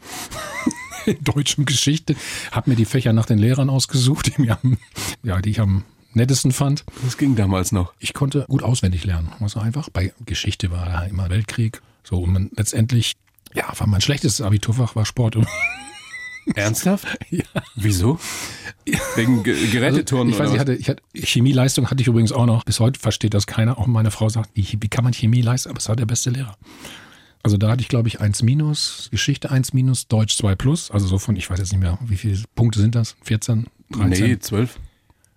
In 1.06 1.16
Deutsch 1.24 1.56
und 1.58 1.66
Geschichte. 1.66 2.16
Hab 2.50 2.66
mir 2.66 2.74
die 2.74 2.84
Fächer 2.84 3.12
nach 3.12 3.26
den 3.26 3.38
Lehrern 3.38 3.70
ausgesucht, 3.70 4.26
die, 4.26 4.42
mir 4.42 4.58
am, 4.62 4.78
ja, 5.22 5.40
die 5.40 5.50
ich 5.50 5.60
am 5.60 5.84
nettesten 6.12 6.52
fand. 6.52 6.84
Das 7.04 7.16
ging 7.18 7.36
damals 7.36 7.70
noch. 7.70 7.92
Ich 8.00 8.14
konnte 8.14 8.46
gut 8.48 8.62
auswendig 8.62 9.04
lernen. 9.04 9.30
Also 9.40 9.60
einfach. 9.60 9.88
Bei 9.90 10.12
Geschichte 10.26 10.70
war 10.70 10.86
da 10.86 11.04
immer 11.04 11.30
Weltkrieg. 11.30 11.80
So, 12.02 12.20
und 12.20 12.32
man 12.32 12.50
letztendlich, 12.56 13.14
ja, 13.54 13.64
war 13.78 13.86
mein 13.86 14.00
schlechtestes 14.00 14.44
Abiturfach 14.44 14.96
war 14.96 15.06
Sport. 15.06 15.38
Und 16.48 16.56
Ernsthaft? 16.56 17.06
Ja. 17.30 17.44
Wieso? 17.76 18.18
Wegen 19.16 19.42
Ge 19.42 19.68
Geräteturnen 19.70 20.32
Also, 20.32 20.44
ich 20.44 20.48
weiß, 20.48 20.54
ich 20.54 20.60
hatte, 20.60 20.74
ich 20.74 20.88
hatte 20.88 21.02
Chemieleistung 21.14 21.90
hatte 21.90 22.00
ich 22.00 22.08
übrigens 22.08 22.32
auch 22.32 22.46
noch. 22.46 22.64
Bis 22.64 22.80
heute 22.80 22.98
versteht 22.98 23.34
das 23.34 23.46
keiner. 23.46 23.78
Auch 23.78 23.86
meine 23.86 24.10
Frau 24.10 24.28
sagt, 24.28 24.50
wie, 24.54 24.64
kann 24.88 25.04
man 25.04 25.12
Chemie 25.12 25.42
leisten? 25.42 25.70
Aber 25.70 25.78
es 25.78 25.88
war 25.88 25.96
der 25.96 26.06
beste 26.06 26.30
Lehrer. 26.30 26.56
Also 27.42 27.56
da 27.56 27.70
hatte 27.70 27.82
ich, 27.82 27.88
glaube 27.88 28.08
ich, 28.08 28.20
1 28.20 28.42
minus, 28.42 29.08
Geschichte 29.10 29.50
1 29.50 29.72
minus, 29.72 30.08
Deutsch 30.08 30.36
2 30.36 30.54
plus. 30.56 30.90
Also 30.90 31.06
so 31.06 31.18
von, 31.18 31.36
ich 31.36 31.48
weiß 31.48 31.58
jetzt 31.58 31.72
nicht 31.72 31.80
mehr, 31.80 31.98
wie 32.04 32.16
viele 32.16 32.42
Punkte 32.54 32.80
sind 32.80 32.94
das? 32.94 33.16
14, 33.22 33.66
was? 33.90 33.98
13? 34.00 34.26
Nee, 34.26 34.38
12. 34.38 34.78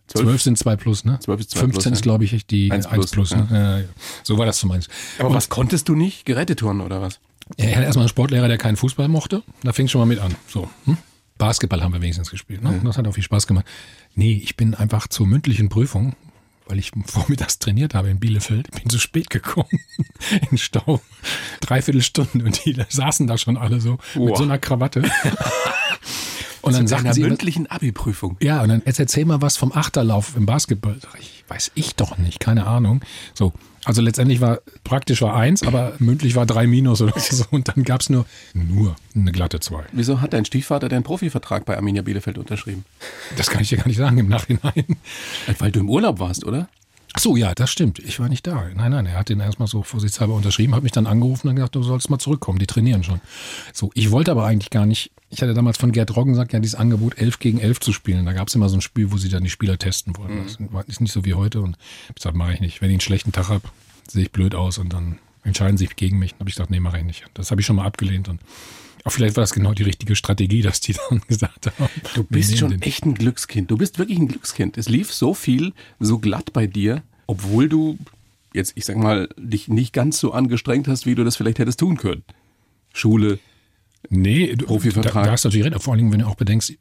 12 0.08 0.42
sind 0.42 0.58
2 0.58 0.76
plus, 0.76 1.06
ne? 1.06 1.20
12 1.20 1.40
ist 1.40 1.52
2 1.52 1.60
15 1.60 1.72
plus, 1.72 1.86
ist, 1.86 2.00
ja. 2.00 2.04
glaube 2.04 2.26
ich, 2.26 2.46
die 2.48 2.72
1 2.72 2.86
1 2.86 2.94
plus. 2.96 3.12
plus, 3.12 3.32
ne? 3.32 3.48
Ja, 3.52 3.80
ja. 3.80 3.86
So 4.24 4.38
war 4.38 4.46
das 4.46 4.60
zumindest. 4.60 4.90
Aber 5.20 5.34
was 5.34 5.50
konntest 5.50 5.88
du 5.90 5.96
nicht? 5.96 6.26
Geräteturnen 6.26 6.82
oder 6.82 7.02
was? 7.02 7.20
Er 7.58 7.76
hatte 7.76 7.86
erstmal 7.86 8.04
einen 8.04 8.10
Sportlehrer, 8.10 8.48
der 8.48 8.58
keinen 8.58 8.78
Fußball 8.78 9.08
mochte. 9.08 9.44
Da 9.64 9.74
fing 9.74 9.88
schon 9.88 10.00
mal 10.00 10.06
mit 10.06 10.20
an. 10.20 10.36
So, 10.48 10.70
hm? 10.86 10.98
Basketball 11.38 11.82
haben 11.82 11.94
wir 11.94 12.02
wenigstens 12.02 12.30
gespielt. 12.30 12.62
Ne? 12.64 12.80
Das 12.84 12.98
hat 12.98 13.08
auch 13.08 13.14
viel 13.14 13.24
Spaß 13.24 13.48
gemacht. 13.48 13.66
Nee, 14.14 14.40
ich 14.44 14.58
bin 14.58 14.76
einfach 14.76 15.08
zur 15.08 15.26
mündlichen 15.26 15.70
Prüfung, 15.70 16.16
weil 16.68 16.78
ich 16.78 16.92
vormittags 17.06 17.58
trainiert 17.60 17.96
habe 17.96 18.10
in 18.10 18.20
Bielefeld, 18.20 18.70
bin 18.72 18.90
zu 18.90 19.00
spät 19.00 19.30
gekommen. 19.30 19.80
In 20.52 20.58
Stau. 20.58 21.02
Dreiviertel 21.60 22.02
Stunden 22.04 22.42
und 22.42 22.64
die 22.64 22.78
saßen 22.88 23.26
da 23.26 23.38
schon 23.38 23.58
alle 23.58 23.82
so 23.82 23.98
mit 24.14 24.28
Boah. 24.30 24.38
so 24.38 24.44
einer 24.44 24.60
Krawatte. 24.60 25.04
Und 26.62 26.74
dann 26.76 26.94
einer 26.94 27.14
sie, 27.16 27.24
mündlichen 27.24 27.66
Abi-Prüfung. 27.66 28.38
ja, 28.40 28.62
und 28.62 28.70
dann 28.70 28.84
erzähl 28.86 29.26
mal 29.26 29.42
was 29.42 29.58
vom 29.58 29.72
Achterlauf 29.72 30.36
im 30.36 30.46
Basketball. 30.46 30.96
Ich, 31.20 31.44
weiß 31.48 31.72
ich 31.74 31.96
doch 31.96 32.20
nicht, 32.20 32.40
keine 32.40 32.68
Ahnung. 32.68 33.02
So, 33.34 33.52
also 33.86 34.02
letztendlich 34.02 34.42
war 34.42 34.60
praktisch 34.84 35.22
war 35.22 35.36
eins, 35.36 35.64
aber 35.64 35.94
mündlich 36.00 36.36
war 36.36 36.46
drei 36.46 36.68
Minus 36.68 37.02
oder 37.02 37.14
so. 37.20 37.46
Und 37.52 37.68
dann 37.68 37.84
gab's 37.84 38.10
nur, 38.10 38.26
nur 38.54 38.96
eine 39.16 39.32
glatte 39.32 39.60
zwei. 39.60 39.84
Wieso 39.92 40.22
hat 40.22 40.34
dein 40.34 40.46
Stiefvater 40.46 40.90
deinen 40.90 41.04
Profivertrag 41.04 41.66
bei 41.66 41.76
Arminia 41.76 42.02
Bielefeld 42.02 42.38
unterschrieben? 42.38 42.86
Das 43.38 43.50
kann 43.50 43.62
ich 43.62 43.70
dir 43.70 43.78
gar 43.78 43.88
nicht 43.88 43.98
sagen 43.98 44.18
im 44.18 44.28
Nachhinein. 44.28 44.86
Weil 45.60 45.72
du 45.72 45.80
im 45.80 45.90
Urlaub 45.90 46.20
warst, 46.20 46.46
oder? 46.46 46.70
Ach 47.14 47.20
so, 47.20 47.36
ja, 47.36 47.54
das 47.54 47.70
stimmt. 47.70 48.00
Ich 48.00 48.20
war 48.20 48.30
nicht 48.30 48.48
da. 48.48 48.70
Nein, 48.74 48.92
nein, 48.92 49.06
er 49.06 49.20
hat 49.20 49.30
den 49.30 49.42
erstmal 49.42 49.68
so 49.68 49.84
vorsichtshalber 49.84 50.34
unterschrieben, 50.34 50.76
hat 50.76 50.84
mich 50.84 50.94
dann 50.94 51.08
angerufen 51.08 51.50
und 51.50 51.56
gesagt, 51.56 51.76
du 51.76 51.84
sollst 51.84 52.10
mal 52.10 52.20
zurückkommen, 52.20 52.60
die 52.60 52.68
trainieren 52.68 53.04
schon. 53.04 53.20
So, 53.74 53.92
ich 53.96 54.12
wollte 54.12 54.32
aber 54.32 54.46
eigentlich 54.46 54.70
gar 54.70 54.86
nicht. 54.86 55.12
Ich 55.34 55.42
hatte 55.42 55.54
damals 55.54 55.78
von 55.78 55.92
Gerd 55.94 56.16
Roggen 56.16 56.34
gesagt, 56.34 56.52
ja, 56.54 56.60
dieses 56.60 56.76
Angebot 56.76 57.18
11 57.18 57.40
gegen 57.40 57.60
11 57.60 57.80
zu 57.80 57.94
spielen. 57.94 58.26
Da 58.26 58.34
gab 58.34 58.50
es 58.50 58.56
immer 58.56 58.68
so 58.70 58.76
ein 58.78 58.82
Spiel, 58.82 59.12
wo 59.12 59.18
sie 59.18 59.30
dann 59.30 59.44
die 59.44 59.50
Spieler 59.50 59.78
testen 59.80 60.16
wollten. 60.18 60.44
Das 60.44 60.58
war- 60.74 60.88
ist 60.88 61.00
nicht 61.02 61.14
so 61.14 61.24
wie 61.26 61.34
heute. 61.34 61.62
Und 61.62 61.78
ich 62.10 62.16
gesagt, 62.16 62.36
mache 62.36 62.54
ich 62.54 62.60
nicht. 62.60 62.82
Wenn 62.82 62.90
ich 62.90 62.96
einen 62.96 63.02
schlechten 63.02 63.32
Tag 63.32 63.48
habe, 63.50 63.64
sehe 64.10 64.24
ich 64.24 64.32
blöd 64.32 64.56
aus 64.56 64.78
und 64.78 64.92
dann 64.92 65.20
entscheiden 65.44 65.78
sie 65.78 65.86
sich 65.86 65.96
gegen 65.96 66.20
mich. 66.20 66.32
Dann 66.32 66.42
habe 66.42 66.50
ich 66.50 66.56
gesagt, 66.56 66.70
nee, 66.70 66.80
mache 66.82 66.98
ich 67.00 67.06
nicht. 67.06 67.24
Das 67.34 67.50
habe 67.50 67.62
ich 67.62 67.66
schon 67.66 67.78
mal 67.78 67.86
abgelehnt. 67.86 68.28
Und 68.28 68.42
auch 69.06 69.12
vielleicht 69.12 69.38
war 69.38 69.42
das 69.42 69.54
genau 69.54 69.74
die 69.74 69.84
richtige 69.84 70.16
Strategie, 70.18 70.62
dass 70.62 70.82
die 70.82 70.94
dann 71.10 71.22
gesagt 71.28 71.68
haben. 71.68 71.90
Du 72.14 72.24
bist 72.24 72.58
schon 72.58 72.72
den. 72.72 72.82
echt 72.82 73.06
ein 73.06 73.16
Glückskind. 73.16 73.72
Du 73.72 73.78
bist 73.78 74.00
wirklich 74.00 74.20
ein 74.20 74.28
Glückskind. 74.28 74.78
Es 74.78 74.90
lief 74.90 75.14
so 75.14 75.34
viel, 75.34 75.72
so 76.00 76.20
glatt 76.20 76.52
bei 76.52 76.68
dir, 76.68 77.04
obwohl 77.26 77.70
du 77.70 77.98
jetzt, 78.54 78.74
ich 78.76 78.84
sag 78.84 78.98
mal, 78.98 79.30
dich 79.38 79.70
nicht 79.70 79.94
ganz 79.94 80.20
so 80.20 80.34
angestrengt 80.34 80.90
hast, 80.90 81.06
wie 81.06 81.16
du 81.16 81.24
das 81.24 81.38
vielleicht 81.38 81.60
hättest 81.60 81.80
tun 81.80 81.96
können. 81.96 82.24
Schule. 82.94 83.40
Nee, 84.10 84.56
du, 84.56 84.66
Profivertrag. 84.66 85.14
Da, 85.14 85.24
da 85.24 85.32
hast 85.32 85.46
du 85.46 85.50
natürlich 85.50 85.68
recht. 85.68 85.82
Vor 85.82 85.94
allem, 85.94 86.12
wenn 86.12 86.20
du 86.20 86.28
auch 86.28 86.36
bedenkst, 86.36 86.74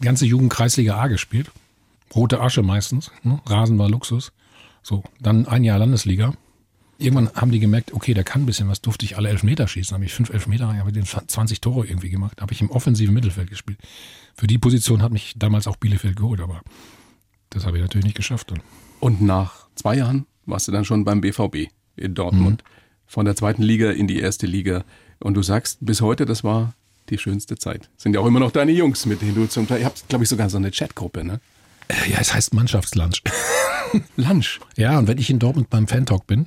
ganze 0.00 0.26
Jugend 0.26 0.52
Kreisliga 0.52 0.98
A 0.98 1.08
gespielt. 1.08 1.50
Rote 2.14 2.40
Asche 2.40 2.62
meistens. 2.62 3.10
Ne? 3.22 3.40
Rasen 3.46 3.78
war 3.78 3.88
Luxus. 3.88 4.32
So, 4.82 5.04
dann 5.20 5.46
ein 5.46 5.64
Jahr 5.64 5.78
Landesliga. 5.78 6.34
Irgendwann 6.98 7.30
haben 7.34 7.50
die 7.50 7.58
gemerkt, 7.58 7.92
okay, 7.94 8.14
der 8.14 8.24
kann 8.24 8.42
ein 8.42 8.46
bisschen 8.46 8.68
was, 8.68 8.80
durfte 8.80 9.04
ich 9.04 9.16
alle 9.16 9.28
Elfmeter 9.28 9.66
schießen. 9.66 9.94
Habe 9.94 10.04
ich 10.04 10.12
fünf 10.12 10.30
Elfmeter, 10.30 10.76
habe 10.76 10.92
den 10.92 11.04
20 11.04 11.60
Tore 11.60 11.86
irgendwie 11.86 12.10
gemacht. 12.10 12.40
Habe 12.40 12.52
ich 12.52 12.60
im 12.60 12.70
offensiven 12.70 13.14
Mittelfeld 13.14 13.50
gespielt. 13.50 13.78
Für 14.34 14.46
die 14.46 14.58
Position 14.58 15.02
hat 15.02 15.12
mich 15.12 15.34
damals 15.36 15.66
auch 15.66 15.76
Bielefeld 15.76 16.16
geholt, 16.16 16.40
aber 16.40 16.62
das 17.50 17.66
habe 17.66 17.78
ich 17.78 17.82
natürlich 17.82 18.04
nicht 18.04 18.16
geschafft. 18.16 18.50
Dann. 18.50 18.60
Und 19.00 19.20
nach 19.20 19.66
zwei 19.74 19.96
Jahren 19.96 20.26
warst 20.46 20.68
du 20.68 20.72
dann 20.72 20.84
schon 20.84 21.04
beim 21.04 21.20
BVB 21.20 21.70
in 21.96 22.14
Dortmund. 22.14 22.62
Von 23.06 23.24
der 23.24 23.36
zweiten 23.36 23.62
Liga 23.62 23.90
in 23.90 24.06
die 24.06 24.20
erste 24.20 24.46
Liga. 24.46 24.84
Und 25.22 25.34
du 25.34 25.42
sagst 25.42 25.78
bis 25.80 26.00
heute, 26.00 26.26
das 26.26 26.44
war 26.44 26.74
die 27.08 27.18
schönste 27.18 27.56
Zeit. 27.56 27.88
Sind 27.96 28.14
ja 28.14 28.20
auch 28.20 28.26
immer 28.26 28.40
noch 28.40 28.50
deine 28.50 28.72
Jungs, 28.72 29.06
mit 29.06 29.22
denen 29.22 29.34
du 29.34 29.46
zum 29.46 29.66
Teil. 29.68 29.80
Ihr 29.80 29.86
habt, 29.86 30.08
glaube 30.08 30.24
ich, 30.24 30.30
sogar 30.30 30.50
so 30.50 30.56
eine 30.56 30.70
Chatgruppe, 30.70 31.24
ne? 31.24 31.40
Äh, 31.88 32.10
Ja, 32.12 32.18
es 32.20 32.32
heißt 32.34 32.54
Mannschaftslunch. 32.54 33.22
Lunch. 34.16 34.60
Ja, 34.76 34.98
und 34.98 35.08
wenn 35.08 35.18
ich 35.18 35.28
in 35.30 35.38
Dortmund 35.38 35.68
beim 35.70 35.86
Fan-Talk 35.88 36.26
bin, 36.26 36.46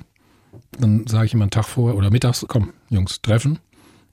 dann 0.78 1.06
sage 1.06 1.26
ich 1.26 1.34
immer 1.34 1.44
einen 1.44 1.50
Tag 1.50 1.66
vorher 1.66 1.96
oder 1.96 2.10
mittags, 2.10 2.44
komm, 2.48 2.72
Jungs, 2.90 3.20
treffen. 3.22 3.58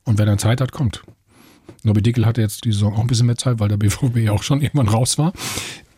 Und 0.05 0.17
wer 0.17 0.25
dann 0.25 0.37
Zeit 0.39 0.61
hat, 0.61 0.71
kommt. 0.71 1.03
Nobby 1.83 2.01
Dickel 2.01 2.25
hatte 2.25 2.41
jetzt 2.41 2.65
die 2.65 2.71
Saison 2.71 2.93
auch 2.93 2.99
ein 2.99 3.07
bisschen 3.07 3.25
mehr 3.25 3.37
Zeit, 3.37 3.59
weil 3.59 3.69
der 3.69 3.77
BVB 3.77 4.17
ja 4.17 4.31
auch 4.31 4.43
schon 4.43 4.61
irgendwann 4.61 4.87
raus 4.89 5.17
war. 5.17 5.33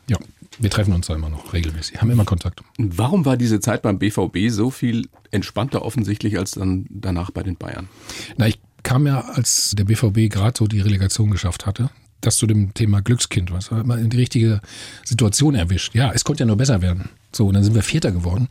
Ja, 0.08 0.18
wir 0.60 0.70
treffen 0.70 0.94
uns 0.94 1.08
da 1.08 1.16
immer 1.16 1.30
noch 1.30 1.54
regelmäßig, 1.54 2.02
haben 2.02 2.10
immer 2.10 2.26
Kontakt. 2.26 2.62
Warum 2.78 3.26
war 3.26 3.38
diese 3.38 3.60
Zeit 3.60 3.82
beim 3.82 4.00
BVB 4.00 4.50
so 4.50 4.70
viel 4.70 5.08
entspannter 5.32 5.84
offensichtlich 5.84 6.38
als 6.38 6.52
dann 6.52 6.86
danach 6.90 7.32
bei 7.32 7.44
den 7.44 7.56
Bayern? 7.56 7.90
Na, 8.38 8.48
ich 8.48 8.60
kam 8.84 9.08
ja, 9.08 9.22
als 9.22 9.72
der 9.78 9.84
BVB 9.84 10.32
gerade 10.32 10.58
so 10.58 10.68
die 10.68 10.82
Relegation 10.82 11.32
geschafft 11.32 11.66
hatte, 11.66 11.90
das 12.22 12.38
zu 12.38 12.48
dem 12.48 12.74
Thema 12.74 13.02
Glückskind, 13.02 13.52
was 13.52 13.70
man 13.72 14.00
in 14.00 14.10
die 14.10 14.18
richtige 14.18 14.62
Situation 15.04 15.56
erwischt. 15.56 15.94
Ja, 15.94 16.12
es 16.12 16.24
konnte 16.24 16.42
ja 16.44 16.48
nur 16.48 16.58
besser 16.58 16.82
werden. 16.82 17.10
So, 17.32 17.48
und 17.48 17.54
dann 17.54 17.64
sind 17.64 17.76
wir 17.76 17.84
Vierter 17.84 18.12
geworden. 18.12 18.48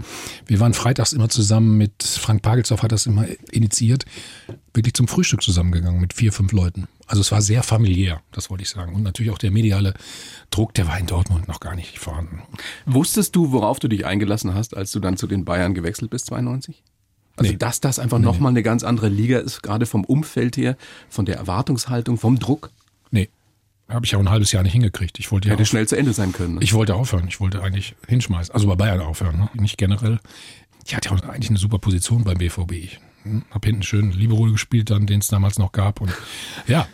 Wir 0.47 0.61
waren 0.61 0.75
freitags 0.75 1.13
immer 1.15 1.29
zusammen 1.31 1.79
mit 1.79 2.03
Frank 2.03 2.43
Pagelsdorf 2.43 2.83
hat 2.83 2.93
das 2.93 3.07
immer 3.07 3.25
initiiert, 3.51 4.05
wirklich 4.75 4.93
zum 4.95 5.09
Frühstück 5.09 5.43
zusammengegangen 5.43 6.01
mit 6.01 6.13
vier, 6.13 6.33
fünf 6.33 6.53
Leuten. 6.53 6.87
Also 7.07 7.23
es 7.23 7.33
war 7.33 7.41
sehr 7.43 7.63
familiär, 7.63 8.21
das 8.33 8.51
wollte 8.51 8.63
ich 8.63 8.69
sagen. 8.69 8.95
Und 8.95 9.03
natürlich 9.03 9.33
auch 9.33 9.39
der 9.39 9.51
mediale 9.51 9.95
Druck, 10.51 10.75
der 10.75 10.87
war 10.87 10.99
in 10.99 11.07
Dortmund 11.07 11.49
noch 11.49 11.61
gar 11.61 11.75
nicht 11.75 11.99
vorhanden. 11.99 12.43
Wusstest 12.87 13.35
du, 13.35 13.53
worauf 13.53 13.79
du 13.79 13.89
dich 13.89 14.05
eingelassen 14.05 14.55
hast, 14.55 14.77
als 14.77 14.93
du 14.93 15.01
dann 15.01 15.17
zu 15.17 15.27
den 15.27 15.45
Bayern 15.45 15.75
gewechselt 15.75 16.11
bist, 16.11 16.27
92? 16.27 16.83
Also, 17.37 17.51
Nee. 17.53 17.57
dass 17.59 17.81
das 17.81 17.99
einfach 17.99 18.19
nochmal 18.19 18.51
eine 18.51 18.63
ganz 18.63 18.85
andere 18.85 19.09
Liga 19.09 19.39
ist, 19.39 19.63
gerade 19.63 19.87
vom 19.87 20.05
Umfeld 20.05 20.57
her, 20.57 20.77
von 21.09 21.25
der 21.25 21.37
Erwartungshaltung, 21.37 22.17
vom 22.19 22.39
Druck, 22.39 22.71
Nee, 22.71 22.84
habe 23.89 24.07
ich 24.07 24.17
auch 24.17 24.21
ein 24.21 24.31
halbes 24.31 24.53
Jahr 24.53 24.63
nicht 24.63 24.73
hingekriegt. 24.73 25.19
Ich 25.19 25.31
wollte 25.31 25.49
ja 25.49 25.55
hätte 25.55 25.67
schnell 25.67 25.87
zu 25.87 25.97
Ende 25.97 26.13
sein 26.13 26.33
können. 26.33 26.55
Ne? 26.55 26.61
Ich 26.63 26.73
wollte 26.73 26.95
aufhören. 26.95 27.29
Ich 27.29 27.41
wollte 27.41 27.63
eigentlich 27.63 27.95
hinschmeißen. 28.09 28.55
Also 28.55 28.67
bei 28.67 28.77
Bayern 28.77 29.01
aufhören, 29.01 29.39
ne? 29.39 29.51
nicht 29.55 29.77
generell. 29.77 30.21
Ich 30.87 30.95
hatte 30.95 31.11
ja 31.11 31.17
auch 31.17 31.23
eigentlich 31.23 31.51
eine 31.51 31.59
super 31.59 31.79
Position 31.79 32.25
beim 32.25 32.39
BVB. 32.39 32.73
Ich 32.73 33.01
hm, 33.25 33.43
habe 33.51 33.67
hinten 33.67 33.83
schön 33.83 34.11
Libero 34.13 34.45
gespielt, 34.45 34.91
dann 34.91 35.07
den 35.07 35.21
es 35.21 35.29
damals 35.29 35.59
noch 35.59 35.73
gab. 35.73 36.01
Und 36.01 36.13
ja, 36.67 36.87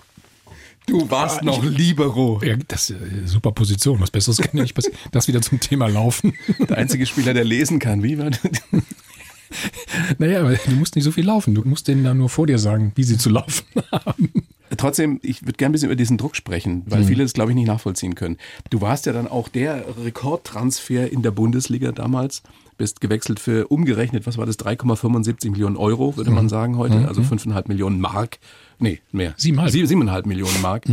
du 0.87 1.09
warst 1.11 1.43
noch 1.43 1.63
Libero. 1.63 2.41
ja 2.43 2.57
das 2.69 2.91
ist 2.91 3.01
eine 3.01 3.29
super 3.29 3.53
Position. 3.53 4.01
Was 4.01 4.11
Besseres 4.11 4.39
kann 4.39 4.51
ja 4.55 4.63
nicht 4.63 4.75
passieren. 4.75 4.99
Das 5.13 5.29
wieder 5.29 5.43
zum 5.43 5.61
Thema 5.61 5.89
Laufen. 5.89 6.35
Der 6.69 6.79
einzige 6.79 7.07
Spieler, 7.07 7.35
der 7.35 7.45
lesen 7.45 7.79
kann. 7.79 8.03
Wie 8.03 8.19
war 8.19 8.31
das? 8.31 8.41
naja, 10.19 10.41
aber 10.41 10.55
du 10.55 10.73
musst 10.73 10.97
nicht 10.97 11.05
so 11.05 11.13
viel 11.13 11.27
laufen. 11.27 11.55
Du 11.55 11.63
musst 11.63 11.89
denen 11.89 12.05
dann 12.05 12.19
nur 12.19 12.29
vor 12.29 12.47
dir 12.47 12.59
sagen, 12.59 12.93
wie 12.95 13.05
sie 13.05 13.19
zu 13.19 13.31
laufen 13.31 13.67
haben. 13.93 14.33
Trotzdem, 14.81 15.21
ich 15.23 15.43
würde 15.43 15.53
gerne 15.55 15.71
ein 15.71 15.73
bisschen 15.73 15.89
über 15.89 15.97
diesen 15.97 16.17
Druck 16.19 16.35
sprechen, 16.37 16.83
weil 16.87 17.05
viele 17.05 17.23
das, 17.23 17.33
glaube 17.33 17.51
ich, 17.51 17.55
nicht 17.55 17.67
nachvollziehen 17.67 18.15
können. 18.15 18.37
Du 18.71 18.81
warst 18.81 19.07
ja 19.07 19.13
dann 19.13 19.29
auch 19.29 19.49
der 19.49 19.85
Rekordtransfer 20.05 21.11
in 21.11 21.23
der 21.23 21.31
Bundesliga 21.31 21.93
damals. 21.93 22.43
Bist 22.79 23.01
gewechselt 23.03 23.41
für 23.41 23.67
umgerechnet, 23.69 24.27
was 24.27 24.39
war 24.39 24.47
das, 24.47 24.59
3,75 24.59 25.51
Millionen 25.51 25.77
Euro, 25.77 26.17
würde 26.17 26.31
man 26.31 26.49
sagen 26.49 26.79
heute. 26.79 27.07
Also 27.09 27.21
5,5 27.23 27.69
Millionen 27.69 28.01
Mark. 28.01 28.39
Nee, 28.79 29.01
mehr. 29.13 29.35
Siebeneinhalb. 29.37 29.73
Sie- 29.73 29.85
Siebeneinhalb 29.87 30.25
Millionen 30.27 30.61
Mark. 30.63 30.85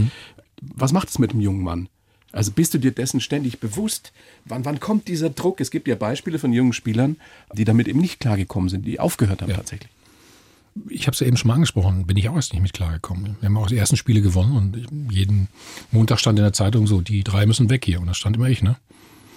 Was 0.62 0.92
macht 0.92 1.10
es 1.10 1.18
mit 1.20 1.32
dem 1.32 1.40
jungen 1.40 1.64
Mann? 1.64 1.88
Also 2.34 2.52
bist 2.52 2.74
du 2.74 2.78
dir 2.78 2.92
dessen 2.92 3.22
ständig 3.22 3.60
bewusst? 3.60 4.12
Wann, 4.44 4.66
wann 4.66 4.80
kommt 4.82 5.08
dieser 5.08 5.30
Druck? 5.30 5.62
Es 5.62 5.72
gibt 5.72 5.88
ja 5.88 5.96
Beispiele 5.96 6.40
von 6.40 6.52
jungen 6.52 6.74
Spielern, 6.74 7.16
die 7.54 7.64
damit 7.64 7.88
eben 7.88 8.00
nicht 8.02 8.20
klargekommen 8.20 8.68
sind, 8.70 8.86
die 8.86 9.00
aufgehört 9.00 9.42
haben 9.42 9.50
tatsächlich. 9.54 9.90
Ich 10.90 11.08
habe 11.08 11.14
es 11.14 11.20
ja 11.20 11.28
eben 11.28 11.38
schon 11.38 11.48
mal 11.48 11.56
angesprochen, 11.56 12.06
bin 12.06 12.18
ich 12.18 12.30
auch 12.30 12.36
erst 12.36 12.54
nicht 12.54 12.62
mit 12.62 12.74
klargekommen. 12.74 13.38
Wir 13.40 13.50
haben 13.50 13.58
auch 13.58 13.68
die 13.68 13.78
ersten 13.78 13.98
Spiele 13.98 14.22
gewonnen 14.22 14.56
und 14.56 15.12
jeden 15.12 15.48
Montag 15.92 16.20
stand 16.20 16.40
in 16.40 16.44
der 16.44 16.54
Zeitung 16.54 16.88
so, 16.88 17.02
die 17.02 17.24
drei 17.24 17.46
müssen 17.46 17.70
weg 17.70 17.86
hier. 17.86 18.00
Und 18.00 18.08
da 18.08 18.14
stand 18.14 18.36
immer 18.36 18.50
ich, 18.50 18.62
ne? 18.62 18.78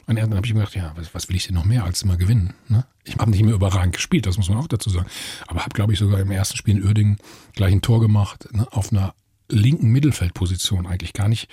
Und 0.06 0.16
dann 0.16 0.34
habe 0.34 0.44
ich 0.44 0.52
mir 0.54 0.60
gedacht, 0.60 0.74
ja, 0.74 0.92
was, 0.96 1.14
was 1.14 1.28
will 1.28 1.36
ich 1.36 1.46
denn 1.46 1.54
noch 1.54 1.64
mehr 1.64 1.84
als 1.84 2.02
immer 2.02 2.16
gewinnen? 2.16 2.54
Ne? 2.66 2.84
Ich 3.04 3.16
habe 3.16 3.30
nicht 3.30 3.44
mehr 3.44 3.54
überragend 3.54 3.94
gespielt, 3.94 4.26
das 4.26 4.38
muss 4.38 4.48
man 4.48 4.58
auch 4.58 4.66
dazu 4.66 4.90
sagen. 4.90 5.06
Aber 5.46 5.60
habe, 5.60 5.70
glaube 5.72 5.92
ich, 5.92 6.00
sogar 6.00 6.18
im 6.18 6.32
ersten 6.32 6.56
Spiel 6.56 6.78
in 6.78 6.84
Uerdingen 6.84 7.18
gleich 7.54 7.70
ein 7.70 7.80
Tor 7.80 8.00
gemacht, 8.00 8.48
ne? 8.52 8.66
auf 8.72 8.90
einer 8.90 9.14
linken 9.48 9.90
Mittelfeldposition 9.90 10.88
eigentlich 10.88 11.12
gar 11.12 11.28
nicht. 11.28 11.48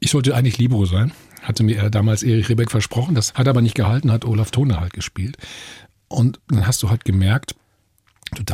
Ich 0.00 0.10
sollte 0.10 0.34
eigentlich 0.34 0.56
Libero 0.56 0.86
sein, 0.86 1.12
hatte 1.42 1.64
mir 1.64 1.90
damals 1.90 2.22
Erich 2.22 2.48
Rebeck 2.48 2.70
versprochen, 2.70 3.14
das 3.14 3.34
hat 3.34 3.46
aber 3.46 3.60
nicht 3.60 3.74
gehalten, 3.74 4.10
hat 4.10 4.24
Olaf 4.24 4.50
Thone 4.50 4.80
halt 4.80 4.94
gespielt. 4.94 5.36
Und 6.08 6.40
dann 6.48 6.66
hast 6.66 6.82
du 6.82 6.88
halt 6.88 7.04
gemerkt, 7.04 7.54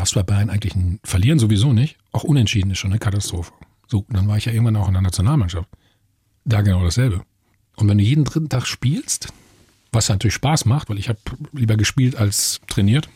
darfst 0.08 0.26
bei 0.26 0.34
Bayern 0.34 0.50
eigentlich 0.50 0.74
verlieren 1.04 1.38
sowieso 1.38 1.72
nicht. 1.72 1.96
Auch 2.12 2.24
unentschieden 2.24 2.70
ist 2.70 2.78
schon 2.78 2.90
eine 2.90 2.98
Katastrophe. 2.98 3.52
So, 3.86 4.04
dann 4.08 4.28
war 4.28 4.36
ich 4.36 4.44
ja 4.46 4.52
irgendwann 4.52 4.76
auch 4.76 4.88
in 4.88 4.94
der 4.94 5.02
Nationalmannschaft. 5.02 5.68
Da 6.44 6.62
genau 6.62 6.82
dasselbe. 6.82 7.22
Und 7.76 7.88
wenn 7.88 7.98
du 7.98 8.04
jeden 8.04 8.24
dritten 8.24 8.48
Tag 8.48 8.66
spielst, 8.66 9.32
was 9.92 10.08
natürlich 10.08 10.34
Spaß 10.34 10.64
macht, 10.64 10.90
weil 10.90 10.98
ich 10.98 11.08
habe 11.08 11.18
lieber 11.52 11.76
gespielt 11.76 12.16
als 12.16 12.60
trainiert. 12.68 13.08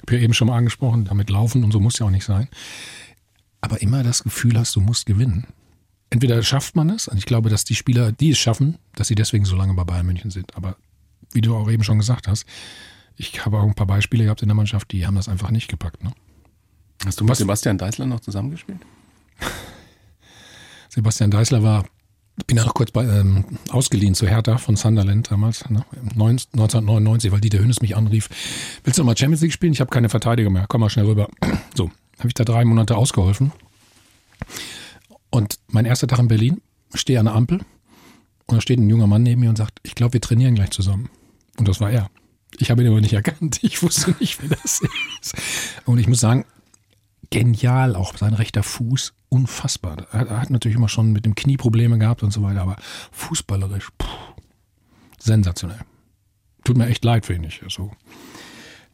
Hab 0.00 0.12
ja 0.12 0.18
eben 0.18 0.34
schon 0.34 0.48
mal 0.48 0.56
angesprochen, 0.56 1.04
damit 1.04 1.30
laufen 1.30 1.62
und 1.62 1.72
so 1.72 1.80
muss 1.80 1.98
ja 1.98 2.06
auch 2.06 2.10
nicht 2.10 2.24
sein. 2.24 2.48
Aber 3.60 3.82
immer 3.82 4.02
das 4.02 4.24
Gefühl 4.24 4.58
hast, 4.58 4.74
du 4.74 4.80
musst 4.80 5.06
gewinnen. 5.06 5.46
Entweder 6.10 6.42
schafft 6.42 6.74
man 6.74 6.90
es, 6.90 7.06
und 7.06 7.18
ich 7.18 7.24
glaube, 7.24 7.48
dass 7.48 7.64
die 7.64 7.76
Spieler, 7.76 8.10
die 8.12 8.30
es 8.30 8.38
schaffen, 8.38 8.78
dass 8.94 9.08
sie 9.08 9.14
deswegen 9.14 9.44
so 9.44 9.56
lange 9.56 9.74
bei 9.74 9.84
Bayern 9.84 10.06
München 10.06 10.30
sind. 10.30 10.56
Aber 10.56 10.76
wie 11.32 11.40
du 11.40 11.54
auch 11.54 11.70
eben 11.70 11.84
schon 11.84 11.98
gesagt 11.98 12.26
hast, 12.26 12.44
ich 13.16 13.44
habe 13.44 13.58
auch 13.58 13.66
ein 13.66 13.74
paar 13.74 13.86
Beispiele 13.86 14.24
gehabt 14.24 14.42
in 14.42 14.48
der 14.48 14.54
Mannschaft, 14.54 14.92
die 14.92 15.06
haben 15.06 15.14
das 15.14 15.28
einfach 15.28 15.50
nicht 15.50 15.68
gepackt. 15.68 16.02
Ne? 16.02 16.12
Hast 17.04 17.20
du 17.20 17.24
mit 17.24 17.36
Sebastian 17.36 17.78
Deißler 17.78 18.06
noch 18.06 18.20
zusammengespielt? 18.20 18.80
Sebastian 20.88 21.30
Deißler 21.30 21.62
war, 21.62 21.84
bin 22.46 22.56
ja 22.56 22.64
noch 22.64 22.74
kurz 22.74 22.90
bei, 22.90 23.04
ähm, 23.04 23.44
ausgeliehen 23.70 24.14
zu 24.14 24.26
Hertha 24.26 24.58
von 24.58 24.76
Sunderland 24.76 25.30
damals, 25.30 25.68
ne, 25.70 25.84
1999, 26.12 27.32
weil 27.32 27.40
Dieter 27.40 27.58
Hönes 27.58 27.80
mich 27.80 27.96
anrief. 27.96 28.28
Willst 28.84 28.98
du 28.98 29.02
noch 29.02 29.06
mal 29.06 29.16
Champions 29.16 29.42
League 29.42 29.52
spielen? 29.52 29.72
Ich 29.72 29.80
habe 29.80 29.90
keine 29.90 30.08
Verteidiger 30.08 30.50
mehr. 30.50 30.66
Komm 30.68 30.82
mal 30.82 30.90
schnell 30.90 31.06
rüber. 31.06 31.28
So, 31.74 31.90
habe 32.18 32.28
ich 32.28 32.34
da 32.34 32.44
drei 32.44 32.66
Monate 32.66 32.98
ausgeholfen. 32.98 33.50
Und 35.30 35.58
mein 35.68 35.86
erster 35.86 36.06
Tag 36.06 36.18
in 36.18 36.28
Berlin, 36.28 36.60
stehe 36.92 37.18
an 37.18 37.24
der 37.24 37.34
Ampel 37.34 37.60
und 38.46 38.56
da 38.56 38.60
steht 38.60 38.78
ein 38.78 38.90
junger 38.90 39.06
Mann 39.06 39.22
neben 39.22 39.40
mir 39.40 39.48
und 39.48 39.56
sagt, 39.56 39.78
ich 39.82 39.94
glaube, 39.94 40.12
wir 40.12 40.20
trainieren 40.20 40.54
gleich 40.54 40.70
zusammen. 40.70 41.08
Und 41.58 41.68
das 41.68 41.80
war 41.80 41.90
er. 41.90 42.10
Ich 42.58 42.70
habe 42.70 42.82
ihn 42.82 42.88
aber 42.88 43.00
nicht 43.00 43.14
erkannt. 43.14 43.58
Ich 43.62 43.82
wusste 43.82 44.14
nicht, 44.20 44.40
wer 44.42 44.56
das 44.56 44.82
ist. 45.20 45.34
Und 45.84 45.98
ich 45.98 46.06
muss 46.08 46.20
sagen, 46.20 46.44
genial, 47.30 47.96
auch 47.96 48.16
sein 48.16 48.34
rechter 48.34 48.62
Fuß, 48.62 49.14
unfassbar. 49.28 50.06
Er 50.12 50.40
hat, 50.40 50.50
natürlich 50.50 50.76
immer 50.76 50.88
schon 50.88 51.12
mit 51.12 51.24
dem 51.24 51.34
Knie 51.34 51.56
Probleme 51.56 51.98
gehabt 51.98 52.22
und 52.22 52.30
so 52.32 52.42
weiter, 52.42 52.60
aber 52.62 52.76
fußballerisch, 53.10 53.88
puh, 53.96 54.06
sensationell. 55.18 55.80
Tut 56.64 56.76
mir 56.76 56.86
echt 56.86 57.04
leid 57.04 57.28
nicht. 57.40 57.62
Also, 57.64 57.90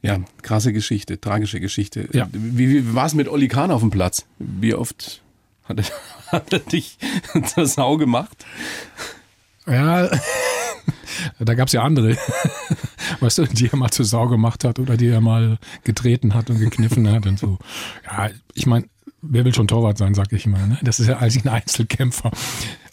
Ja, 0.00 0.20
krasse 0.42 0.72
Geschichte, 0.72 1.20
tragische 1.20 1.60
Geschichte. 1.60 2.08
Ja. 2.12 2.28
Wie, 2.32 2.70
wie 2.70 2.94
war 2.94 3.06
es 3.06 3.14
mit 3.14 3.28
Olli 3.28 3.48
Kahn 3.48 3.70
auf 3.70 3.80
dem 3.80 3.90
Platz? 3.90 4.24
Wie 4.38 4.74
oft 4.74 5.22
hat 5.64 5.78
er, 5.80 5.84
hat 6.32 6.52
er 6.52 6.60
dich 6.60 6.96
zur 7.54 7.66
Sau 7.66 7.96
gemacht? 7.96 8.46
ja, 9.66 10.08
da 11.38 11.54
gab 11.54 11.68
es 11.68 11.72
ja 11.72 11.82
andere, 11.82 12.16
weißt 13.20 13.38
du, 13.38 13.44
die 13.46 13.68
er 13.68 13.76
mal 13.76 13.90
zur 13.90 14.04
Sau 14.04 14.28
gemacht 14.28 14.64
hat 14.64 14.78
oder 14.78 14.96
die 14.96 15.08
er 15.08 15.20
mal 15.20 15.58
getreten 15.84 16.34
hat 16.34 16.50
und 16.50 16.58
gekniffen 16.58 17.10
hat 17.10 17.26
und 17.26 17.38
so. 17.38 17.58
Ja, 18.04 18.30
ich 18.54 18.66
meine, 18.66 18.86
wer 19.22 19.44
will 19.44 19.54
schon 19.54 19.68
Torwart 19.68 19.98
sein, 19.98 20.14
sag 20.14 20.32
ich 20.32 20.46
immer. 20.46 20.58
Ne? 20.66 20.78
Das 20.82 21.00
ist 21.00 21.08
ja 21.08 21.18
eigentlich 21.18 21.44
ein 21.44 21.48
Einzelkämpfer. 21.48 22.30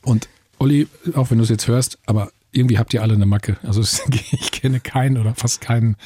Und 0.03 0.29
Olli, 0.57 0.87
auch 1.13 1.31
wenn 1.31 1.37
du 1.37 1.43
es 1.43 1.49
jetzt 1.49 1.67
hörst, 1.67 1.99
aber 2.05 2.31
irgendwie 2.51 2.79
habt 2.79 2.93
ihr 2.93 3.01
alle 3.01 3.13
eine 3.13 3.25
Macke. 3.25 3.57
Also 3.63 3.81
ich 4.31 4.51
kenne 4.51 4.79
keinen 4.79 5.17
oder 5.17 5.35
fast 5.35 5.61
keinen. 5.61 5.97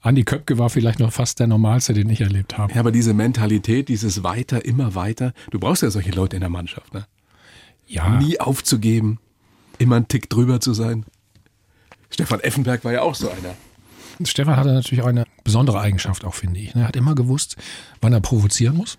Andi 0.00 0.24
Köpke 0.24 0.58
war 0.58 0.68
vielleicht 0.68 0.98
noch 0.98 1.12
fast 1.12 1.38
der 1.38 1.46
normalste, 1.46 1.94
den 1.94 2.10
ich 2.10 2.20
erlebt 2.20 2.58
habe. 2.58 2.72
Ja, 2.74 2.80
aber 2.80 2.90
diese 2.90 3.14
Mentalität, 3.14 3.88
dieses 3.88 4.24
weiter, 4.24 4.64
immer 4.64 4.96
weiter. 4.96 5.32
Du 5.50 5.60
brauchst 5.60 5.82
ja 5.82 5.90
solche 5.90 6.10
Leute 6.10 6.36
in 6.36 6.40
der 6.40 6.50
Mannschaft, 6.50 6.92
ne? 6.92 7.06
Ja, 7.86 8.18
Nie 8.18 8.40
aufzugeben, 8.40 9.18
immer 9.78 9.96
einen 9.96 10.08
Tick 10.08 10.28
drüber 10.30 10.60
zu 10.60 10.72
sein. 10.72 11.04
Stefan 12.12 12.40
Effenberg 12.40 12.84
war 12.84 12.92
ja 12.92 13.02
auch 13.02 13.14
so 13.14 13.30
einer. 13.30 13.54
Stefan 14.24 14.56
hatte 14.56 14.72
natürlich 14.72 15.02
auch 15.02 15.08
eine 15.08 15.24
besondere 15.42 15.80
Eigenschaft 15.80 16.24
auch, 16.24 16.34
finde 16.34 16.60
ich. 16.60 16.74
Er 16.74 16.86
hat 16.86 16.96
immer 16.96 17.14
gewusst, 17.14 17.56
wann 18.00 18.12
er 18.12 18.20
provozieren 18.20 18.76
muss, 18.76 18.98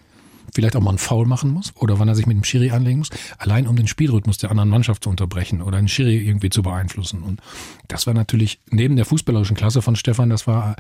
vielleicht 0.54 0.76
auch 0.76 0.82
mal 0.82 0.90
einen 0.90 0.98
Foul 0.98 1.26
machen 1.26 1.52
muss 1.52 1.74
oder 1.76 2.00
wann 2.00 2.08
er 2.08 2.16
sich 2.16 2.26
mit 2.26 2.36
dem 2.36 2.44
Schiri 2.44 2.72
anlegen 2.72 3.00
muss, 3.00 3.10
allein 3.38 3.68
um 3.68 3.76
den 3.76 3.88
Spielrhythmus 3.88 4.40
der 4.40 4.50
anderen 4.50 4.70
Mannschaft 4.70 5.04
zu 5.04 5.10
unterbrechen 5.10 5.62
oder 5.62 5.78
den 5.78 5.88
Schiri 5.88 6.18
irgendwie 6.18 6.50
zu 6.50 6.64
beeinflussen. 6.64 7.24
Und 7.24 7.40
das 7.88 8.08
war 8.08 8.14
natürlich 8.14 8.60
neben 8.70 8.96
der 8.96 9.06
fußballerischen 9.06 9.56
Klasse 9.56 9.82
von 9.82 9.96
Stefan, 9.96 10.30
das 10.30 10.48
war 10.48 10.76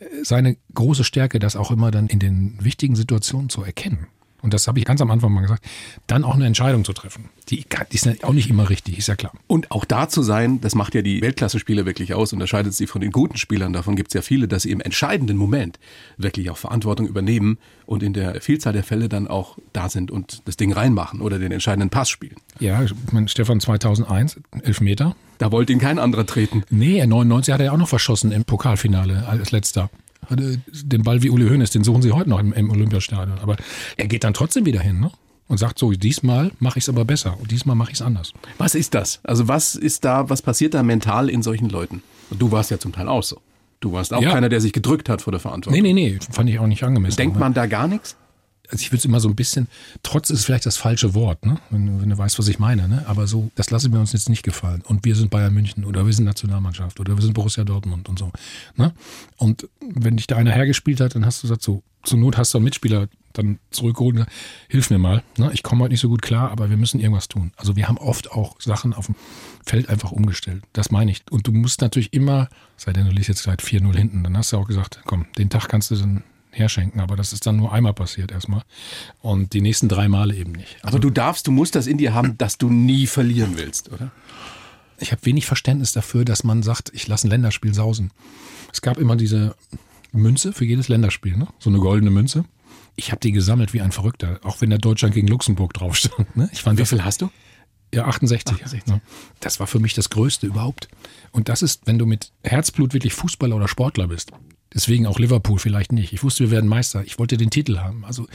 äh, 0.00 0.04
seine 0.24 0.56
große 0.74 1.04
Stärke, 1.04 1.38
das 1.38 1.56
auch 1.56 1.70
immer 1.70 1.90
dann 1.90 2.08
in 2.08 2.18
den 2.18 2.58
wichtigen 2.60 2.96
Situationen 2.96 3.48
zu 3.48 3.62
erkennen 3.62 4.08
und 4.42 4.54
das 4.54 4.66
habe 4.68 4.78
ich 4.78 4.84
ganz 4.84 5.00
am 5.00 5.10
Anfang 5.10 5.32
mal 5.32 5.42
gesagt, 5.42 5.64
dann 6.06 6.24
auch 6.24 6.34
eine 6.34 6.46
Entscheidung 6.46 6.84
zu 6.84 6.92
treffen. 6.92 7.28
Die, 7.48 7.64
ist 7.90 8.06
ja 8.06 8.12
auch 8.22 8.32
nicht 8.32 8.48
immer 8.48 8.70
richtig, 8.70 8.98
ist 8.98 9.08
ja 9.08 9.16
klar. 9.16 9.32
Und 9.46 9.70
auch 9.70 9.84
da 9.84 10.08
zu 10.08 10.22
sein, 10.22 10.60
das 10.60 10.74
macht 10.74 10.94
ja 10.94 11.02
die 11.02 11.20
Weltklasse-Spieler 11.20 11.86
wirklich 11.86 12.14
aus, 12.14 12.32
unterscheidet 12.32 12.74
sie 12.74 12.86
von 12.86 13.00
den 13.00 13.10
guten 13.10 13.36
Spielern. 13.36 13.72
Davon 13.72 13.96
gibt 13.96 14.10
es 14.10 14.14
ja 14.14 14.22
viele, 14.22 14.46
dass 14.46 14.62
sie 14.62 14.70
im 14.70 14.80
entscheidenden 14.80 15.36
Moment 15.36 15.78
wirklich 16.16 16.50
auch 16.50 16.56
Verantwortung 16.56 17.06
übernehmen 17.06 17.58
und 17.86 18.02
in 18.02 18.12
der 18.12 18.40
Vielzahl 18.40 18.72
der 18.72 18.84
Fälle 18.84 19.08
dann 19.08 19.26
auch 19.26 19.58
da 19.72 19.88
sind 19.88 20.10
und 20.10 20.42
das 20.44 20.56
Ding 20.56 20.72
reinmachen 20.72 21.20
oder 21.20 21.38
den 21.38 21.52
entscheidenden 21.52 21.90
Pass 21.90 22.08
spielen. 22.08 22.36
Ja, 22.60 22.82
ich 22.82 22.94
meine, 23.12 23.28
Stefan 23.28 23.60
2001, 23.60 24.40
Elfmeter. 24.62 25.16
Da 25.38 25.50
wollte 25.50 25.72
ihn 25.72 25.78
kein 25.78 25.98
anderer 25.98 26.26
treten. 26.26 26.64
Nee, 26.70 27.04
99 27.04 27.52
hat 27.52 27.60
er 27.60 27.66
ja 27.66 27.72
auch 27.72 27.78
noch 27.78 27.88
verschossen 27.88 28.30
im 28.30 28.44
Pokalfinale 28.44 29.26
als 29.26 29.50
letzter 29.52 29.90
hatte 30.26 30.60
den 30.68 31.02
Ball 31.02 31.22
wie 31.22 31.30
Uli 31.30 31.48
Hoeneß, 31.48 31.70
den 31.70 31.84
suchen 31.84 32.02
sie 32.02 32.12
heute 32.12 32.30
noch 32.30 32.38
im, 32.38 32.52
im 32.52 32.70
Olympiastadion. 32.70 33.38
Aber 33.40 33.56
er 33.96 34.06
geht 34.06 34.24
dann 34.24 34.34
trotzdem 34.34 34.66
wieder 34.66 34.80
hin, 34.80 35.00
ne? 35.00 35.10
und 35.50 35.58
sagt 35.58 35.80
so, 35.80 35.90
diesmal 35.90 36.52
mache 36.60 36.78
ich 36.78 36.84
es 36.84 36.88
aber 36.88 37.04
besser 37.04 37.36
und 37.40 37.50
diesmal 37.50 37.74
mache 37.74 37.90
ich 37.90 37.96
es 37.96 38.02
anders. 38.02 38.32
Was 38.58 38.76
ist 38.76 38.94
das? 38.94 39.18
Also 39.24 39.48
was 39.48 39.74
ist 39.74 40.04
da, 40.04 40.30
was 40.30 40.42
passiert 40.42 40.74
da 40.74 40.84
mental 40.84 41.28
in 41.28 41.42
solchen 41.42 41.68
Leuten? 41.68 42.04
Und 42.30 42.40
du 42.40 42.52
warst 42.52 42.70
ja 42.70 42.78
zum 42.78 42.92
Teil 42.92 43.08
auch 43.08 43.24
so. 43.24 43.40
Du 43.80 43.92
warst 43.92 44.14
auch 44.14 44.22
ja. 44.22 44.30
keiner, 44.30 44.48
der 44.48 44.60
sich 44.60 44.72
gedrückt 44.72 45.08
hat 45.08 45.22
vor 45.22 45.32
der 45.32 45.40
Verantwortung. 45.40 45.82
Nee, 45.82 45.92
nee, 45.92 46.10
nee, 46.10 46.18
fand 46.30 46.48
ich 46.48 46.60
auch 46.60 46.68
nicht 46.68 46.84
angemessen. 46.84 47.16
Denkt 47.16 47.36
man 47.36 47.52
da 47.52 47.66
gar 47.66 47.88
nichts? 47.88 48.16
Also 48.70 48.82
ich 48.82 48.90
würde 48.90 48.98
es 48.98 49.04
immer 49.04 49.20
so 49.20 49.28
ein 49.28 49.36
bisschen, 49.36 49.68
trotz 50.02 50.30
ist 50.30 50.44
vielleicht 50.44 50.66
das 50.66 50.76
falsche 50.76 51.14
Wort, 51.14 51.44
ne? 51.44 51.58
wenn, 51.70 52.00
wenn 52.00 52.08
du 52.08 52.16
weißt, 52.16 52.38
was 52.38 52.48
ich 52.48 52.58
meine, 52.58 52.88
ne? 52.88 53.04
aber 53.06 53.26
so, 53.26 53.50
das 53.54 53.70
lassen 53.70 53.92
wir 53.92 54.00
uns 54.00 54.12
jetzt 54.12 54.28
nicht 54.28 54.42
gefallen. 54.42 54.82
Und 54.82 55.04
wir 55.04 55.16
sind 55.16 55.30
Bayern 55.30 55.52
München 55.52 55.84
oder 55.84 56.06
wir 56.06 56.12
sind 56.12 56.24
Nationalmannschaft 56.24 57.00
oder 57.00 57.16
wir 57.16 57.22
sind 57.22 57.34
Borussia 57.34 57.64
Dortmund 57.64 58.08
und 58.08 58.18
so. 58.18 58.32
Ne? 58.76 58.92
Und 59.36 59.68
wenn 59.80 60.16
dich 60.16 60.26
da 60.26 60.36
einer 60.36 60.52
hergespielt 60.52 61.00
hat, 61.00 61.14
dann 61.14 61.26
hast 61.26 61.42
du 61.42 61.48
gesagt, 61.48 61.62
so, 61.62 61.82
zur 62.02 62.18
Not 62.18 62.38
hast 62.38 62.54
du 62.54 62.58
einen 62.58 62.64
Mitspieler 62.64 63.08
dann 63.32 63.58
zurückgeholt 63.70 64.26
hilf 64.68 64.90
mir 64.90 64.98
mal, 64.98 65.22
ne? 65.36 65.50
ich 65.52 65.62
komme 65.62 65.82
heute 65.82 65.92
nicht 65.92 66.00
so 66.00 66.08
gut 66.08 66.22
klar, 66.22 66.50
aber 66.50 66.70
wir 66.70 66.76
müssen 66.76 66.98
irgendwas 66.98 67.28
tun. 67.28 67.52
Also 67.56 67.76
wir 67.76 67.86
haben 67.86 67.98
oft 67.98 68.32
auch 68.32 68.60
Sachen 68.60 68.92
auf 68.92 69.06
dem 69.06 69.14
Feld 69.64 69.88
einfach 69.88 70.10
umgestellt. 70.10 70.64
Das 70.72 70.90
meine 70.90 71.12
ich. 71.12 71.22
Und 71.30 71.46
du 71.46 71.52
musst 71.52 71.80
natürlich 71.80 72.12
immer, 72.12 72.48
sei 72.76 72.92
denn 72.92 73.06
du 73.06 73.12
liegst 73.12 73.28
jetzt 73.28 73.42
seit 73.44 73.62
4-0 73.62 73.96
hinten, 73.96 74.24
dann 74.24 74.36
hast 74.36 74.52
du 74.52 74.56
auch 74.56 74.66
gesagt, 74.66 75.00
komm, 75.04 75.26
den 75.38 75.48
Tag 75.48 75.68
kannst 75.68 75.90
du 75.90 75.96
dann 75.96 76.24
herschenken. 76.52 77.00
Aber 77.00 77.16
das 77.16 77.32
ist 77.32 77.46
dann 77.46 77.56
nur 77.56 77.72
einmal 77.72 77.94
passiert 77.94 78.32
erstmal. 78.32 78.62
Und 79.20 79.52
die 79.52 79.60
nächsten 79.60 79.88
drei 79.88 80.08
Male 80.08 80.34
eben 80.34 80.52
nicht. 80.52 80.76
Also 80.82 80.96
aber 80.96 81.00
du 81.00 81.10
darfst, 81.10 81.46
du 81.46 81.50
musst 81.50 81.74
das 81.74 81.86
in 81.86 81.98
dir 81.98 82.14
haben, 82.14 82.36
dass 82.38 82.58
du 82.58 82.70
nie 82.70 83.06
verlieren 83.06 83.56
willst, 83.56 83.90
oder? 83.92 84.10
Ich 84.98 85.12
habe 85.12 85.24
wenig 85.24 85.46
Verständnis 85.46 85.92
dafür, 85.92 86.24
dass 86.24 86.44
man 86.44 86.62
sagt, 86.62 86.90
ich 86.92 87.08
lasse 87.08 87.26
ein 87.26 87.30
Länderspiel 87.30 87.72
sausen. 87.72 88.10
Es 88.72 88.82
gab 88.82 88.98
immer 88.98 89.16
diese 89.16 89.56
Münze 90.12 90.52
für 90.52 90.64
jedes 90.64 90.88
Länderspiel, 90.88 91.36
ne? 91.36 91.48
so 91.58 91.70
eine 91.70 91.78
goldene 91.78 92.10
Münze. 92.10 92.44
Ich 92.96 93.10
habe 93.10 93.20
die 93.20 93.32
gesammelt 93.32 93.72
wie 93.72 93.80
ein 93.80 93.92
Verrückter, 93.92 94.40
auch 94.42 94.60
wenn 94.60 94.68
da 94.68 94.76
Deutschland 94.76 95.14
gegen 95.14 95.28
Luxemburg 95.28 95.72
drauf 95.72 95.96
stand. 95.96 96.36
Ne? 96.36 96.50
Ich 96.52 96.62
fand 96.62 96.78
wie 96.78 96.84
viel 96.84 97.02
hast 97.02 97.22
du? 97.22 97.30
Ja, 97.94 98.06
68. 98.06 98.62
68. 98.62 98.82
Ja. 98.88 99.00
Das 99.40 99.58
war 99.58 99.66
für 99.66 99.80
mich 99.80 99.94
das 99.94 100.10
Größte 100.10 100.46
überhaupt. 100.46 100.88
Und 101.32 101.48
das 101.48 101.62
ist, 101.62 101.86
wenn 101.86 101.98
du 101.98 102.06
mit 102.06 102.32
Herzblut 102.44 102.92
wirklich 102.92 103.14
Fußballer 103.14 103.56
oder 103.56 103.68
Sportler 103.68 104.08
bist, 104.08 104.32
Deswegen 104.72 105.06
auch 105.06 105.18
Liverpool 105.18 105.58
vielleicht 105.58 105.92
nicht. 105.92 106.12
Ich 106.12 106.22
wusste, 106.22 106.44
wir 106.44 106.50
werden 106.52 106.68
Meister. 106.68 107.02
Ich 107.04 107.18
wollte 107.18 107.36
den 107.36 107.50
Titel 107.50 107.78
haben. 107.78 108.04
Also 108.04 108.26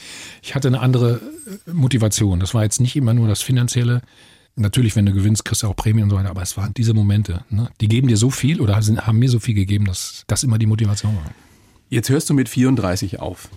ich 0.42 0.54
hatte 0.54 0.68
eine 0.68 0.82
andere 0.82 1.22
äh, 1.68 1.72
Motivation. 1.72 2.40
Das 2.40 2.54
war 2.54 2.64
jetzt 2.64 2.82
nicht 2.82 2.96
immer 2.96 3.14
nur 3.14 3.28
das 3.28 3.42
Finanzielle. 3.42 4.02
Natürlich, 4.58 4.96
wenn 4.96 5.06
du 5.06 5.14
gewinnst, 5.14 5.46
kriegst 5.46 5.64
du 5.64 5.68
auch 5.68 5.76
Prämien 5.76 6.04
und 6.04 6.10
so 6.10 6.18
weiter. 6.18 6.30
Aber 6.30 6.42
es 6.42 6.58
waren 6.58 6.74
diese 6.74 6.94
Momente. 6.94 7.46
Ne? 7.50 7.70
Die 7.80 7.88
geben 7.88 8.08
dir 8.08 8.18
so 8.18 8.30
viel 8.30 8.60
oder 8.60 8.76
haben 8.76 9.20
mir 9.20 9.30
so 9.30 9.40
viel 9.40 9.56
gegeben, 9.56 9.86
dass 9.86 10.24
das 10.28 10.44
immer 10.44 10.58
die 10.58 10.66
Motivation 10.66 11.16
war. 11.16 11.32
Jetzt 11.90 12.10
hörst 12.10 12.30
du 12.30 12.34
mit 12.34 12.50
34 12.50 13.20
auf. 13.20 13.50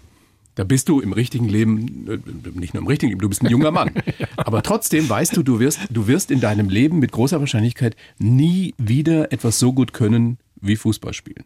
Da 0.55 0.65
bist 0.65 0.89
du 0.89 1.01
im 1.01 1.13
richtigen 1.13 1.49
Leben, 1.49 2.09
äh, 2.09 2.19
nicht 2.59 2.75
nur 2.75 2.83
im 2.83 2.89
richtigen 2.89 3.11
Leben, 3.11 3.21
du 3.21 3.29
bist 3.29 3.43
ein 3.43 3.51
junger 3.51 3.71
Mann. 3.71 3.93
Aber 4.37 4.63
trotzdem 4.63 5.09
weißt 5.09 5.37
du, 5.37 5.43
du 5.43 5.61
wirst, 5.61 5.81
du 5.91 6.07
wirst 6.09 6.31
in 6.31 6.41
deinem 6.41 6.69
Leben 6.69 6.99
mit 6.99 7.13
großer 7.13 7.39
Wahrscheinlichkeit 7.41 7.97
nie 8.19 8.75
wieder 8.77 9.33
etwas 9.33 9.59
so 9.59 9.73
gut 9.73 9.93
können 9.93 10.39
wie 10.61 10.75
Fußball 10.75 11.15
spielen. 11.15 11.45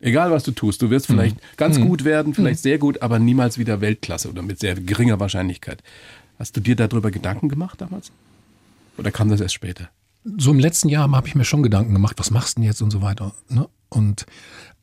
Egal 0.00 0.30
was 0.30 0.44
du 0.44 0.52
tust, 0.52 0.80
du 0.80 0.90
wirst 0.90 1.06
vielleicht 1.06 1.36
mhm. 1.36 1.56
ganz 1.56 1.78
mhm. 1.78 1.88
gut 1.88 2.04
werden, 2.04 2.34
vielleicht 2.34 2.60
mhm. 2.60 2.68
sehr 2.68 2.78
gut, 2.78 3.02
aber 3.02 3.18
niemals 3.18 3.58
wieder 3.58 3.80
Weltklasse 3.80 4.28
oder 4.28 4.42
mit 4.42 4.60
sehr 4.60 4.74
geringer 4.74 5.18
Wahrscheinlichkeit. 5.18 5.82
Hast 6.38 6.56
du 6.56 6.60
dir 6.60 6.76
darüber 6.76 7.10
Gedanken 7.10 7.48
gemacht 7.48 7.80
damals? 7.80 8.12
Oder 8.96 9.10
kam 9.10 9.28
das 9.28 9.40
erst 9.40 9.54
später? 9.54 9.90
So 10.36 10.50
im 10.50 10.58
letzten 10.58 10.88
Jahr 10.88 11.10
habe 11.10 11.26
ich 11.26 11.34
mir 11.34 11.44
schon 11.44 11.62
Gedanken 11.62 11.94
gemacht, 11.94 12.16
was 12.18 12.30
machst 12.30 12.56
du 12.56 12.60
denn 12.60 12.68
jetzt 12.68 12.82
und 12.82 12.90
so 12.90 13.02
weiter. 13.02 13.34
Ne? 13.48 13.68
Und 13.88 14.26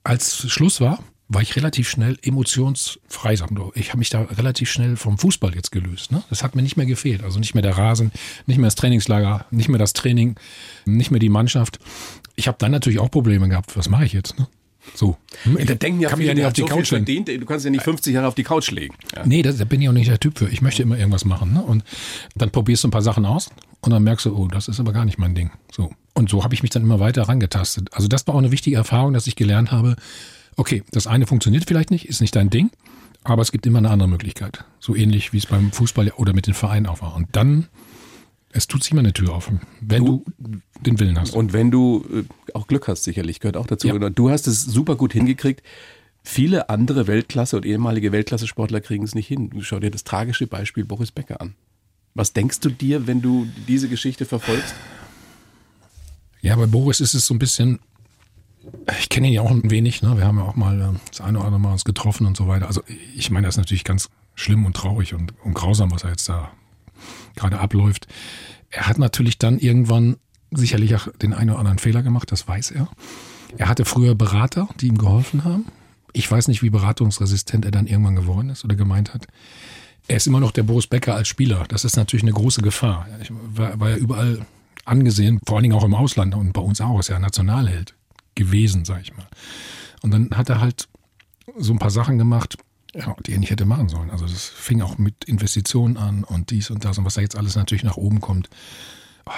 als 0.04 0.50
Schluss 0.50 0.82
war, 0.82 1.00
war 1.28 1.42
ich 1.42 1.56
relativ 1.56 1.90
schnell 1.90 2.18
emotionsfrei. 2.22 3.34
Ich 3.74 3.90
habe 3.90 4.00
mich 4.00 4.10
da 4.10 4.22
relativ 4.22 4.70
schnell 4.70 4.96
vom 4.96 5.18
Fußball 5.18 5.56
jetzt 5.56 5.72
gelöst. 5.72 6.12
Ne? 6.12 6.24
Das 6.30 6.44
hat 6.44 6.56
mir 6.56 6.62
nicht 6.62 6.78
mehr 6.78 6.86
gefehlt. 6.86 7.24
Also 7.24 7.40
nicht 7.40 7.56
mehr 7.56 7.64
der 7.64 7.78
Rasen, 7.78 8.12
nicht 8.46 8.58
mehr 8.58 8.68
das 8.68 8.76
Trainingslager, 8.76 9.46
nicht 9.50 9.70
mehr 9.70 9.80
das 9.80 9.94
Training, 9.94 10.36
nicht 10.86 11.12
mehr 11.12 11.20
die 11.20 11.30
Mannschaft. 11.30 11.80
Ich 12.36 12.48
habe 12.48 12.58
dann 12.60 12.72
natürlich 12.72 13.00
auch 13.00 13.10
Probleme 13.10 13.50
gehabt. 13.50 13.76
Was 13.76 13.90
mache 13.90 14.06
ich 14.06 14.14
jetzt? 14.14 14.38
Ne? 14.38 14.48
So. 14.94 15.18
Da 15.46 15.76
denken 15.76 16.00
ja 16.00 16.10
kann 16.10 16.20
viele, 16.20 16.30
ja 16.30 16.36
nicht 16.36 16.46
auf 16.46 16.54
die 16.54 16.62
so 16.62 16.68
Couch 16.68 16.88
verdient, 16.88 17.28
du 17.28 17.46
kannst 17.46 17.66
ja 17.66 17.72
nicht 17.72 17.84
50 17.84 18.14
Jahre 18.14 18.28
auf 18.28 18.36
die 18.36 18.44
Couch 18.44 18.72
legen. 18.72 18.96
Ja. 19.16 19.26
Nee, 19.26 19.42
da 19.42 19.52
bin 19.66 19.82
ich 19.82 19.90
auch 19.90 19.94
nicht 19.94 20.10
der 20.10 20.20
Typ 20.20 20.38
für. 20.38 20.48
Ich 20.48 20.62
möchte 20.62 20.84
immer 20.84 20.98
irgendwas 20.98 21.26
machen. 21.26 21.54
Ne? 21.54 21.62
Und 21.62 21.84
dann 22.36 22.52
probierst 22.52 22.84
du 22.84 22.88
ein 22.88 22.92
paar 22.92 23.02
Sachen 23.02 23.26
aus 23.26 23.50
und 23.82 23.92
dann 23.92 24.04
merkst 24.04 24.26
du, 24.26 24.36
oh, 24.36 24.48
das 24.48 24.68
ist 24.68 24.80
aber 24.80 24.94
gar 24.94 25.06
nicht 25.06 25.18
mein 25.18 25.36
Ding. 25.36 25.52
So. 25.72 25.92
Und 26.14 26.30
so 26.30 26.44
habe 26.44 26.54
ich 26.54 26.64
mich 26.64 26.72
dann 26.72 26.84
immer 26.84 27.00
weiter 27.00 27.24
rangetastet. 27.24 27.90
Also 27.94 28.08
das 28.08 28.26
war 28.28 28.36
auch 28.36 28.40
eine 28.40 28.52
wichtige 28.52 28.78
Erfahrung, 28.78 29.14
dass 29.14 29.28
ich 29.28 29.36
gelernt 29.36 29.72
habe, 29.72 29.96
okay, 30.56 30.84
das 30.92 31.08
eine 31.08 31.28
funktioniert 31.28 31.66
vielleicht 31.68 31.92
nicht, 31.92 32.08
ist 32.08 32.22
nicht 32.22 32.36
dein 32.36 32.50
Ding, 32.50 32.70
aber 33.24 33.42
es 33.42 33.52
gibt 33.52 33.66
immer 33.66 33.80
eine 33.80 33.90
andere 33.90 34.08
Möglichkeit. 34.08 34.64
So 34.80 34.96
ähnlich 34.96 35.34
wie 35.34 35.38
es 35.38 35.46
beim 35.46 35.72
Fußball 35.72 36.12
oder 36.16 36.34
mit 36.34 36.48
den 36.48 36.54
Vereinen 36.54 36.86
auch 36.86 37.02
war. 37.02 37.16
Und 37.16 37.28
dann 37.34 37.68
es 38.56 38.68
tut 38.68 38.84
sich 38.84 38.94
immer 38.94 39.00
eine 39.00 39.12
Tür 39.12 39.34
auf, 39.36 39.52
wenn 39.82 40.06
du, 40.06 40.24
du 40.38 40.60
den 40.80 41.00
Willen 41.00 41.20
hast. 41.20 41.36
Und 41.36 41.52
wenn 41.52 41.72
du 41.72 42.06
äh, 42.12 42.24
auch 42.54 42.68
Glück 42.68 42.88
hast, 42.88 43.04
sicherlich, 43.04 43.42
gehört 43.42 43.58
auch 43.58 43.68
dazu. 43.68 43.88
Ja. 43.88 44.10
Du 44.10 44.30
hast 44.30 44.48
es 44.48 44.64
super 44.64 44.96
gut 44.96 45.12
hingekriegt. 45.12 45.62
Viele 46.24 46.70
andere 46.70 47.06
Weltklasse- 47.06 47.58
und 47.58 47.66
ehemalige 47.66 48.14
Weltklasse-Sportler 48.14 48.80
kriegen 48.80 49.04
es 49.04 49.14
nicht 49.14 49.28
hin. 49.28 49.52
Schau 49.60 49.80
dir 49.80 49.92
das 49.92 50.06
tragische 50.06 50.48
Beispiel 50.48 50.86
Boris 50.86 51.12
Becker 51.12 51.42
an. 51.42 51.56
Was 52.14 52.32
denkst 52.32 52.62
du 52.62 52.70
dir, 52.70 53.08
wenn 53.08 53.22
du 53.22 53.46
diese 53.68 53.90
Geschichte 53.90 54.26
verfolgst? 54.26 54.74
Ja, 56.42 56.56
bei 56.56 56.66
Boris 56.66 57.02
ist 57.02 57.14
es 57.14 57.28
so 57.28 57.34
ein 57.34 57.40
bisschen, 57.40 57.80
ich 58.98 59.10
kenne 59.10 59.28
ihn 59.28 59.34
ja 59.34 59.42
auch 59.42 59.52
ein 59.52 59.70
wenig, 59.70 60.02
ne? 60.02 60.16
wir 60.16 60.26
haben 60.26 60.38
ja 60.38 60.46
auch 60.46 60.56
mal 60.56 60.80
äh, 60.80 61.00
das 61.10 61.20
eine 61.20 61.40
oder 61.40 61.48
andere 61.48 61.60
Mal 61.60 61.74
uns 61.74 61.84
getroffen 61.84 62.26
und 62.26 62.38
so 62.38 62.48
weiter. 62.48 62.68
Also 62.68 62.82
ich 63.16 63.32
meine, 63.32 63.48
das 63.48 63.56
ist 63.56 63.60
natürlich 63.60 63.84
ganz 63.84 64.10
schlimm 64.34 64.66
und 64.66 64.78
traurig 64.78 65.14
und, 65.14 65.34
und 65.44 65.54
grausam, 65.54 65.92
was 65.92 66.06
er 66.06 66.12
jetzt 66.12 66.30
da 66.30 66.52
gerade 67.36 67.60
abläuft. 67.60 68.08
Er 68.70 68.88
hat 68.88 68.98
natürlich 68.98 69.38
dann 69.38 69.60
irgendwann 69.60 70.18
sicherlich 70.52 70.96
auch 70.96 71.08
den 71.22 71.34
einen 71.34 71.52
oder 71.52 71.60
anderen 71.60 71.80
Fehler 71.80 72.04
gemacht, 72.04 72.32
das 72.32 72.48
weiß 72.48 72.72
er. 72.72 72.90
Er 73.58 73.70
hatte 73.70 73.86
früher 73.86 74.16
Berater, 74.16 74.68
die 74.80 74.88
ihm 74.88 74.98
geholfen 74.98 75.44
haben. 75.44 75.66
Ich 76.14 76.30
weiß 76.30 76.48
nicht, 76.48 76.62
wie 76.62 76.70
beratungsresistent 76.70 77.66
er 77.66 77.72
dann 77.72 77.88
irgendwann 77.88 78.16
geworden 78.16 78.50
ist 78.50 78.64
oder 78.64 78.76
gemeint 78.76 79.14
hat. 79.14 79.28
Er 80.08 80.18
ist 80.18 80.28
immer 80.28 80.40
noch 80.40 80.52
der 80.52 80.64
Boris 80.64 80.88
Becker 80.88 81.16
als 81.16 81.28
Spieler. 81.28 81.66
Das 81.68 81.84
ist 81.84 81.98
natürlich 81.98 82.24
eine 82.24 82.34
große 82.34 82.62
Gefahr. 82.62 83.08
Ich 83.22 83.32
war, 83.32 83.80
war 83.80 83.90
ja 83.90 83.98
überall 83.98 84.46
angesehen, 84.86 85.40
vor 85.46 85.58
allen 85.58 85.64
Dingen 85.64 85.76
auch 85.76 85.84
im 85.84 85.96
Ausland 85.96 86.36
und 86.36 86.54
bei 86.54 86.62
uns 86.62 86.80
auch, 86.80 87.00
ist 87.00 87.10
ja 87.10 87.16
ein 87.16 87.22
Nationalheld 87.22 87.96
gewesen, 88.36 88.86
sag 88.86 89.02
ich 89.02 89.16
mal. 89.16 89.28
Und 90.02 90.12
dann 90.12 90.30
hat 90.32 90.50
er 90.50 90.62
halt 90.62 90.88
so 91.58 91.74
ein 91.74 91.80
paar 91.80 91.90
Sachen 91.90 92.18
gemacht, 92.18 92.58
ja, 92.96 93.16
die 93.26 93.34
er 93.34 93.40
nicht 93.40 93.50
hätte 93.50 93.66
machen 93.66 93.90
sollen. 93.90 94.10
Also 94.10 94.26
das 94.26 94.46
fing 94.46 94.82
auch 94.82 94.98
mit 94.98 95.26
Investitionen 95.26 95.98
an 95.98 96.24
und 96.24 96.52
dies 96.52 96.70
und 96.70 96.86
das 96.86 96.98
und 96.98 97.06
was 97.06 97.16
da 97.16 97.22
jetzt 97.22 97.38
alles 97.38 97.56
natürlich 97.56 97.84
nach 97.84 97.98
oben 97.98 98.22
kommt. 98.22 98.50
Ah, 99.26 99.32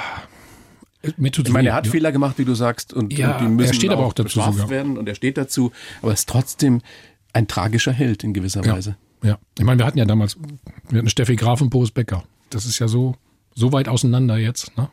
mir 1.15 1.31
ich 1.31 1.49
meine, 1.49 1.69
er 1.69 1.75
hat 1.75 1.85
ja. 1.85 1.91
Fehler 1.91 2.11
gemacht, 2.11 2.37
wie 2.37 2.45
du 2.45 2.53
sagst, 2.53 2.93
und, 2.93 3.17
ja, 3.17 3.37
und 3.37 3.41
die 3.41 3.49
müssen 3.49 3.69
er 3.69 3.73
steht 3.73 3.89
auch 3.91 3.93
aber 3.93 4.05
auch 4.05 4.13
dazu 4.13 4.41
sogar. 4.41 4.69
werden 4.69 4.97
und 4.97 5.07
er 5.07 5.15
steht 5.15 5.37
dazu, 5.37 5.71
aber 6.01 6.13
ist 6.13 6.27
trotzdem 6.27 6.81
ein 7.33 7.47
tragischer 7.47 7.93
Held 7.93 8.23
in 8.23 8.33
gewisser 8.33 8.65
ja. 8.65 8.73
Weise. 8.73 8.97
Ja, 9.23 9.37
ich 9.57 9.63
meine, 9.63 9.79
wir 9.79 9.85
hatten 9.85 9.97
ja 9.97 10.05
damals, 10.05 10.37
wir 10.89 10.99
hatten 10.99 11.09
Steffi 11.09 11.35
Graf 11.35 11.61
und 11.61 11.69
Boris 11.69 11.91
Becker. 11.91 12.23
Das 12.49 12.65
ist 12.65 12.79
ja 12.79 12.87
so, 12.87 13.15
so 13.55 13.71
weit 13.71 13.87
auseinander 13.87 14.37
jetzt, 14.37 14.75
ne? 14.77 14.89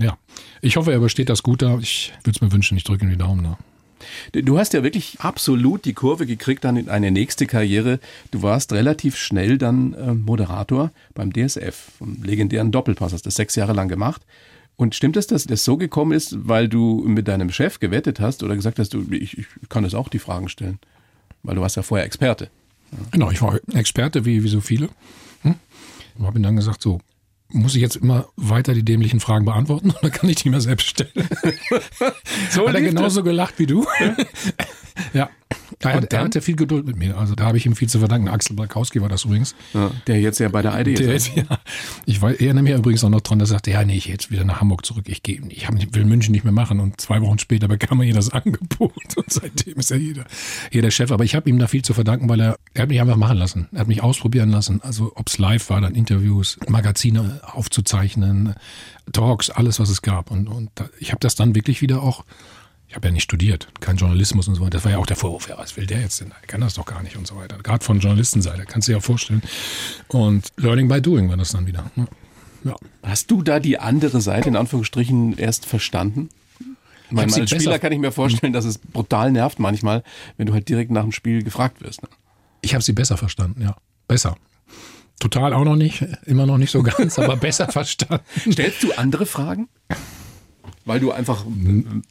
Ja, 0.00 0.16
ich 0.62 0.76
hoffe, 0.76 0.90
er 0.90 0.96
übersteht 0.96 1.28
das 1.28 1.42
gut 1.42 1.62
da. 1.62 1.78
Ich 1.78 2.12
würde 2.24 2.36
es 2.36 2.40
mir 2.40 2.50
wünschen, 2.50 2.76
ich 2.76 2.84
drücke 2.84 3.04
ihm 3.04 3.10
die 3.10 3.16
Daumen 3.16 3.44
da. 3.44 3.58
Du 4.32 4.58
hast 4.58 4.72
ja 4.72 4.82
wirklich 4.82 5.20
absolut 5.20 5.84
die 5.84 5.92
Kurve 5.92 6.26
gekriegt 6.26 6.64
dann 6.64 6.76
in 6.76 6.88
eine 6.88 7.10
nächste 7.10 7.46
Karriere. 7.46 8.00
Du 8.30 8.42
warst 8.42 8.72
relativ 8.72 9.16
schnell 9.16 9.58
dann 9.58 9.94
äh, 9.94 10.14
Moderator 10.14 10.90
beim 11.14 11.32
DSF, 11.32 11.92
vom 11.98 12.22
legendären 12.22 12.72
Doppelpass, 12.72 13.12
hast 13.12 13.26
das 13.26 13.34
sechs 13.34 13.56
Jahre 13.56 13.72
lang 13.72 13.88
gemacht. 13.88 14.22
Und 14.76 14.94
stimmt 14.94 15.16
es, 15.16 15.26
dass 15.26 15.44
das 15.44 15.64
so 15.64 15.76
gekommen 15.76 16.12
ist, 16.12 16.48
weil 16.48 16.68
du 16.68 17.04
mit 17.06 17.28
deinem 17.28 17.50
Chef 17.50 17.78
gewettet 17.78 18.20
hast 18.20 18.42
oder 18.42 18.56
gesagt 18.56 18.78
hast, 18.78 18.94
du, 18.94 19.04
ich, 19.10 19.38
ich 19.38 19.46
kann 19.68 19.84
das 19.84 19.94
auch 19.94 20.08
die 20.08 20.18
Fragen 20.18 20.48
stellen? 20.48 20.78
Weil 21.42 21.56
du 21.56 21.60
warst 21.60 21.76
ja 21.76 21.82
vorher 21.82 22.06
Experte. 22.06 22.48
Genau, 23.10 23.30
ich 23.30 23.40
war 23.42 23.58
Experte, 23.74 24.24
wie, 24.24 24.42
wie 24.42 24.48
so 24.48 24.60
viele. 24.60 24.88
Hm? 25.42 25.54
Und 26.18 26.26
habe 26.26 26.38
ihm 26.38 26.42
dann 26.42 26.56
gesagt, 26.56 26.82
so, 26.82 27.00
muss 27.52 27.74
ich 27.74 27.80
jetzt 27.82 27.96
immer 27.96 28.28
weiter 28.36 28.74
die 28.74 28.84
dämlichen 28.84 29.20
Fragen 29.20 29.44
beantworten 29.44 29.90
oder 30.00 30.10
kann 30.10 30.28
ich 30.28 30.36
die 30.36 30.50
mir 30.50 30.60
selbst 30.60 30.86
stellen? 30.88 31.10
so 32.50 32.68
Hat 32.68 32.74
er 32.74 32.80
genauso 32.80 33.20
das. 33.20 33.24
gelacht 33.24 33.58
wie 33.58 33.66
du? 33.66 33.86
ja. 35.12 35.30
Ja, 35.82 35.90
er, 35.90 36.12
er 36.12 36.24
hatte 36.24 36.40
viel 36.40 36.56
Geduld 36.56 36.86
mit 36.86 36.96
mir. 36.96 37.16
Also 37.16 37.34
da 37.34 37.44
habe 37.44 37.56
ich 37.56 37.66
ihm 37.66 37.76
viel 37.76 37.88
zu 37.88 37.98
verdanken. 37.98 38.28
Axel 38.28 38.56
Brakowski 38.56 39.00
war 39.00 39.08
das 39.08 39.24
übrigens. 39.24 39.54
Ja, 39.74 39.90
der 40.06 40.20
jetzt 40.20 40.38
ja 40.40 40.48
bei 40.48 40.62
der 40.62 40.78
ID 40.80 41.00
ist. 41.00 41.34
ja. 41.36 41.44
Ich 42.06 42.20
weiß, 42.20 42.40
erinnere 42.40 42.62
mich 42.62 42.72
übrigens 42.72 43.04
auch 43.04 43.10
noch 43.10 43.20
dran, 43.20 43.38
der 43.38 43.46
sagte, 43.46 43.70
ja, 43.70 43.84
nee, 43.84 43.96
ich 43.96 44.06
jetzt 44.06 44.30
wieder 44.30 44.44
nach 44.44 44.60
Hamburg 44.60 44.84
zurück. 44.84 45.04
Ich, 45.08 45.22
gehe, 45.22 45.40
ich 45.48 45.66
hab, 45.66 45.74
will 45.94 46.04
München 46.04 46.32
nicht 46.32 46.44
mehr 46.44 46.52
machen. 46.52 46.80
Und 46.80 47.00
zwei 47.00 47.20
Wochen 47.22 47.38
später 47.38 47.68
bekam 47.68 48.00
er 48.00 48.04
hier 48.04 48.14
das 48.14 48.30
Angebot. 48.32 49.16
Und 49.16 49.32
seitdem 49.32 49.78
ist 49.78 49.90
er 49.90 49.98
hier, 49.98 50.24
hier 50.70 50.82
der 50.82 50.90
Chef. 50.90 51.10
Aber 51.12 51.24
ich 51.24 51.34
habe 51.34 51.48
ihm 51.48 51.58
da 51.58 51.66
viel 51.66 51.82
zu 51.82 51.94
verdanken, 51.94 52.28
weil 52.28 52.40
er, 52.40 52.58
er 52.74 52.82
hat 52.82 52.88
mich 52.88 53.00
einfach 53.00 53.16
machen 53.16 53.38
lassen. 53.38 53.68
Er 53.72 53.80
hat 53.80 53.88
mich 53.88 54.02
ausprobieren 54.02 54.50
lassen. 54.50 54.80
Also 54.82 55.12
ob 55.14 55.28
es 55.28 55.38
live 55.38 55.68
war, 55.70 55.80
dann 55.80 55.94
Interviews, 55.94 56.58
Magazine 56.68 57.40
aufzuzeichnen, 57.42 58.54
Talks, 59.12 59.50
alles, 59.50 59.80
was 59.80 59.88
es 59.88 60.02
gab. 60.02 60.30
Und, 60.30 60.48
und 60.48 60.70
ich 60.98 61.10
habe 61.10 61.20
das 61.20 61.34
dann 61.34 61.54
wirklich 61.54 61.82
wieder 61.82 62.02
auch 62.02 62.24
ich 62.92 62.96
habe 62.96 63.08
ja 63.08 63.12
nicht 63.12 63.22
studiert, 63.22 63.68
kein 63.80 63.96
Journalismus 63.96 64.48
und 64.48 64.54
so 64.54 64.60
weiter. 64.60 64.72
Das 64.72 64.84
war 64.84 64.92
ja 64.92 64.98
auch 64.98 65.06
der 65.06 65.16
Vorwurf, 65.16 65.48
ja, 65.48 65.56
was 65.56 65.78
will 65.78 65.86
der 65.86 66.02
jetzt 66.02 66.20
denn? 66.20 66.30
Er 66.30 66.46
kann 66.46 66.60
das 66.60 66.74
doch 66.74 66.84
gar 66.84 67.02
nicht 67.02 67.16
und 67.16 67.26
so 67.26 67.36
weiter. 67.36 67.56
Gerade 67.62 67.82
von 67.82 68.00
Journalistenseite, 68.00 68.66
kannst 68.66 68.86
du 68.86 68.92
dir 68.92 68.96
ja 68.98 69.00
vorstellen. 69.00 69.40
Und 70.08 70.48
Learning 70.58 70.88
by 70.88 71.00
Doing 71.00 71.30
war 71.30 71.38
das 71.38 71.52
dann 71.52 71.66
wieder. 71.66 71.90
Ja. 72.64 72.76
Hast 73.02 73.30
du 73.30 73.40
da 73.40 73.60
die 73.60 73.78
andere 73.78 74.20
Seite 74.20 74.50
in 74.50 74.56
Anführungsstrichen 74.56 75.38
erst 75.38 75.64
verstanden? 75.64 76.28
Ich 77.06 77.12
meine, 77.12 77.32
als 77.32 77.48
Spieler 77.48 77.78
kann 77.78 77.92
ich 77.92 77.98
mir 77.98 78.12
vorstellen, 78.12 78.52
dass 78.52 78.66
es 78.66 78.76
brutal 78.76 79.32
nervt 79.32 79.58
manchmal, 79.58 80.02
wenn 80.36 80.44
du 80.44 80.52
halt 80.52 80.68
direkt 80.68 80.90
nach 80.90 81.02
dem 81.02 81.12
Spiel 81.12 81.42
gefragt 81.42 81.80
wirst. 81.80 82.02
Ne? 82.02 82.10
Ich 82.60 82.74
habe 82.74 82.84
sie 82.84 82.92
besser 82.92 83.16
verstanden, 83.16 83.62
ja. 83.62 83.74
Besser. 84.06 84.36
Total 85.18 85.54
auch 85.54 85.64
noch 85.64 85.76
nicht, 85.76 86.04
immer 86.26 86.44
noch 86.44 86.58
nicht 86.58 86.70
so 86.70 86.82
ganz, 86.82 87.18
aber 87.18 87.38
besser 87.38 87.68
verstanden. 87.68 88.22
Stellst 88.52 88.82
du 88.82 88.92
andere 88.92 89.24
Fragen? 89.24 89.70
Weil 90.84 91.00
du 91.00 91.12
einfach 91.12 91.44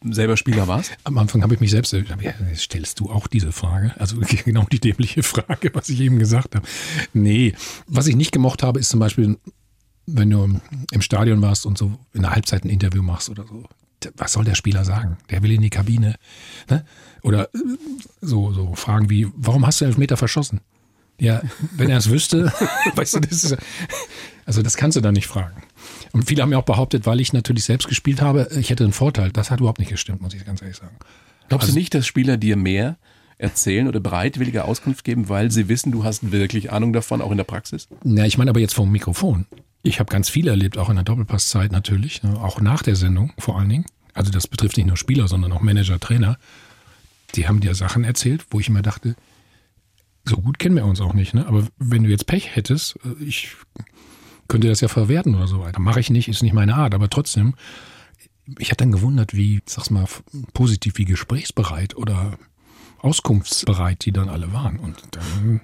selber 0.09 0.38
Spieler 0.38 0.67
warst? 0.67 0.91
Am 1.03 1.17
Anfang 1.17 1.43
habe 1.43 1.53
ich 1.53 1.59
mich 1.59 1.72
selbst, 1.72 1.95
stellst 2.55 2.99
du 2.99 3.09
auch 3.09 3.28
diese 3.28 3.51
Frage? 3.51 3.93
Also 3.99 4.17
genau 4.45 4.65
die 4.72 4.80
dämliche 4.80 5.24
Frage, 5.24 5.72
was 5.74 5.89
ich 5.89 5.99
eben 5.99 6.19
gesagt 6.19 6.55
habe. 6.55 6.65
Nee, 7.13 7.53
was 7.88 8.07
ich 8.07 8.15
nicht 8.15 8.32
gemocht 8.32 8.63
habe, 8.63 8.80
ist 8.80 8.89
zum 8.89 8.99
Beispiel, 8.99 9.38
wenn 10.05 10.30
du 10.30 10.59
im 10.91 11.01
Stadion 11.01 11.41
warst 11.41 11.65
und 11.65 11.78
so 11.78 11.99
in 12.13 12.22
der 12.22 12.32
Halbzeit 12.32 12.63
ein 12.63 12.69
Interview 12.69 13.03
machst 13.03 13.30
oder 13.30 13.45
so. 13.45 13.65
Was 14.15 14.34
soll 14.34 14.45
der 14.45 14.55
Spieler 14.55 14.84
sagen? 14.84 15.17
Der 15.30 15.43
will 15.43 15.51
in 15.51 15.61
die 15.61 15.69
Kabine. 15.69 16.15
Ne? 16.69 16.86
Oder 17.22 17.49
so, 18.19 18.51
so 18.51 18.74
Fragen 18.74 19.09
wie, 19.09 19.28
warum 19.36 19.65
hast 19.65 19.82
du 19.82 19.86
elf 19.86 19.97
Meter 19.97 20.17
verschossen? 20.17 20.61
Ja, 21.19 21.43
wenn 21.74 21.91
er 21.91 21.99
es 21.99 22.09
wüsste, 22.09 22.51
weißt 22.95 23.15
du, 23.15 23.19
das 23.19 23.43
ist, 23.43 23.57
also 24.45 24.63
das 24.63 24.76
kannst 24.76 24.97
du 24.97 25.01
dann 25.01 25.13
nicht 25.13 25.28
fragen. 25.28 25.61
Und 26.12 26.26
viele 26.26 26.41
haben 26.41 26.52
ja 26.52 26.58
auch 26.58 26.66
behauptet, 26.66 27.06
weil 27.06 27.20
ich 27.20 27.34
natürlich 27.34 27.64
selbst 27.64 27.88
gespielt 27.88 28.22
habe, 28.22 28.47
ich 28.58 28.70
hätte 28.70 28.84
einen 28.84 28.93
Vorteil. 28.93 29.32
Das 29.32 29.52
hat 29.52 29.60
überhaupt 29.60 29.80
nicht 29.80 29.91
gestimmt, 29.91 30.22
muss 30.22 30.34
ich 30.34 30.45
ganz 30.45 30.62
ehrlich 30.62 30.78
sagen. 30.78 30.95
Glaubst 31.49 31.66
also, 31.66 31.74
du 31.74 31.80
nicht, 31.80 31.93
dass 31.93 32.06
Spieler 32.08 32.38
dir 32.38 32.56
mehr 32.56 32.97
erzählen 33.38 33.88
oder 33.88 33.99
bereitwillige 33.99 34.66
Auskunft 34.66 35.04
geben, 35.04 35.28
weil 35.28 35.52
sie 35.52 35.68
wissen, 35.68 35.91
du 35.91 36.04
hast 36.04 36.32
wirklich 36.32 36.72
Ahnung 36.72 36.93
davon, 36.93 37.22
auch 37.22 37.32
in 37.32 37.38
der 37.38 37.43
Praxis? 37.43 37.88
Na, 38.04 38.26
ich 38.26 38.38
meine 38.38 38.52
aber 38.52 38.60
jetzt 38.60 38.76
vom 38.76 38.91
Mikrofon. 38.91 39.47
Ich 39.84 39.99
habe 39.99 40.12
ganz 40.12 40.30
viel 40.30 40.47
erlebt, 40.47 40.78
auch 40.78 40.89
in 40.89 40.95
der 40.95 41.04
Doppelpasszeit 41.04 41.72
natürlich, 41.72 42.22
ne, 42.22 42.39
auch 42.39 42.62
nach 42.62 42.84
der 42.84 42.95
Sendung 42.95 43.34
vor 43.39 43.58
allen 43.58 43.70
Dingen. 43.70 43.86
Also 44.14 44.32
das 44.32 44.47
betrifft 44.47 44.78
nicht 44.78 44.86
nur 44.86 44.97
Spieler, 44.97 45.28
sondern 45.28 45.52
auch 45.52 45.62
Manager, 45.62 45.99
Trainer. 45.99 46.38
Die 47.36 47.47
haben 47.47 47.62
dir 47.62 47.74
Sachen 47.74 48.04
erzählt, 48.04 48.45
wo 48.52 48.60
ich 48.60 48.68
immer 48.68 48.82
dachte, 48.82 49.16
so 50.26 50.38
gut 50.38 50.60
kennen 50.60 50.76
wir 50.76 50.86
uns 50.86 51.02
auch 51.02 51.14
nicht. 51.14 51.34
Ne? 51.34 51.47
Aber 51.47 51.68
wenn 51.78 52.04
du 52.04 52.10
jetzt 52.10 52.28
Pech 52.28 52.56
hättest, 52.56 52.97
äh, 53.04 53.24
ich 53.24 53.56
könnte 54.52 54.68
das 54.68 54.82
ja 54.82 54.89
verwerten 54.89 55.34
oder 55.34 55.47
so 55.47 55.62
weiter. 55.62 55.80
Mache 55.80 56.02
ich 56.02 56.10
nicht, 56.10 56.28
ist 56.28 56.43
nicht 56.43 56.54
meine 56.54 56.76
Art, 56.76 56.93
aber 56.93 57.10
trotzdem, 57.10 57.54
ich 58.60 58.70
hatte 58.70 58.84
dann 58.84 58.91
gewundert, 58.91 59.34
wie, 59.34 59.62
sag's 59.66 59.89
mal, 59.89 60.06
positiv, 60.54 60.97
wie 60.97 61.06
gesprächsbereit 61.06 61.95
oder 61.95 62.38
auskunftsbereit 62.99 64.04
die 64.04 64.12
dann 64.12 64.28
alle 64.28 64.52
waren. 64.52 64.78
Und 64.78 65.02
dann, 65.12 65.62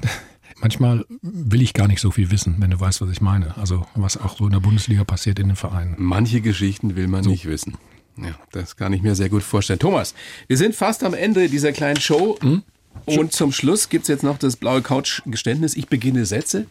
manchmal 0.62 1.04
will 1.20 1.60
ich 1.60 1.74
gar 1.74 1.88
nicht 1.88 2.00
so 2.00 2.10
viel 2.10 2.30
wissen, 2.30 2.56
wenn 2.58 2.70
du 2.70 2.80
weißt, 2.80 3.02
was 3.02 3.10
ich 3.10 3.20
meine. 3.20 3.58
Also, 3.58 3.86
was 3.94 4.16
auch 4.16 4.38
so 4.38 4.46
in 4.46 4.52
der 4.52 4.60
Bundesliga 4.60 5.04
passiert 5.04 5.38
in 5.38 5.48
den 5.48 5.56
Vereinen. 5.56 5.94
Manche 5.98 6.40
Geschichten 6.40 6.96
will 6.96 7.06
man 7.06 7.22
so. 7.22 7.28
nicht 7.28 7.44
wissen. 7.44 7.76
Ja, 8.16 8.34
das 8.52 8.76
kann 8.76 8.94
ich 8.94 9.02
mir 9.02 9.14
sehr 9.14 9.28
gut 9.28 9.42
vorstellen. 9.42 9.78
Thomas, 9.78 10.14
wir 10.46 10.56
sind 10.56 10.74
fast 10.74 11.04
am 11.04 11.12
Ende 11.12 11.50
dieser 11.50 11.72
kleinen 11.72 12.00
Show. 12.00 12.38
Hm? 12.40 12.62
Und 13.06 13.32
zum 13.32 13.52
Schluss 13.52 13.88
gibt 13.88 14.02
es 14.02 14.08
jetzt 14.08 14.22
noch 14.22 14.38
das 14.38 14.56
blaue 14.56 14.82
Couch-Geständnis. 14.82 15.74
Ich 15.74 15.88
beginne 15.88 16.26
Sätze 16.26 16.66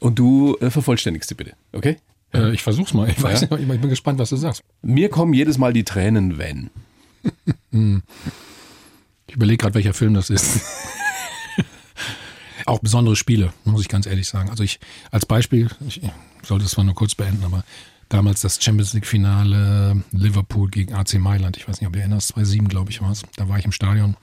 und 0.00 0.18
du 0.18 0.56
äh, 0.60 0.70
vervollständigst 0.70 1.28
sie 1.28 1.34
bitte, 1.34 1.54
okay? 1.72 1.98
Äh, 2.32 2.52
ich 2.52 2.62
versuch's 2.62 2.94
mal. 2.94 3.08
Ich 3.08 3.22
weiß 3.22 3.42
ja. 3.42 3.56
nicht, 3.56 3.70
ich 3.70 3.80
bin 3.80 3.90
gespannt, 3.90 4.18
was 4.18 4.30
du 4.30 4.36
sagst. 4.36 4.62
Mir 4.82 5.08
kommen 5.08 5.32
jedes 5.32 5.58
Mal 5.58 5.72
die 5.72 5.84
Tränen, 5.84 6.38
wenn. 6.38 6.70
ich 9.26 9.34
überlege 9.34 9.58
gerade, 9.58 9.74
welcher 9.74 9.94
Film 9.94 10.14
das 10.14 10.30
ist. 10.30 10.60
Auch 12.66 12.78
besondere 12.78 13.14
Spiele, 13.14 13.52
muss 13.64 13.82
ich 13.82 13.88
ganz 13.88 14.06
ehrlich 14.06 14.26
sagen. 14.26 14.48
Also 14.48 14.62
ich, 14.62 14.80
als 15.10 15.26
Beispiel, 15.26 15.68
ich 15.86 16.00
sollte 16.42 16.64
es 16.64 16.72
zwar 16.72 16.84
nur 16.84 16.94
kurz 16.94 17.14
beenden, 17.14 17.44
aber 17.44 17.62
damals 18.08 18.40
das 18.40 18.62
Champions 18.62 18.94
League 18.94 19.06
Finale 19.06 20.02
Liverpool 20.12 20.70
gegen 20.70 20.94
AC 20.94 21.14
Mailand. 21.14 21.56
Ich 21.56 21.68
weiß 21.68 21.80
nicht, 21.80 21.88
ob 21.88 21.96
ihr 21.96 22.02
erinnerst, 22.02 22.28
2007, 22.28 22.68
glaube 22.68 22.90
ich, 22.90 23.02
war 23.02 23.10
es. 23.10 23.22
Da 23.36 23.48
war 23.48 23.58
ich 23.58 23.66
im 23.66 23.72
Stadion 23.72 24.16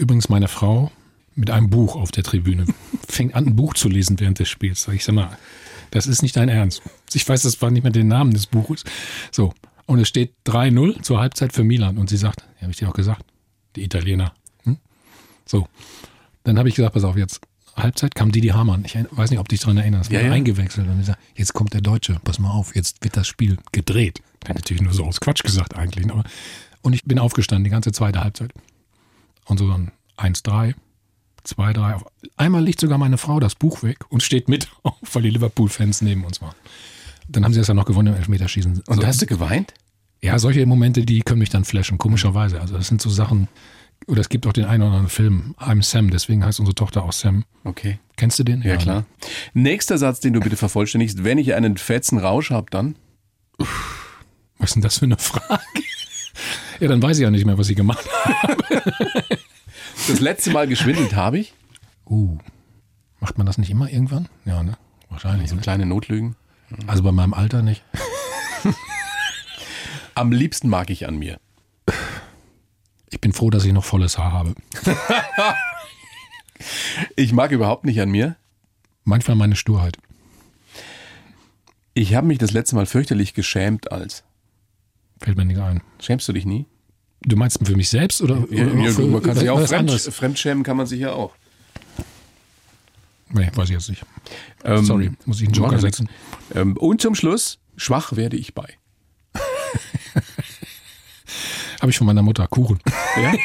Übrigens 0.00 0.30
meine 0.30 0.48
Frau 0.48 0.90
mit 1.34 1.50
einem 1.50 1.68
Buch 1.68 1.94
auf 1.94 2.10
der 2.10 2.24
Tribüne 2.24 2.64
fängt 3.06 3.34
an, 3.34 3.48
ein 3.48 3.56
Buch 3.56 3.74
zu 3.74 3.90
lesen 3.90 4.18
während 4.18 4.38
des 4.38 4.48
Spiels. 4.48 4.84
Sag 4.84 4.94
ich, 4.94 5.04
sag 5.04 5.14
mal, 5.14 5.36
das 5.90 6.06
ist 6.06 6.22
nicht 6.22 6.36
dein 6.36 6.48
Ernst. 6.48 6.80
Ich 7.12 7.28
weiß, 7.28 7.42
das 7.42 7.60
war 7.60 7.70
nicht 7.70 7.82
mehr 7.82 7.92
den 7.92 8.08
Namen 8.08 8.32
des 8.32 8.46
Buches. 8.46 8.84
So. 9.30 9.52
Und 9.84 9.98
es 9.98 10.08
steht 10.08 10.32
3-0 10.46 11.02
zur 11.02 11.20
Halbzeit 11.20 11.52
für 11.52 11.64
Milan. 11.64 11.98
Und 11.98 12.08
sie 12.08 12.16
sagt, 12.16 12.46
ja, 12.56 12.62
habe 12.62 12.70
ich 12.70 12.78
dir 12.78 12.88
auch 12.88 12.94
gesagt, 12.94 13.26
die 13.76 13.82
Italiener. 13.82 14.32
Hm? 14.64 14.78
So. 15.44 15.68
Dann 16.44 16.58
habe 16.58 16.70
ich 16.70 16.76
gesagt, 16.76 16.94
pass 16.94 17.04
auf, 17.04 17.18
jetzt 17.18 17.42
Halbzeit 17.76 18.14
kam 18.14 18.32
Didi 18.32 18.48
Hamann. 18.48 18.86
Ich 18.86 18.94
weiß 18.94 19.28
nicht, 19.28 19.38
ob 19.38 19.48
du 19.48 19.54
dich 19.54 19.60
daran 19.60 19.76
erinnerst. 19.76 20.10
Ja, 20.10 20.22
ja. 20.22 20.32
eingewechselt. 20.32 20.88
Und 20.88 21.00
ich 21.00 21.06
sage, 21.06 21.18
jetzt 21.34 21.52
kommt 21.52 21.74
der 21.74 21.82
Deutsche, 21.82 22.18
pass 22.24 22.38
mal 22.38 22.52
auf, 22.52 22.74
jetzt 22.74 23.04
wird 23.04 23.18
das 23.18 23.28
Spiel 23.28 23.58
gedreht. 23.72 24.22
Hat 24.48 24.56
natürlich 24.56 24.82
nur 24.82 24.94
so 24.94 25.04
aus 25.04 25.20
Quatsch 25.20 25.42
gesagt 25.42 25.76
eigentlich. 25.76 26.10
Aber 26.10 26.24
und 26.80 26.94
ich 26.94 27.04
bin 27.04 27.18
aufgestanden, 27.18 27.64
die 27.64 27.70
ganze 27.70 27.92
zweite 27.92 28.24
Halbzeit. 28.24 28.54
Und 29.50 29.58
so 29.58 29.68
dann 29.68 29.90
1-3, 30.16 30.74
2-3. 31.44 32.02
Einmal 32.36 32.62
liegt 32.62 32.80
sogar 32.80 32.98
meine 32.98 33.18
Frau 33.18 33.40
das 33.40 33.56
Buch 33.56 33.82
weg 33.82 34.04
und 34.08 34.22
steht 34.22 34.48
mit 34.48 34.68
auf, 34.84 34.94
weil 35.12 35.22
die 35.22 35.30
Liverpool-Fans 35.30 36.02
neben 36.02 36.24
uns 36.24 36.40
waren. 36.40 36.54
Dann 37.28 37.44
haben 37.44 37.52
sie 37.52 37.58
das 37.58 37.66
ja 37.66 37.74
noch 37.74 37.84
gewonnen 37.84 38.08
im 38.08 38.14
Elfmeterschießen. 38.14 38.78
Und 38.78 38.88
also, 38.88 39.06
hast 39.06 39.22
du 39.22 39.26
geweint? 39.26 39.74
Ja, 40.22 40.38
solche 40.38 40.64
Momente, 40.66 41.04
die 41.04 41.20
können 41.22 41.40
mich 41.40 41.48
dann 41.48 41.64
flashen, 41.64 41.98
komischerweise. 41.98 42.60
Also 42.60 42.76
das 42.76 42.86
sind 42.86 43.02
so 43.02 43.10
Sachen, 43.10 43.48
oder 44.06 44.20
es 44.20 44.28
gibt 44.28 44.46
auch 44.46 44.52
den 44.52 44.66
einen 44.66 44.82
oder 44.82 44.92
anderen 44.92 45.08
Film, 45.08 45.56
I'm 45.58 45.82
Sam, 45.82 46.10
deswegen 46.10 46.44
heißt 46.44 46.60
unsere 46.60 46.76
Tochter 46.76 47.02
auch 47.02 47.12
Sam. 47.12 47.44
Okay. 47.64 47.98
Kennst 48.16 48.38
du 48.38 48.44
den? 48.44 48.62
Ja, 48.62 48.70
ja 48.70 48.76
klar. 48.76 49.00
Ne? 49.00 49.62
Nächster 49.62 49.98
Satz, 49.98 50.20
den 50.20 50.32
du 50.34 50.40
bitte 50.40 50.56
vervollständigst, 50.56 51.24
wenn 51.24 51.38
ich 51.38 51.54
einen 51.54 51.76
fetzen 51.76 52.18
Rausch 52.18 52.50
habe, 52.50 52.70
dann? 52.70 52.94
Was 54.58 54.70
ist 54.70 54.74
denn 54.74 54.82
das 54.82 54.98
für 54.98 55.06
eine 55.06 55.16
Frage? 55.16 55.60
Ja, 56.80 56.88
dann 56.88 57.02
weiß 57.02 57.18
ich 57.18 57.22
ja 57.22 57.30
nicht 57.30 57.44
mehr, 57.44 57.58
was 57.58 57.68
ich 57.68 57.76
gemacht 57.76 58.06
habe. 58.34 58.56
Das 60.08 60.18
letzte 60.18 60.50
Mal 60.50 60.66
geschwindelt 60.66 61.14
habe 61.14 61.38
ich. 61.38 61.54
Uh, 62.04 62.38
macht 63.20 63.38
man 63.38 63.46
das 63.46 63.58
nicht 63.58 63.70
immer 63.70 63.88
irgendwann? 63.88 64.28
Ja, 64.44 64.64
ne? 64.64 64.76
Wahrscheinlich. 65.08 65.50
So 65.50 65.54
ne? 65.54 65.60
kleine 65.60 65.86
Notlügen. 65.86 66.34
Also 66.86 67.02
bei 67.02 67.12
meinem 67.12 67.34
Alter 67.34 67.62
nicht. 67.62 67.84
Am 70.14 70.32
liebsten 70.32 70.68
mag 70.68 70.90
ich 70.90 71.06
an 71.06 71.18
mir. 71.18 71.38
Ich 73.10 73.20
bin 73.20 73.32
froh, 73.32 73.50
dass 73.50 73.64
ich 73.64 73.72
noch 73.72 73.84
volles 73.84 74.18
Haar 74.18 74.32
habe. 74.32 74.54
ich 77.16 77.32
mag 77.32 77.52
überhaupt 77.52 77.84
nicht 77.84 78.00
an 78.00 78.10
mir. 78.10 78.36
Manchmal 79.04 79.36
meine 79.36 79.56
Sturheit. 79.56 79.96
Ich 81.94 82.14
habe 82.14 82.26
mich 82.26 82.38
das 82.38 82.52
letzte 82.52 82.74
Mal 82.74 82.86
fürchterlich 82.86 83.34
geschämt 83.34 83.92
als. 83.92 84.24
Fällt 85.30 85.38
mir 85.38 85.44
nicht 85.44 85.60
ein. 85.60 85.80
Schämst 86.00 86.26
du 86.26 86.32
dich 86.32 86.44
nie? 86.44 86.66
Du 87.20 87.36
meinst 87.36 87.64
für 87.64 87.76
mich 87.76 87.88
selbst 87.88 88.20
oder, 88.20 88.44
ja, 88.50 88.66
oder 88.66 88.82
ja, 88.82 88.90
für, 88.90 89.02
man 89.02 89.22
kann 89.22 89.36
sich 89.36 89.48
auch 89.48 89.64
fremd, 89.64 89.92
fremdschämen 89.92 90.64
kann 90.64 90.76
man 90.76 90.86
sich 90.86 90.98
ja 90.98 91.12
auch. 91.12 91.36
Nee, 93.28 93.48
weiß 93.54 93.68
ich 93.68 93.74
jetzt 93.74 93.88
nicht. 93.90 94.04
Ähm, 94.64 94.84
Sorry, 94.84 95.12
muss 95.26 95.40
ich 95.40 95.46
einen 95.46 95.54
Joker 95.54 95.78
setzen. 95.78 96.08
Ähm, 96.52 96.76
und 96.76 97.00
zum 97.00 97.14
Schluss, 97.14 97.60
schwach 97.76 98.16
werde 98.16 98.36
ich 98.36 98.54
bei. 98.54 98.74
Habe 101.80 101.90
ich 101.90 101.98
von 101.98 102.06
meiner 102.06 102.22
Mutter. 102.22 102.46
Kuchen. 102.46 102.78
Ja? 103.20 103.32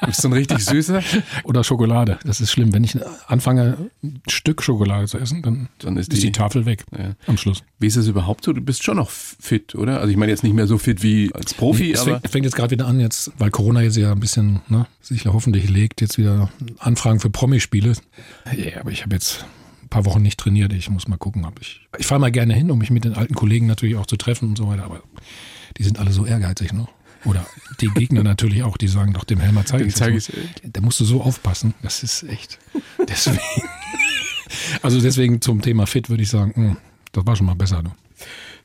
Du 0.00 0.06
bist 0.08 0.20
so 0.20 0.28
ein 0.28 0.32
richtig 0.32 0.64
süßer. 0.64 1.00
Oder 1.44 1.62
Schokolade. 1.62 2.18
Das 2.24 2.40
ist 2.40 2.50
schlimm. 2.50 2.72
Wenn 2.74 2.82
ich 2.82 2.98
anfange, 3.28 3.90
ein 4.02 4.20
Stück 4.28 4.60
Schokolade 4.62 5.06
zu 5.06 5.16
essen, 5.18 5.42
dann, 5.42 5.68
Dann 5.78 5.96
ist 5.96 6.12
ist, 6.12 6.20
die, 6.22 6.26
die- 6.26 6.32
Tafel 6.32 6.66
weg 6.66 6.84
Ja. 6.96 7.12
am 7.28 7.36
Schluss. 7.36 7.62
Wie 7.78 7.86
ist 7.86 7.96
es 7.96 8.08
überhaupt 8.08 8.44
so? 8.44 8.52
Du 8.52 8.60
bist 8.60 8.82
schon 8.82 8.96
noch 8.96 9.10
fit, 9.10 9.74
oder? 9.76 10.00
Also 10.00 10.10
ich 10.10 10.16
meine 10.16 10.32
jetzt 10.32 10.42
nicht 10.42 10.54
mehr 10.54 10.66
so 10.66 10.76
fit 10.78 11.02
wie 11.02 11.30
als 11.34 11.54
Profi, 11.54 11.92
es 11.92 12.00
aber 12.00 12.12
fängt, 12.20 12.30
fängt 12.30 12.44
jetzt 12.46 12.56
gerade 12.56 12.72
wieder 12.72 12.86
an, 12.86 12.98
jetzt, 13.00 13.30
weil 13.38 13.50
Corona 13.50 13.80
jetzt 13.82 13.96
ja 13.96 14.10
ein 14.12 14.20
bisschen 14.20 14.60
ne, 14.68 14.86
sich 15.00 15.24
hoffentlich 15.26 15.70
legt, 15.70 16.00
jetzt 16.00 16.18
wieder 16.18 16.50
Anfragen 16.80 17.20
für 17.20 17.30
Promispiele. 17.30 17.92
Ja, 18.56 18.80
aber 18.80 18.90
ich 18.90 19.04
habe 19.04 19.14
jetzt 19.14 19.46
ein 19.84 19.88
paar 19.88 20.04
Wochen 20.04 20.20
nicht 20.20 20.38
trainiert. 20.40 20.72
Ich 20.72 20.90
muss 20.90 21.06
mal 21.08 21.16
gucken, 21.16 21.44
ob 21.44 21.60
ich. 21.60 21.88
Ich 21.98 22.06
fahre 22.06 22.20
mal 22.20 22.32
gerne 22.32 22.54
hin, 22.54 22.70
um 22.72 22.78
mich 22.78 22.90
mit 22.90 23.04
den 23.04 23.14
alten 23.14 23.34
Kollegen 23.34 23.66
natürlich 23.66 23.96
auch 23.96 24.06
zu 24.06 24.16
treffen 24.16 24.48
und 24.50 24.58
so 24.58 24.66
weiter, 24.68 24.84
aber 24.84 25.00
die 25.78 25.84
sind 25.84 25.98
alle 26.00 26.10
so 26.12 26.26
ehrgeizig, 26.26 26.72
ne? 26.72 26.86
Oder 27.24 27.46
die 27.80 27.88
Gegner 27.88 28.22
natürlich 28.22 28.62
auch, 28.64 28.76
die 28.76 28.88
sagen 28.88 29.12
doch 29.12 29.24
dem 29.24 29.40
Helmer 29.40 29.64
zeige 29.64 29.84
ich 29.84 29.94
zeig 29.94 30.14
es. 30.14 30.30
Da 30.64 30.80
musst 30.80 30.98
du 31.00 31.04
so 31.04 31.20
aufpassen. 31.22 31.74
Das 31.82 32.02
ist 32.02 32.22
echt. 32.24 32.58
Deswegen. 33.08 33.38
Also 34.82 35.00
deswegen 35.00 35.40
zum 35.40 35.62
Thema 35.62 35.86
Fit 35.86 36.10
würde 36.10 36.22
ich 36.22 36.28
sagen, 36.28 36.52
mh, 36.54 36.76
das 37.12 37.24
war 37.26 37.36
schon 37.36 37.46
mal 37.46 37.54
besser. 37.54 37.82
Du. 37.82 37.90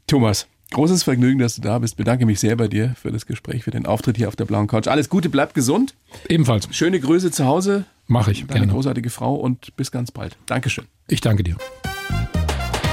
Thomas, 0.06 0.48
großes 0.72 1.04
Vergnügen, 1.04 1.40
dass 1.40 1.56
du 1.56 1.62
da 1.62 1.80
bist. 1.80 1.96
Bedanke 1.96 2.26
mich 2.26 2.42
sehr 2.42 2.58
bei 2.58 2.68
dir 2.68 2.94
für 3.02 3.12
das 3.12 3.26
Gespräch, 3.26 3.64
für 3.64 3.72
den 3.72 3.86
Auftritt 3.86 4.18
hier 4.18 4.28
auf 4.28 4.36
der 4.36 4.44
blauen 4.46 4.68
Couch. 4.68 4.88
Alles 4.88 5.08
Gute, 5.10 5.30
bleib 5.30 5.54
gesund. 5.54 5.96
Ebenfalls 6.28 6.68
Schöne 6.76 7.00
Grüße 7.00 7.32
zu 7.32 7.46
Hause. 7.46 7.86
mache 8.08 8.32
ich 8.32 8.40
Deine 8.48 8.60
gerne. 8.62 8.74
großartige 8.74 9.10
Frau 9.10 9.36
und 9.36 9.76
bis 9.78 9.92
ganz 9.92 10.12
bald. 10.12 10.38
Dankeschön. 10.46 10.86
Ich 11.08 11.22
danke 11.22 11.44
dir. 11.44 11.56